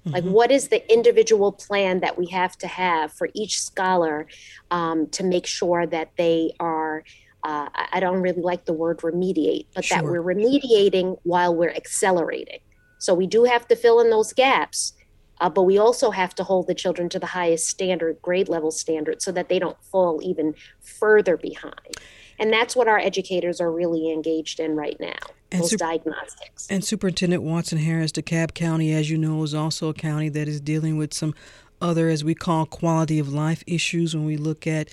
like, 0.04 0.24
mm-hmm. 0.24 0.32
what 0.32 0.50
is 0.50 0.68
the 0.68 0.90
individual 0.92 1.52
plan 1.52 2.00
that 2.00 2.18
we 2.18 2.26
have 2.26 2.56
to 2.58 2.66
have 2.66 3.12
for 3.12 3.28
each 3.34 3.60
scholar 3.60 4.26
um, 4.70 5.08
to 5.08 5.24
make 5.24 5.46
sure 5.46 5.86
that 5.86 6.10
they 6.16 6.52
are? 6.60 7.04
Uh, 7.44 7.68
I 7.92 8.00
don't 8.00 8.20
really 8.20 8.42
like 8.42 8.64
the 8.64 8.72
word 8.72 8.98
remediate, 8.98 9.66
but 9.74 9.84
sure. 9.84 9.98
that 9.98 10.04
we're 10.04 10.22
remediating 10.22 11.18
while 11.22 11.54
we're 11.54 11.70
accelerating. 11.70 12.58
So 12.98 13.14
we 13.14 13.26
do 13.26 13.44
have 13.44 13.68
to 13.68 13.76
fill 13.76 14.00
in 14.00 14.10
those 14.10 14.32
gaps, 14.32 14.92
uh, 15.40 15.48
but 15.48 15.62
we 15.62 15.78
also 15.78 16.10
have 16.10 16.34
to 16.36 16.44
hold 16.44 16.66
the 16.66 16.74
children 16.74 17.08
to 17.10 17.18
the 17.18 17.26
highest 17.26 17.68
standard, 17.68 18.20
grade 18.20 18.48
level 18.48 18.70
standard, 18.70 19.22
so 19.22 19.30
that 19.32 19.48
they 19.48 19.58
don't 19.58 19.80
fall 19.84 20.20
even 20.22 20.54
further 20.80 21.36
behind. 21.36 21.96
And 22.38 22.52
that's 22.52 22.76
what 22.76 22.88
our 22.88 22.98
educators 22.98 23.60
are 23.60 23.70
really 23.70 24.12
engaged 24.12 24.60
in 24.60 24.76
right 24.76 24.98
now. 25.00 25.16
And 25.50 25.62
those 25.62 25.70
super- 25.70 25.84
diagnostics. 25.84 26.66
And 26.70 26.84
Superintendent 26.84 27.42
Watson 27.42 27.78
Harris, 27.78 28.12
DeKalb 28.12 28.54
County, 28.54 28.92
as 28.92 29.10
you 29.10 29.18
know, 29.18 29.42
is 29.42 29.54
also 29.54 29.88
a 29.88 29.94
county 29.94 30.28
that 30.28 30.46
is 30.46 30.60
dealing 30.60 30.96
with 30.96 31.14
some 31.14 31.34
other, 31.80 32.08
as 32.08 32.24
we 32.24 32.34
call, 32.34 32.66
quality 32.66 33.18
of 33.18 33.32
life 33.32 33.62
issues 33.66 34.14
when 34.14 34.24
we 34.24 34.36
look 34.36 34.66
at 34.66 34.90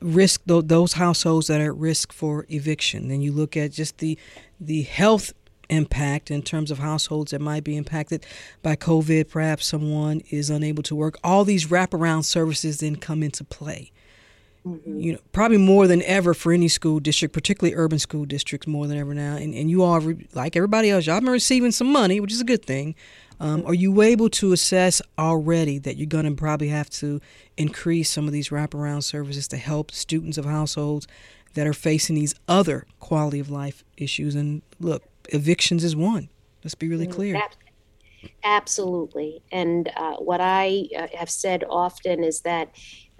risk 0.00 0.40
those 0.46 0.94
households 0.94 1.46
that 1.46 1.60
are 1.60 1.70
at 1.72 1.76
risk 1.76 2.12
for 2.12 2.46
eviction. 2.48 3.08
Then 3.08 3.20
you 3.20 3.32
look 3.32 3.56
at 3.56 3.72
just 3.72 3.98
the 3.98 4.18
the 4.60 4.82
health 4.82 5.32
impact 5.68 6.30
in 6.30 6.42
terms 6.42 6.70
of 6.70 6.78
households 6.78 7.30
that 7.30 7.40
might 7.40 7.62
be 7.62 7.76
impacted 7.76 8.24
by 8.62 8.74
COVID. 8.74 9.28
Perhaps 9.28 9.66
someone 9.66 10.22
is 10.30 10.50
unable 10.50 10.82
to 10.84 10.94
work. 10.94 11.18
All 11.22 11.44
these 11.44 11.66
wraparound 11.66 12.24
services 12.24 12.78
then 12.78 12.96
come 12.96 13.22
into 13.22 13.44
play. 13.44 13.92
Mm-hmm. 14.66 15.00
You 15.00 15.12
know, 15.12 15.18
probably 15.32 15.56
more 15.58 15.86
than 15.86 16.02
ever 16.02 16.34
for 16.34 16.52
any 16.52 16.68
school 16.68 17.00
district, 17.00 17.32
particularly 17.32 17.74
urban 17.74 17.98
school 17.98 18.24
districts, 18.24 18.66
more 18.66 18.86
than 18.86 18.98
ever 18.98 19.14
now. 19.14 19.36
And 19.36 19.54
and 19.54 19.70
you 19.70 19.82
all, 19.82 20.00
like 20.34 20.56
everybody 20.56 20.90
else, 20.90 21.06
y'all 21.06 21.20
been 21.20 21.30
receiving 21.30 21.70
some 21.70 21.90
money, 21.92 22.20
which 22.20 22.32
is 22.32 22.40
a 22.40 22.44
good 22.44 22.64
thing. 22.64 22.94
Um, 23.40 23.64
are 23.66 23.74
you 23.74 24.02
able 24.02 24.28
to 24.30 24.52
assess 24.52 25.00
already 25.18 25.78
that 25.78 25.96
you're 25.96 26.06
going 26.06 26.24
to 26.24 26.32
probably 26.32 26.68
have 26.68 26.90
to 26.90 27.20
increase 27.56 28.10
some 28.10 28.26
of 28.26 28.32
these 28.32 28.48
wraparound 28.48 29.04
services 29.04 29.46
to 29.48 29.56
help 29.56 29.92
students 29.92 30.38
of 30.38 30.44
households 30.44 31.06
that 31.54 31.66
are 31.66 31.72
facing 31.72 32.16
these 32.16 32.34
other 32.48 32.86
quality 32.98 33.38
of 33.38 33.48
life 33.48 33.84
issues? 33.96 34.34
And 34.34 34.62
look, 34.80 35.04
evictions 35.28 35.84
is 35.84 35.94
one. 35.94 36.28
Let's 36.64 36.74
be 36.74 36.88
really 36.88 37.06
mm, 37.06 37.12
clear. 37.12 37.40
Absolutely. 38.42 39.42
And 39.52 39.90
uh, 39.96 40.16
what 40.16 40.40
I 40.40 40.88
uh, 40.98 41.06
have 41.16 41.30
said 41.30 41.64
often 41.68 42.24
is 42.24 42.40
that 42.40 42.70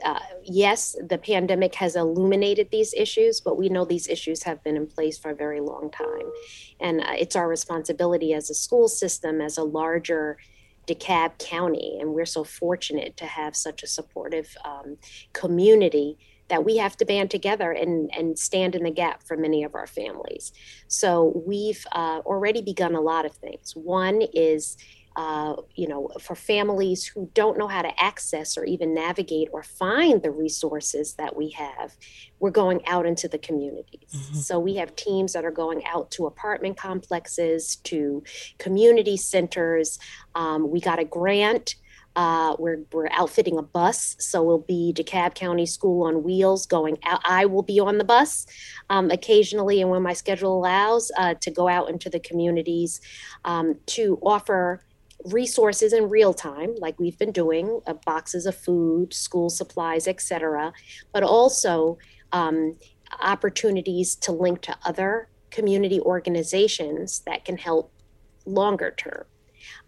uh, 0.05 0.21
yes, 0.45 0.97
the 1.09 1.19
pandemic 1.19 1.75
has 1.77 1.97
illuminated 1.97 2.71
these 2.71 2.95
issues, 2.95 3.41
but 3.41 3.59
we 3.59 3.69
know 3.69 3.85
these 3.85 4.09
issues 4.09 4.43
have 4.45 4.63
been 4.63 4.77
in 4.77 4.87
place 4.87 5.19
for 5.19 5.31
a 5.31 5.35
very 5.35 5.61
long 5.61 5.91
time. 5.91 6.31
And 6.81 7.01
uh, 7.01 7.15
it's 7.19 7.37
our 7.37 7.49
responsibility 7.49 8.33
as 8.33 8.51
a 8.51 8.55
school 8.55 8.89
system, 8.89 9.41
as 9.41 9.59
a 9.59 9.65
larger 9.65 10.39
DeKalb 10.87 11.39
County, 11.39 11.99
and 12.01 12.15
we're 12.15 12.27
so 12.27 12.45
fortunate 12.45 13.17
to 13.19 13.27
have 13.27 13.55
such 13.55 13.83
a 13.83 13.87
supportive 13.87 14.57
um, 14.65 14.97
community 15.33 16.17
that 16.49 16.65
we 16.65 16.79
have 16.79 16.97
to 16.97 17.05
band 17.05 17.31
together 17.31 17.73
and, 17.73 18.11
and 18.17 18.39
stand 18.39 18.75
in 18.75 18.85
the 18.85 18.91
gap 18.91 19.23
for 19.23 19.37
many 19.37 19.63
of 19.65 19.75
our 19.75 19.87
families. 19.87 20.53
So 20.89 21.43
we've 21.47 21.87
uh, 21.93 22.21
already 22.25 22.63
begun 22.63 22.95
a 22.95 23.03
lot 23.03 23.27
of 23.27 23.33
things. 23.33 23.77
One 23.77 24.23
is 24.33 24.79
uh, 25.19 25.57
you 25.75 25.89
know, 25.89 26.09
for 26.21 26.37
families 26.37 27.05
who 27.05 27.29
don't 27.35 27.59
know 27.59 27.67
how 27.67 27.83
to 27.83 28.01
access 28.01 28.57
or 28.57 28.65
even 28.65 28.95
navigate 28.95 29.49
or 29.51 29.65
find 29.65 30.23
the 30.23 30.31
resources 30.31 31.15
that 31.15 31.35
we 31.35 31.51
have, 31.51 31.97
we're 32.39 32.53
going 32.53 32.87
out 32.87 33.05
into 33.05 33.27
the 33.27 33.39
communities. 33.39 34.15
Mm-hmm. 34.15 34.37
So 34.37 34.61
we 34.61 34.77
have 34.77 34.95
teams 34.95 35.33
that 35.33 35.45
are 35.45 35.51
going 35.51 35.85
out 35.87 36.13
to 36.13 36.27
apartment 36.27 36.77
complexes, 36.77 37.75
to 37.83 38.23
community 38.59 39.17
centers. 39.17 39.99
Um, 40.37 40.71
we 40.71 40.81
got 40.81 41.01
a 41.01 41.05
grant. 41.05 41.75
Uh, 42.15 42.55
we're, 42.61 42.81
we're 42.93 43.09
outfitting 43.11 43.59
a 43.59 43.63
bus, 43.63 44.17
so 44.21 44.43
we'll 44.43 44.59
be 44.59 44.93
DeKalb 44.97 45.35
County 45.35 45.67
School 45.67 46.07
on 46.07 46.23
Wheels 46.23 46.65
going 46.67 46.99
out. 47.05 47.21
I 47.25 47.47
will 47.47 47.63
be 47.63 47.81
on 47.81 47.99
the 47.99 48.05
bus 48.05 48.47
um, 48.89 49.11
occasionally, 49.11 49.81
and 49.81 49.91
when 49.91 50.03
my 50.03 50.15
schedule 50.15 50.57
allows, 50.57 51.11
uh, 51.17 51.35
to 51.35 51.51
go 51.51 51.69
out 51.69 51.91
into 51.91 52.09
the 52.09 52.19
communities 52.21 53.01
um, 53.45 53.77
to 53.87 54.19
offer 54.23 54.81
resources 55.25 55.93
in 55.93 56.09
real 56.09 56.33
time, 56.33 56.75
like 56.79 56.99
we've 56.99 57.19
been 57.19 57.33
doing, 57.33 57.81
uh, 57.87 57.95
boxes 58.07 58.47
of 58.47 58.57
food, 58.57 59.13
school 59.13 59.51
supplies, 59.51 60.07
etc., 60.07 60.73
but 61.13 61.23
also 61.23 61.99
um, 62.33 62.77
opportunities 63.21 64.15
to 64.17 64.33
link 64.33 64.61
to 64.63 64.77
other 64.85 65.29
community 65.51 66.01
organizations 66.01 67.21
that 67.27 67.45
can 67.45 67.57
help 67.57 67.93
longer 68.45 68.95
term. 68.97 69.25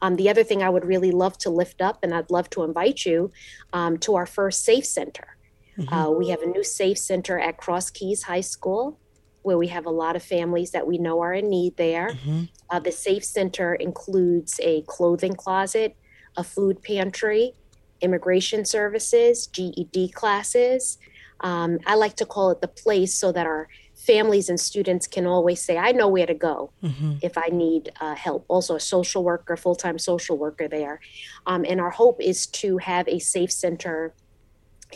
Um, 0.03 0.17
the 0.17 0.29
other 0.29 0.43
thing 0.43 0.63
I 0.63 0.69
would 0.69 0.85
really 0.85 1.11
love 1.11 1.39
to 1.39 1.51
lift 1.51 1.81
up, 1.81 2.03
and 2.03 2.15
I'd 2.15 2.31
love 2.31 2.51
to 2.51 2.65
invite 2.65 3.05
you 3.05 3.31
um, 3.73 3.99
to 3.99 4.17
our 4.17 4.27
first 4.27 4.65
Safe 4.65 4.85
Center. 4.85 5.37
Mm-hmm. 5.79 5.95
Uh, 5.95 6.11
we 6.11 6.29
have 6.31 6.43
a 6.43 6.47
new 6.47 6.65
Safe 6.65 6.99
Center 6.99 7.39
at 7.39 7.57
Cross 7.57 7.91
Keys 7.91 8.25
High 8.25 8.41
School 8.41 8.99
where 9.43 9.59
we 9.59 9.69
have 9.69 9.87
a 9.87 9.91
lot 9.91 10.17
of 10.17 10.23
families 10.23 10.71
that 10.73 10.87
we 10.87 10.99
know 10.99 11.21
are 11.21 11.35
in 11.35 11.49
need 11.49 11.77
there. 11.77 12.11
Mm-hmm. 12.11 12.45
Uh, 12.69 12.81
the 12.81 12.93
Safe 12.93 13.25
Center 13.25 13.75
includes 13.75 14.61
a 14.63 14.83
clothing 14.83 15.35
closet, 15.35 15.97
a 16.37 16.45
food 16.45 16.83
pantry, 16.83 17.55
immigration 18.01 18.65
services, 18.65 19.47
GED 19.47 20.11
classes. 20.11 20.99
Um, 21.41 21.79
I 21.87 21.95
like 21.95 22.17
to 22.17 22.27
call 22.27 22.51
it 22.51 22.61
the 22.61 22.69
place 22.69 23.15
so 23.15 23.33
that 23.33 23.47
our 23.47 23.69
families 23.95 24.49
and 24.49 24.59
students 24.59 25.07
can 25.07 25.27
always 25.27 25.61
say, 25.61 25.77
I 25.77 25.93
know 25.93 26.09
where 26.09 26.27
to 26.27 26.35
go 26.35 26.73
mm-hmm. 26.83 27.15
if 27.23 27.37
I 27.37 27.49
need 27.49 27.93
uh, 28.01 28.15
help. 28.15 28.45
Also, 28.49 28.77
a 28.77 28.81
social 28.81 29.25
worker, 29.25 29.57
full 29.57 29.75
time 29.75 29.99
social 29.99 30.37
worker 30.37 30.69
there. 30.69 31.01
Um, 31.47 31.65
and 31.69 31.81
our 31.81 31.91
hope 31.91 32.21
is 32.21 32.47
to 32.47 32.79
have 32.79 33.09
a 33.09 33.19
safe 33.19 33.53
center 33.53 34.15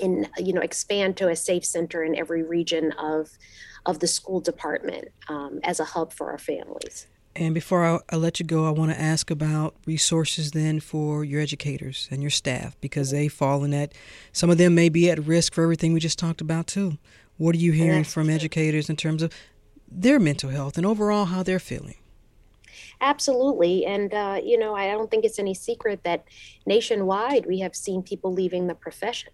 and 0.03 0.29
you 0.39 0.53
know, 0.53 0.61
expand 0.61 1.17
to 1.19 1.29
a 1.29 1.37
safe 1.37 1.65
center 1.65 2.03
in 2.03 2.17
every 2.17 2.43
region 2.43 2.93
of, 2.93 3.31
of 3.87 4.01
the 4.01 4.07
school 4.07 4.41
department 4.41 5.09
um, 5.29 5.61
as 5.63 5.81
a 5.81 5.85
hub 5.85 6.13
for 6.13 6.31
our 6.31 6.39
families. 6.39 7.07
And 7.37 7.53
before 7.53 7.85
I, 7.85 7.99
I, 8.11 8.17
let 8.17 8.39
you 8.39 8.47
go, 8.47 8.65
I 8.65 8.71
want 8.71 8.93
to 8.93 9.01
ask 9.01 9.31
about 9.31 9.75
resources 9.87 10.53
then 10.53 10.79
for 10.79 11.25
your 11.25 11.41
educators 11.41 12.09
and 12.11 12.23
your 12.23 12.31
staff 12.31 12.77
because 12.81 13.11
they 13.11 13.27
fall 13.27 13.65
in 13.65 13.73
that. 13.73 13.93
Some 14.33 14.51
of 14.51 14.59
them 14.59 14.75
may 14.75 14.89
be 14.89 15.11
at 15.11 15.19
risk 15.27 15.53
for 15.53 15.65
everything 15.65 15.93
we 15.93 16.01
just 16.01 16.19
talked 16.19 16.41
about 16.41 16.69
too. 16.69 16.97
What 17.37 17.57
are 17.57 17.59
you 17.59 17.73
hearing 17.73 18.05
from 18.05 18.31
educators 18.31 18.89
in 18.89 18.95
terms 18.95 19.21
of 19.21 19.33
their 19.91 20.21
mental 20.21 20.51
health 20.51 20.77
and 20.77 20.87
overall 20.87 21.25
how 21.25 21.43
they're 21.43 21.59
feeling? 21.59 21.97
Absolutely. 23.01 23.85
And, 23.85 24.15
uh, 24.15 24.41
you 24.43 24.57
know, 24.57 24.77
I 24.77 24.87
don't 24.93 25.11
think 25.11 25.25
it's 25.25 25.41
any 25.41 25.55
secret 25.55 26.05
that 26.05 26.25
nationwide 26.67 27.47
we 27.47 27.59
have 27.61 27.75
seen 27.75 28.03
people 28.03 28.33
leaving 28.33 28.69
the 28.69 28.75
profession 28.75 29.33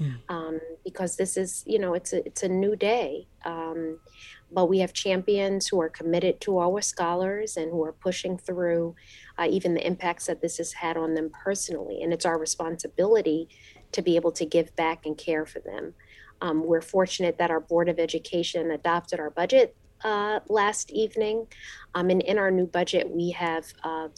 hmm. 0.00 0.12
um, 0.28 0.60
because 0.84 1.16
this 1.16 1.36
is, 1.36 1.62
you 1.66 1.78
know, 1.78 1.94
it's 1.94 2.12
a, 2.12 2.24
it's 2.26 2.42
a 2.42 2.48
new 2.48 2.74
day. 2.76 3.26
Um, 3.44 3.98
but 4.52 4.66
we 4.66 4.80
have 4.80 4.92
champions 4.92 5.68
who 5.68 5.80
are 5.80 5.88
committed 5.88 6.40
to 6.40 6.58
our 6.58 6.80
scholars 6.80 7.56
and 7.56 7.70
who 7.70 7.84
are 7.84 7.92
pushing 7.92 8.36
through 8.36 8.96
uh, 9.38 9.46
even 9.48 9.74
the 9.74 9.86
impacts 9.86 10.26
that 10.26 10.40
this 10.40 10.56
has 10.58 10.72
had 10.72 10.96
on 10.96 11.14
them 11.14 11.30
personally. 11.44 12.02
And 12.02 12.12
it's 12.12 12.26
our 12.26 12.38
responsibility 12.38 13.48
to 13.92 14.02
be 14.02 14.16
able 14.16 14.32
to 14.32 14.44
give 14.44 14.74
back 14.76 15.06
and 15.06 15.16
care 15.16 15.46
for 15.46 15.60
them. 15.60 15.94
Um, 16.42 16.64
we're 16.64 16.80
fortunate 16.80 17.38
that 17.38 17.50
our 17.50 17.60
Board 17.60 17.88
of 17.88 17.98
Education 17.98 18.70
adopted 18.70 19.20
our 19.20 19.30
budget 19.30 19.76
uh, 20.02 20.40
last 20.48 20.90
evening. 20.90 21.46
Um, 21.94 22.10
and 22.10 22.22
in 22.22 22.38
our 22.38 22.50
new 22.50 22.66
budget, 22.66 23.08
we 23.10 23.30
have 23.32 23.66
uh, 23.84 24.08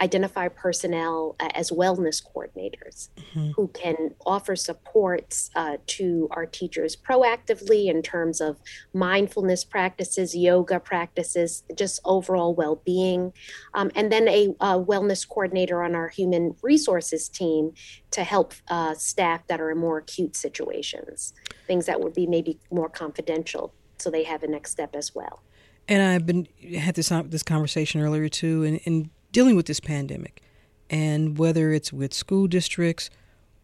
identified 0.00 0.56
personnel 0.56 1.36
uh, 1.40 1.48
as 1.54 1.70
wellness 1.70 2.22
coordinators 2.22 3.10
mm-hmm. 3.16 3.50
who 3.50 3.68
can 3.68 4.14
offer 4.24 4.56
supports 4.56 5.50
uh, 5.56 5.76
to 5.86 6.28
our 6.32 6.46
teachers 6.46 6.96
proactively 6.96 7.86
in 7.86 8.02
terms 8.02 8.40
of 8.40 8.58
mindfulness 8.94 9.64
practices, 9.64 10.34
yoga 10.34 10.80
practices, 10.80 11.64
just 11.76 12.00
overall 12.04 12.54
well 12.54 12.80
being. 12.84 13.32
Um, 13.74 13.90
and 13.94 14.10
then 14.10 14.28
a, 14.28 14.48
a, 14.60 14.80
wellness 14.80 15.28
coordinator 15.28 15.82
on 15.82 15.94
our 15.94 16.08
human 16.08 16.54
resources 16.62 17.28
team 17.28 17.72
to 18.12 18.24
help 18.24 18.54
uh, 18.68 18.94
staff 18.94 19.46
that 19.48 19.60
are 19.60 19.70
in 19.70 19.78
more 19.78 19.98
acute 19.98 20.36
situations, 20.36 21.34
things 21.66 21.86
that 21.86 22.00
would 22.00 22.14
be 22.14 22.26
maybe 22.26 22.58
more 22.70 22.88
confidential 22.88 23.74
so 23.98 24.10
they 24.10 24.24
have 24.24 24.42
a 24.42 24.46
next 24.46 24.70
step 24.70 24.94
as 24.94 25.14
well. 25.14 25.42
And 25.88 26.02
I've 26.02 26.24
been 26.24 26.46
had 26.78 26.94
this 26.94 27.10
uh, 27.10 27.22
this 27.26 27.42
conversation 27.42 28.00
earlier 28.00 28.28
too, 28.28 28.62
and, 28.64 28.80
in 28.84 29.10
dealing 29.32 29.56
with 29.56 29.66
this 29.66 29.80
pandemic, 29.80 30.42
and 30.88 31.38
whether 31.38 31.72
it's 31.72 31.92
with 31.92 32.12
school 32.12 32.46
districts 32.46 33.10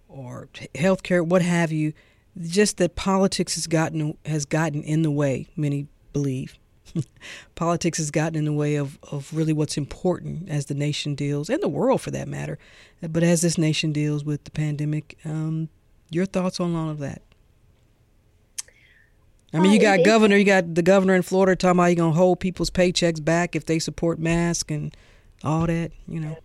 or 0.08 0.48
healthcare, 0.74 1.26
what 1.26 1.42
have 1.42 1.72
you, 1.72 1.92
just 2.40 2.76
that 2.76 2.94
politics 2.96 3.54
has 3.54 3.66
gotten 3.66 4.16
has 4.24 4.44
gotten 4.44 4.82
in 4.82 5.02
the 5.02 5.10
way. 5.10 5.48
Many 5.56 5.88
believe 6.12 6.58
politics 7.54 7.98
has 7.98 8.10
gotten 8.10 8.36
in 8.36 8.44
the 8.44 8.52
way 8.52 8.76
of, 8.76 8.98
of 9.10 9.32
really 9.32 9.52
what's 9.52 9.76
important 9.76 10.48
as 10.48 10.66
the 10.66 10.74
nation 10.74 11.14
deals, 11.14 11.48
and 11.48 11.62
the 11.62 11.68
world 11.68 12.00
for 12.00 12.10
that 12.10 12.28
matter. 12.28 12.58
But 13.02 13.22
as 13.22 13.42
this 13.42 13.58
nation 13.58 13.92
deals 13.92 14.24
with 14.24 14.44
the 14.44 14.50
pandemic, 14.50 15.18
um, 15.24 15.68
your 16.10 16.26
thoughts 16.26 16.60
on 16.60 16.74
all 16.74 16.90
of 16.90 16.98
that? 16.98 17.22
I 19.52 19.58
mean, 19.58 19.72
you 19.72 19.80
got 19.80 20.04
governor, 20.04 20.36
you 20.36 20.44
got 20.44 20.74
the 20.74 20.82
governor 20.82 21.14
in 21.14 21.22
Florida 21.22 21.56
talking 21.56 21.78
about 21.78 21.86
you're 21.86 21.96
gonna 21.96 22.12
hold 22.12 22.40
people's 22.40 22.70
paychecks 22.70 23.24
back 23.24 23.56
if 23.56 23.64
they 23.64 23.78
support 23.78 24.18
masks 24.18 24.70
and 24.70 24.94
all 25.46 25.66
that. 25.66 25.92
You 26.08 26.20
know. 26.20 26.36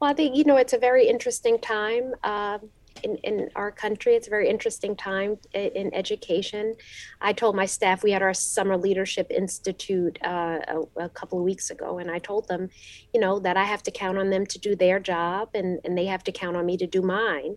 Well, 0.00 0.10
I 0.10 0.14
think 0.14 0.36
you 0.36 0.44
know 0.44 0.56
it's 0.56 0.72
a 0.72 0.78
very 0.78 1.08
interesting 1.08 1.58
time 1.58 2.14
uh, 2.22 2.58
in 3.02 3.16
in 3.18 3.50
our 3.56 3.70
country. 3.70 4.14
It's 4.14 4.26
a 4.26 4.30
very 4.30 4.48
interesting 4.48 4.94
time 4.94 5.38
in 5.54 5.92
education. 5.94 6.76
I 7.20 7.32
told 7.32 7.56
my 7.56 7.66
staff 7.66 8.02
we 8.02 8.12
had 8.12 8.22
our 8.22 8.34
summer 8.34 8.76
leadership 8.76 9.30
institute 9.30 10.18
uh, 10.24 10.58
a, 10.68 11.04
a, 11.04 11.08
couple 11.08 11.38
of 11.38 11.44
weeks 11.44 11.70
ago, 11.70 11.98
and 11.98 12.10
I 12.10 12.18
told 12.18 12.48
them, 12.48 12.70
you 13.12 13.20
know, 13.20 13.38
that 13.40 13.56
I 13.56 13.64
have 13.64 13.82
to 13.84 13.90
count 13.90 14.18
on 14.18 14.30
them 14.30 14.46
to 14.46 14.58
do 14.58 14.76
their 14.76 15.00
job, 15.00 15.50
and 15.54 15.80
and 15.84 15.96
they 15.96 16.06
have 16.06 16.24
to 16.24 16.32
count 16.32 16.56
on 16.56 16.66
me 16.66 16.76
to 16.76 16.86
do 16.86 17.02
mine. 17.02 17.56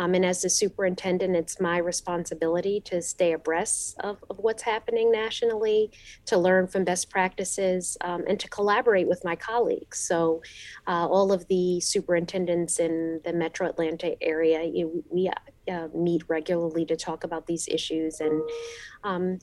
Um, 0.00 0.14
and 0.14 0.24
as 0.24 0.40
the 0.40 0.48
superintendent, 0.48 1.36
it's 1.36 1.60
my 1.60 1.76
responsibility 1.76 2.80
to 2.86 3.02
stay 3.02 3.34
abreast 3.34 3.96
of, 4.00 4.16
of 4.30 4.38
what's 4.38 4.62
happening 4.62 5.12
nationally, 5.12 5.90
to 6.24 6.38
learn 6.38 6.68
from 6.68 6.84
best 6.84 7.10
practices, 7.10 7.98
um, 8.00 8.24
and 8.26 8.40
to 8.40 8.48
collaborate 8.48 9.06
with 9.06 9.22
my 9.26 9.36
colleagues. 9.36 9.98
So, 9.98 10.40
uh, 10.86 11.06
all 11.06 11.32
of 11.32 11.46
the 11.48 11.80
superintendents 11.80 12.78
in 12.78 13.20
the 13.26 13.34
metro 13.34 13.68
Atlanta 13.68 14.16
area, 14.22 14.62
you, 14.64 15.04
we 15.10 15.30
uh, 15.70 15.88
meet 15.94 16.22
regularly 16.28 16.86
to 16.86 16.96
talk 16.96 17.22
about 17.22 17.46
these 17.46 17.68
issues 17.68 18.20
and 18.20 18.42
um, 19.04 19.38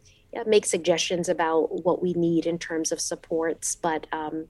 make 0.47 0.65
suggestions 0.65 1.29
about 1.29 1.85
what 1.85 2.01
we 2.01 2.13
need 2.13 2.47
in 2.47 2.57
terms 2.57 2.91
of 2.91 2.99
supports. 2.99 3.75
But 3.75 4.07
um, 4.11 4.47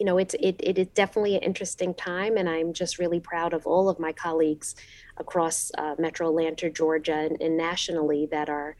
you 0.00 0.06
know, 0.06 0.16
it's 0.16 0.34
it, 0.40 0.56
it 0.60 0.78
is 0.78 0.88
definitely 0.88 1.36
an 1.36 1.42
interesting 1.42 1.92
time, 1.92 2.38
and 2.38 2.48
I'm 2.48 2.72
just 2.72 2.98
really 2.98 3.20
proud 3.20 3.52
of 3.52 3.66
all 3.66 3.90
of 3.90 3.98
my 3.98 4.12
colleagues 4.12 4.74
across 5.18 5.70
uh, 5.76 5.94
Metro 5.98 6.30
Atlanta, 6.30 6.70
Georgia, 6.70 7.14
and, 7.14 7.38
and, 7.38 7.58
nationally 7.58 8.26
that 8.30 8.48
are, 8.48 8.76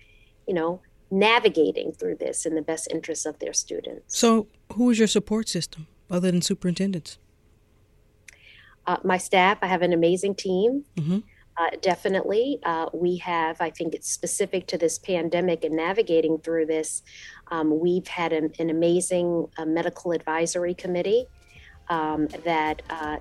you 0.48 0.54
know, 0.54 0.80
navigating 1.10 1.92
through 1.92 2.16
this 2.16 2.46
in 2.46 2.54
the 2.54 2.62
best 2.62 2.88
interests 2.90 3.26
of 3.26 3.38
their 3.38 3.52
students. 3.52 4.16
So, 4.16 4.46
who 4.72 4.88
is 4.88 4.98
your 4.98 5.08
support 5.08 5.46
system 5.46 5.88
other 6.10 6.30
than 6.30 6.40
superintendents? 6.40 7.18
Uh, 8.86 8.96
my 9.04 9.18
staff. 9.18 9.58
I 9.60 9.66
have 9.66 9.82
an 9.82 9.92
amazing 9.92 10.36
team. 10.36 10.86
Mm-hmm. 10.96 11.18
Uh, 11.60 11.68
definitely. 11.82 12.58
Uh, 12.62 12.86
we 12.94 13.18
have, 13.18 13.60
I 13.60 13.68
think 13.68 13.94
it's 13.94 14.10
specific 14.10 14.66
to 14.68 14.78
this 14.78 14.98
pandemic 14.98 15.62
and 15.62 15.76
navigating 15.76 16.38
through 16.38 16.64
this. 16.64 17.02
Um, 17.48 17.78
we've 17.78 18.08
had 18.08 18.32
an, 18.32 18.54
an 18.58 18.70
amazing 18.70 19.46
uh, 19.58 19.66
medical 19.66 20.12
advisory 20.12 20.72
committee 20.72 21.26
um, 21.90 22.28
that 22.46 22.80
uh, 22.88 23.18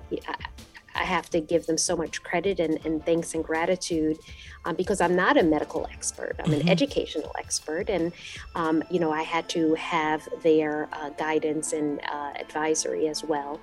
I 0.94 1.04
have 1.04 1.28
to 1.30 1.40
give 1.40 1.66
them 1.66 1.76
so 1.76 1.94
much 1.94 2.22
credit 2.22 2.60
and, 2.60 2.78
and 2.86 3.04
thanks 3.04 3.34
and 3.34 3.44
gratitude 3.44 4.16
um, 4.64 4.74
because 4.74 5.02
I'm 5.02 5.14
not 5.14 5.36
a 5.36 5.42
medical 5.42 5.86
expert. 5.92 6.36
I'm 6.38 6.50
mm-hmm. 6.50 6.62
an 6.62 6.68
educational 6.70 7.34
expert. 7.38 7.90
And, 7.90 8.10
um, 8.54 8.82
you 8.90 9.00
know, 9.00 9.12
I 9.12 9.22
had 9.22 9.50
to 9.50 9.74
have 9.74 10.26
their 10.42 10.88
uh, 10.94 11.10
guidance 11.10 11.74
and 11.74 12.00
uh, 12.10 12.32
advisory 12.38 13.08
as 13.08 13.22
well. 13.22 13.60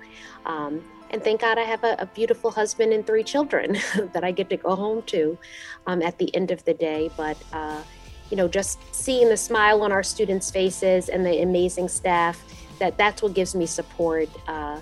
And 1.10 1.22
thank 1.22 1.40
God 1.40 1.58
I 1.58 1.62
have 1.62 1.84
a, 1.84 1.96
a, 1.98 2.06
beautiful 2.06 2.50
husband 2.50 2.92
and 2.92 3.06
three 3.06 3.24
children 3.24 3.78
that 4.12 4.24
I 4.24 4.30
get 4.30 4.50
to 4.50 4.56
go 4.56 4.74
home 4.74 5.02
to 5.04 5.38
um, 5.86 6.02
at 6.02 6.18
the 6.18 6.34
end 6.34 6.50
of 6.50 6.64
the 6.64 6.74
day. 6.74 7.10
But, 7.16 7.36
uh, 7.52 7.82
you 8.30 8.36
know, 8.36 8.48
just 8.48 8.78
seeing 8.94 9.28
the 9.28 9.36
smile 9.36 9.82
on 9.82 9.92
our 9.92 10.02
students' 10.02 10.50
faces 10.50 11.08
and 11.08 11.24
the 11.24 11.42
amazing 11.42 11.88
staff, 11.88 12.42
that 12.78 12.98
that's 12.98 13.22
what 13.22 13.34
gives 13.34 13.54
me 13.54 13.66
support 13.66 14.28
uh, 14.48 14.80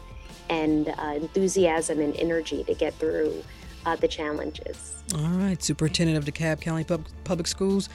and 0.51 0.89
uh, 0.99 1.13
enthusiasm 1.15 2.01
and 2.01 2.17
energy 2.17 2.65
to 2.65 2.75
get 2.75 2.95
through 2.95 3.43
uh, 3.85 3.97
the 3.97 4.09
challenges. 4.09 4.97
All 5.15 5.29
right, 5.29 5.63
Superintendent 5.63 6.19
of 6.19 6.25
DeKalb 6.25 6.61
County 6.61 6.85
Pub- 6.85 7.07
Public 7.25 7.47
Schools. 7.47 7.89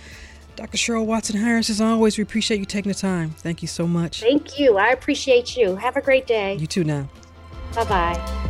Dr. 0.55 0.77
Cheryl 0.77 1.05
Watson 1.05 1.37
Harris, 1.37 1.69
as 1.69 1.81
always, 1.81 2.17
we 2.17 2.23
appreciate 2.23 2.59
you 2.59 2.65
taking 2.65 2.91
the 2.91 2.97
time. 2.97 3.31
Thank 3.31 3.61
you 3.61 3.67
so 3.67 3.87
much. 3.87 4.21
Thank 4.21 4.59
you. 4.59 4.77
I 4.77 4.89
appreciate 4.89 5.55
you. 5.55 5.75
Have 5.75 5.97
a 5.97 6.01
great 6.01 6.27
day. 6.27 6.55
You 6.55 6.67
too 6.67 6.83
now. 6.83 7.09
Bye 7.75 7.83
bye. 7.85 8.41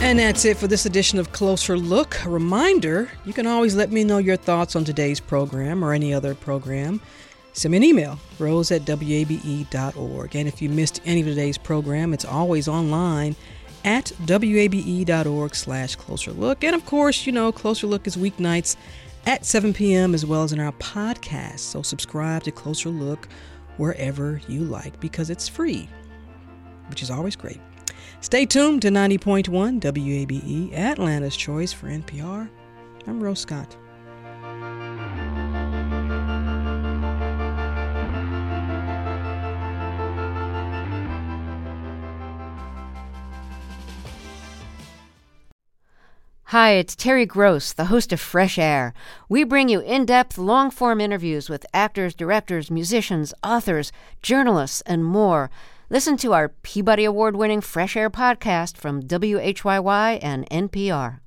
And 0.00 0.18
that's 0.18 0.44
it 0.44 0.56
for 0.56 0.68
this 0.68 0.86
edition 0.86 1.18
of 1.18 1.32
Closer 1.32 1.76
Look. 1.76 2.24
A 2.24 2.28
reminder 2.28 3.10
you 3.24 3.32
can 3.32 3.46
always 3.46 3.74
let 3.74 3.90
me 3.90 4.04
know 4.04 4.18
your 4.18 4.36
thoughts 4.36 4.76
on 4.76 4.84
today's 4.84 5.18
program 5.18 5.82
or 5.82 5.92
any 5.92 6.14
other 6.14 6.34
program. 6.34 7.00
Send 7.54 7.72
me 7.72 7.78
an 7.78 7.84
email, 7.84 8.18
rose 8.38 8.70
at 8.70 8.86
wabe.org. 8.86 10.36
And 10.36 10.46
if 10.46 10.60
you 10.60 10.68
missed 10.68 11.00
any 11.06 11.22
of 11.22 11.26
today's 11.26 11.56
program, 11.56 12.12
it's 12.12 12.26
always 12.26 12.68
online 12.68 13.34
at 13.84 14.12
wabe.org 14.28 15.54
slash 15.54 15.96
closer 15.96 16.32
look. 16.32 16.62
And 16.62 16.74
of 16.74 16.84
course, 16.84 17.26
you 17.26 17.32
know, 17.32 17.50
Closer 17.50 17.86
Look 17.86 18.06
is 18.06 18.16
weeknights 18.16 18.76
at 19.24 19.46
7 19.46 19.72
p.m. 19.72 20.14
as 20.14 20.26
well 20.26 20.42
as 20.42 20.52
in 20.52 20.60
our 20.60 20.72
podcast. 20.72 21.60
So 21.60 21.82
subscribe 21.82 22.42
to 22.42 22.50
Closer 22.52 22.90
Look 22.90 23.26
wherever 23.78 24.40
you 24.46 24.60
like 24.60 25.00
because 25.00 25.30
it's 25.30 25.48
free 25.48 25.88
which 26.88 27.02
is 27.02 27.10
always 27.10 27.36
great. 27.36 27.60
Stay 28.20 28.46
tuned 28.46 28.82
to 28.82 28.88
90.1 28.88 29.80
WABE, 29.80 30.72
Atlanta's 30.72 31.36
Choice 31.36 31.72
for 31.72 31.88
NPR. 31.88 32.48
I'm 33.06 33.22
Rose 33.22 33.40
Scott. 33.40 33.76
Hi, 46.50 46.70
it's 46.70 46.94
Terry 46.94 47.26
Gross, 47.26 47.72
the 47.72 47.86
host 47.86 48.12
of 48.12 48.20
Fresh 48.20 48.56
Air. 48.56 48.94
We 49.28 49.42
bring 49.42 49.68
you 49.68 49.80
in 49.80 50.06
depth, 50.06 50.38
long 50.38 50.70
form 50.70 51.00
interviews 51.00 51.50
with 51.50 51.66
actors, 51.74 52.14
directors, 52.14 52.70
musicians, 52.70 53.34
authors, 53.42 53.90
journalists, 54.22 54.80
and 54.82 55.04
more. 55.04 55.50
Listen 55.88 56.16
to 56.16 56.32
our 56.32 56.48
Peabody 56.48 57.04
Award 57.04 57.36
winning 57.36 57.60
Fresh 57.60 57.96
Air 57.96 58.10
podcast 58.10 58.76
from 58.76 59.02
WHYY 59.04 60.18
and 60.20 60.44
NPR. 60.50 61.20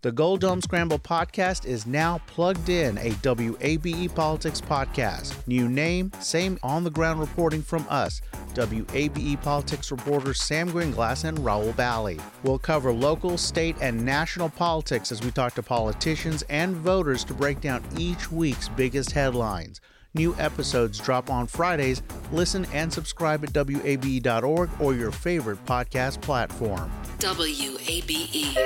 The 0.00 0.12
Gold 0.12 0.40
Dome 0.40 0.62
Scramble 0.62 0.98
podcast 0.98 1.66
is 1.66 1.84
now 1.84 2.22
plugged 2.26 2.70
in, 2.70 2.96
a 2.96 3.10
WABE 3.10 4.14
Politics 4.14 4.62
podcast. 4.62 5.34
New 5.46 5.68
name, 5.68 6.10
same 6.20 6.58
on 6.62 6.84
the 6.84 6.90
ground 6.90 7.20
reporting 7.20 7.60
from 7.60 7.84
us, 7.90 8.22
WABE 8.54 9.42
Politics 9.42 9.90
reporters 9.90 10.40
Sam 10.40 10.70
Gringlas 10.70 11.24
and 11.24 11.36
Rahul 11.40 11.76
Bali. 11.76 12.18
We'll 12.44 12.58
cover 12.58 12.94
local, 12.94 13.36
state, 13.36 13.76
and 13.82 14.06
national 14.06 14.48
politics 14.48 15.12
as 15.12 15.22
we 15.22 15.32
talk 15.32 15.52
to 15.56 15.62
politicians 15.62 16.42
and 16.48 16.74
voters 16.76 17.24
to 17.24 17.34
break 17.34 17.60
down 17.60 17.84
each 17.98 18.32
week's 18.32 18.70
biggest 18.70 19.12
headlines. 19.12 19.82
New 20.14 20.34
episodes 20.38 20.98
drop 20.98 21.30
on 21.30 21.46
Fridays. 21.46 22.02
Listen 22.32 22.66
and 22.72 22.92
subscribe 22.92 23.44
at 23.44 23.52
WABE.org 23.52 24.70
or 24.80 24.94
your 24.94 25.12
favorite 25.12 25.64
podcast 25.66 26.20
platform. 26.20 26.90
WABE. 27.18 28.56